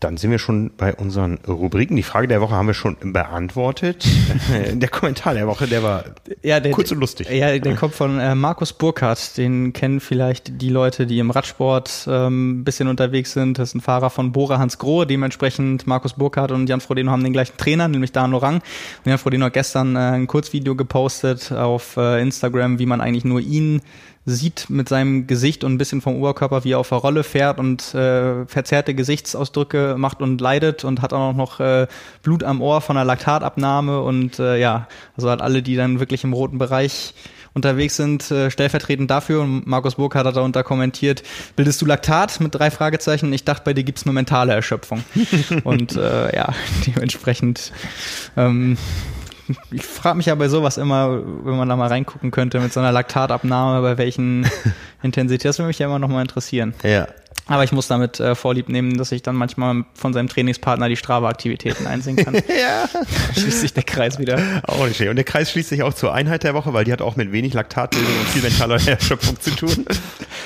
[0.00, 1.94] dann sind wir schon bei unseren Rubriken.
[1.94, 4.06] Die Frage der Woche haben wir schon beantwortet.
[4.72, 6.04] der Kommentar der Woche, der war
[6.42, 7.30] ja, der, kurz und lustig.
[7.30, 9.36] Ja, der kommt von äh, Markus Burkhardt.
[9.36, 13.58] Den kennen vielleicht die Leute, die im Radsport ähm, bisschen unterwegs sind.
[13.58, 15.06] Das ist ein Fahrer von Bora Hans Grohe.
[15.06, 18.56] Dementsprechend Markus Burkhardt und Jan Frodeno haben den gleichen Trainer, nämlich Dan Orang.
[18.56, 18.62] Und
[19.04, 23.40] Jan Frodeno hat gestern äh, ein Kurzvideo gepostet auf äh, Instagram, wie man eigentlich nur
[23.40, 23.82] ihn
[24.26, 27.58] sieht mit seinem Gesicht und ein bisschen vom Oberkörper, wie er auf der Rolle fährt
[27.58, 31.86] und äh, verzerrte Gesichtsausdrücke macht und leidet und hat auch noch äh,
[32.22, 36.24] Blut am Ohr von der Laktatabnahme und äh, ja, also hat alle, die dann wirklich
[36.24, 37.14] im roten Bereich
[37.52, 39.42] unterwegs sind, äh, stellvertretend dafür.
[39.42, 41.22] Und Markus Burkhardt hat darunter kommentiert,
[41.56, 43.32] bildest du Laktat mit drei Fragezeichen?
[43.32, 45.02] Ich dachte, bei dir gibt's nur mentale Erschöpfung.
[45.64, 46.52] und äh, ja,
[46.86, 47.72] dementsprechend
[48.36, 48.76] ähm,
[49.70, 52.80] ich frage mich ja bei sowas immer, wenn man da mal reingucken könnte mit so
[52.80, 54.46] einer Laktatabnahme, bei welchen
[55.02, 56.74] Intensität, das würde mich ja immer noch mal interessieren.
[56.82, 57.06] Ja.
[57.46, 60.96] Aber ich muss damit äh, vorlieb nehmen, dass ich dann manchmal von seinem Trainingspartner die
[60.96, 62.34] Strava-Aktivitäten einsehen kann.
[62.48, 62.88] ja.
[63.34, 64.40] Schließt sich der Kreis wieder.
[64.68, 65.08] Auch nicht schön.
[65.08, 67.32] Und der Kreis schließt sich auch zur Einheit der Woche, weil die hat auch mit
[67.32, 69.84] wenig Laktatbildung und viel mentaler Erschöpfung zu tun.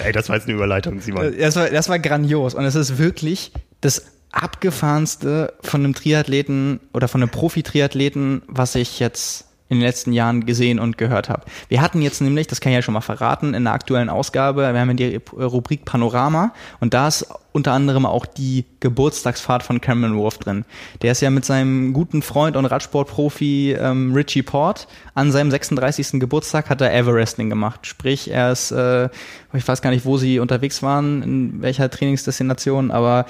[0.02, 1.35] Ey, das war jetzt eine Überleitung, Simon.
[1.39, 2.55] Das war, das war grandios.
[2.55, 3.52] Und es ist wirklich
[3.82, 10.12] das abgefahrenste von einem Triathleten oder von einem Profi-Triathleten, was ich jetzt in den letzten
[10.12, 11.44] Jahren gesehen und gehört habe.
[11.69, 14.73] Wir hatten jetzt nämlich, das kann ich ja schon mal verraten, in der aktuellen Ausgabe,
[14.73, 20.19] wir haben die Rubrik Panorama und da ist unter anderem auch die Geburtstagsfahrt von Cameron
[20.19, 20.65] Wolf drin.
[21.01, 26.20] Der ist ja mit seinem guten Freund und Radsportprofi ähm, Richie Port an seinem 36.
[26.20, 27.86] Geburtstag hat er Everesting gemacht.
[27.86, 29.09] Sprich, er ist, äh,
[29.55, 33.24] ich weiß gar nicht, wo sie unterwegs waren, in welcher Trainingsdestination, aber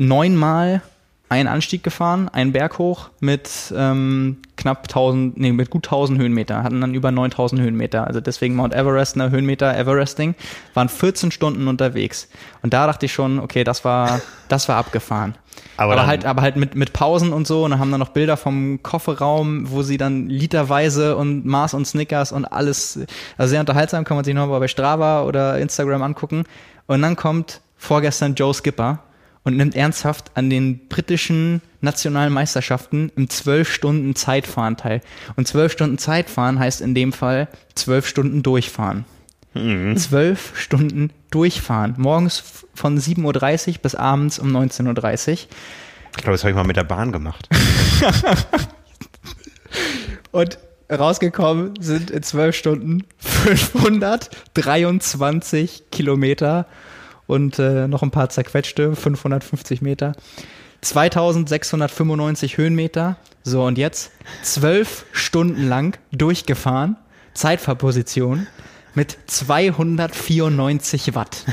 [0.00, 0.82] neunmal
[1.28, 6.64] einen Anstieg gefahren, einen Berg hoch mit ähm, knapp 1000, nee, mit gut 1000 Höhenmeter,
[6.64, 8.04] hatten dann über 9000 Höhenmeter.
[8.04, 10.34] Also deswegen Mount Everest, ne, Höhenmeter, Everesting,
[10.74, 12.28] waren 14 Stunden unterwegs.
[12.62, 15.36] Und da dachte ich schon, okay, das war, das war abgefahren.
[15.76, 17.64] Aber, aber halt, aber halt mit, mit Pausen und so.
[17.64, 21.86] Und dann haben dann noch Bilder vom Kofferraum, wo sie dann literweise und Mars und
[21.86, 22.98] Snickers und alles,
[23.38, 26.42] also sehr unterhaltsam, kann man sich nochmal bei Strava oder Instagram angucken.
[26.86, 28.98] Und dann kommt vorgestern Joe Skipper
[29.44, 35.00] und nimmt ernsthaft an den britischen nationalen Meisterschaften im zwölf Stunden Zeitfahren teil.
[35.36, 39.04] Und zwölf Stunden Zeitfahren heißt in dem Fall zwölf Stunden durchfahren.
[39.54, 39.96] Mhm.
[39.96, 41.94] Zwölf Stunden durchfahren.
[41.96, 45.38] Morgens von 7.30 Uhr bis abends um 19.30 Uhr.
[46.16, 47.48] Ich glaube, das habe ich mal mit der Bahn gemacht.
[50.32, 50.58] und
[50.90, 56.66] rausgekommen sind in zwölf Stunden 523 Kilometer
[57.30, 60.14] und äh, noch ein paar zerquetschte, 550 Meter.
[60.82, 63.16] 2695 Höhenmeter.
[63.42, 64.10] So, und jetzt
[64.42, 66.96] zwölf Stunden lang durchgefahren,
[67.34, 68.46] Zeitfahrposition,
[68.94, 71.44] Mit 294 Watt.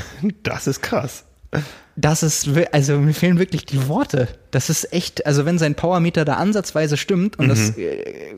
[0.42, 1.24] Das ist krass.
[1.96, 4.28] Das ist, also mir fehlen wirklich die Worte.
[4.50, 7.50] Das ist echt, also wenn sein Powermeter da ansatzweise stimmt und mhm.
[7.50, 8.34] das äh,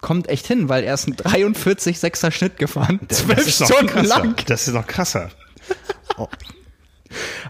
[0.00, 3.00] kommt echt hin, weil er ist ein 43 6er Schnitt gefahren.
[3.08, 4.36] Zwölf Stunden lang.
[4.46, 5.30] Das ist noch krasser.
[6.16, 6.28] Oh.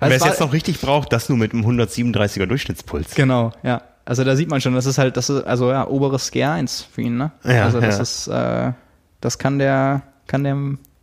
[0.00, 3.14] Also Wer es jetzt noch richtig braucht, das nur mit einem 137er Durchschnittspuls.
[3.14, 3.82] Genau, ja.
[4.04, 7.02] Also da sieht man schon, das ist halt, das ist, also ja, oberes G1 für
[7.02, 7.32] ihn, ne?
[7.44, 8.02] Ja, also das ja.
[8.02, 8.72] ist, äh,
[9.20, 10.56] das kann der, kann der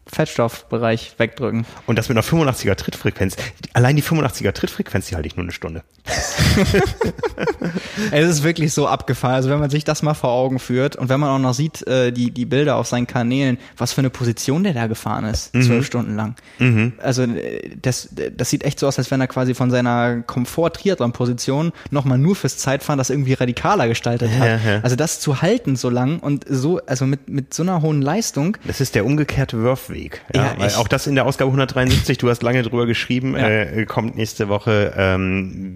[0.08, 1.66] Fettstoffbereich wegdrücken.
[1.88, 3.36] Und das mit einer 85er Trittfrequenz.
[3.74, 5.84] Allein die 85er Trittfrequenz, die halte ich nur eine Stunde.
[8.12, 9.36] es ist wirklich so abgefahren.
[9.36, 11.86] Also wenn man sich das mal vor Augen führt und wenn man auch noch sieht,
[11.88, 15.56] äh, die, die Bilder auf seinen Kanälen, was für eine Position der da gefahren ist,
[15.56, 15.64] mhm.
[15.64, 16.36] zwölf Stunden lang.
[16.60, 16.94] Mhm.
[17.00, 21.72] Also äh, das, das sieht echt so aus, als wenn er quasi von seiner Komfort-Triathlon-Position
[21.90, 24.48] nochmal nur fürs Zeitfahren das irgendwie radikaler gestaltet hat.
[24.48, 24.82] Ja, ja.
[24.82, 28.58] Also das zu halten so lang und so, also mit, mit so einer hohen Leistung.
[28.66, 30.22] Das ist der umgekehrte Wurf Weg.
[30.36, 33.48] Ja, ja auch das in der Ausgabe 173, du hast lange drüber geschrieben, ja.
[33.48, 34.94] äh, kommt nächste Woche.
[34.96, 35.76] Ähm,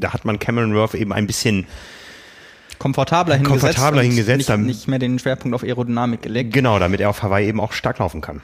[0.00, 1.66] da hat man Cameron Worth eben ein bisschen
[2.78, 6.52] komfortabler hingesetzt, komfortabler hingesetzt nicht, nicht mehr den Schwerpunkt auf Aerodynamik gelegt.
[6.52, 8.40] Genau, damit er auf Hawaii eben auch stark laufen kann.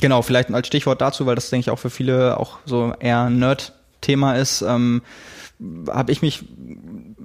[0.00, 3.28] Genau, vielleicht als Stichwort dazu, weil das denke ich auch für viele auch so eher
[3.28, 4.62] Nerd-Thema ist.
[4.62, 5.02] Ähm,
[5.88, 6.44] habe ich mich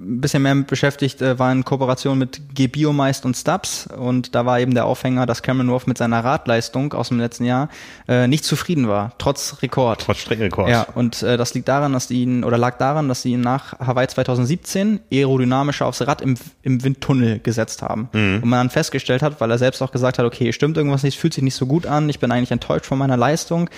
[0.08, 4.60] ein bisschen mehr beschäftigt, äh, war in Kooperation mit Gebiomeist und Stubbs und da war
[4.60, 7.68] eben der Aufhänger, dass Cameron Wolf mit seiner Radleistung aus dem letzten Jahr
[8.08, 10.02] äh, nicht zufrieden war, trotz Rekord.
[10.02, 10.70] Trotz Streckenrekord.
[10.70, 13.40] Ja, und äh, das liegt daran, dass die ihn, oder lag daran, dass sie ihn
[13.40, 18.08] nach Hawaii 2017 aerodynamischer aufs Rad im, im Windtunnel gesetzt haben.
[18.12, 18.40] Mhm.
[18.42, 21.18] Und man dann festgestellt hat, weil er selbst auch gesagt hat, okay, stimmt irgendwas nicht,
[21.18, 23.68] fühlt sich nicht so gut an, ich bin eigentlich enttäuscht von meiner Leistung.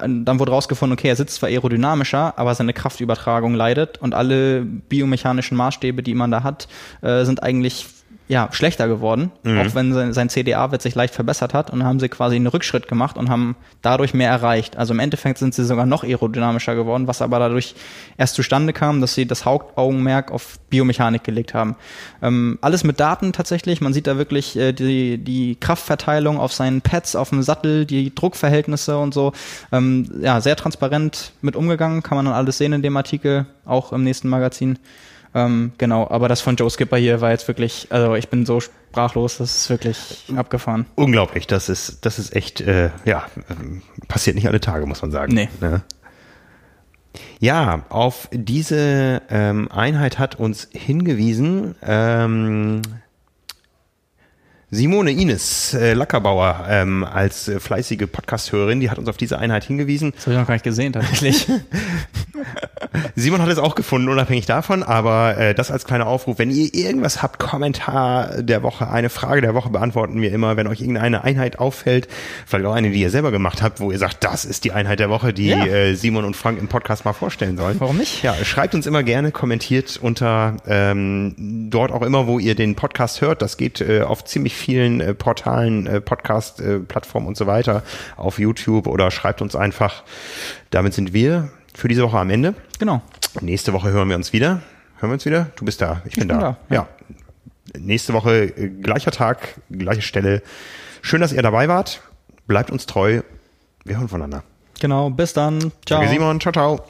[0.00, 5.56] Dann wurde rausgefunden, okay, er sitzt zwar aerodynamischer, aber seine Kraftübertragung leidet und alle biomechanischen
[5.56, 6.68] Maßstäbe, die man da hat,
[7.02, 7.86] äh, sind eigentlich
[8.32, 9.60] ja, schlechter geworden, mhm.
[9.60, 12.46] auch wenn sein, sein CDA-Wert sich leicht verbessert hat und dann haben sie quasi einen
[12.46, 14.78] Rückschritt gemacht und haben dadurch mehr erreicht.
[14.78, 17.74] Also im Endeffekt sind sie sogar noch aerodynamischer geworden, was aber dadurch
[18.16, 21.76] erst zustande kam, dass sie das Hauptaugenmerk auf Biomechanik gelegt haben.
[22.22, 23.82] Ähm, alles mit Daten tatsächlich.
[23.82, 28.14] Man sieht da wirklich äh, die, die Kraftverteilung auf seinen Pads, auf dem Sattel, die
[28.14, 29.34] Druckverhältnisse und so.
[29.72, 33.92] Ähm, ja, sehr transparent mit umgegangen, kann man dann alles sehen in dem Artikel, auch
[33.92, 34.78] im nächsten Magazin.
[35.34, 38.60] Ähm, genau, aber das von Joe Skipper hier war jetzt wirklich, also ich bin so
[38.60, 40.86] sprachlos, das ist wirklich abgefahren.
[40.94, 43.26] Unglaublich, das ist, das ist echt, äh, ja,
[44.08, 45.32] passiert nicht alle Tage, muss man sagen.
[45.32, 45.48] Nee.
[45.60, 45.80] Ja.
[47.40, 52.82] Ja, auf diese ähm, Einheit hat uns hingewiesen ähm,
[54.70, 59.64] Simone Ines äh, Lackerbauer ähm, als äh, fleißige Podcast-Hörerin, die hat uns auf diese Einheit
[59.64, 60.12] hingewiesen.
[60.12, 61.46] Das habe ich noch gar nicht gesehen tatsächlich.
[63.14, 66.38] Simon hat es auch gefunden, unabhängig davon, aber äh, das als kleiner Aufruf.
[66.38, 70.56] Wenn ihr irgendwas habt, Kommentar der Woche, eine Frage der Woche beantworten wir immer.
[70.56, 72.08] Wenn euch irgendeine Einheit auffällt,
[72.46, 75.00] vielleicht auch eine, die ihr selber gemacht habt, wo ihr sagt, das ist die Einheit
[75.00, 75.64] der Woche, die ja.
[75.64, 77.76] äh, Simon und Frank im Podcast mal vorstellen sollen.
[77.78, 78.22] Warum nicht?
[78.22, 83.20] Ja, schreibt uns immer gerne, kommentiert unter ähm, dort auch immer, wo ihr den Podcast
[83.20, 83.42] hört.
[83.42, 87.82] Das geht äh, auf ziemlich vielen äh, Portalen, äh, Podcast-Plattformen äh, und so weiter,
[88.16, 90.02] auf YouTube oder schreibt uns einfach.
[90.70, 92.54] Damit sind wir für diese Woche am Ende.
[92.78, 93.02] Genau.
[93.40, 94.62] Nächste Woche hören wir uns wieder.
[94.98, 95.50] Hören wir uns wieder?
[95.56, 96.02] Du bist da.
[96.04, 96.38] Ich bin, ich bin da.
[96.38, 96.56] da.
[96.68, 96.74] Ja.
[96.74, 96.88] ja.
[97.78, 100.42] Nächste Woche äh, gleicher Tag, gleiche Stelle.
[101.00, 102.02] Schön, dass ihr dabei wart.
[102.46, 103.22] Bleibt uns treu.
[103.84, 104.44] Wir hören voneinander.
[104.80, 105.10] Genau.
[105.10, 105.60] Bis dann.
[105.86, 106.00] Ciao.
[106.00, 106.40] Danke Simon.
[106.40, 106.84] Ciao, ciao.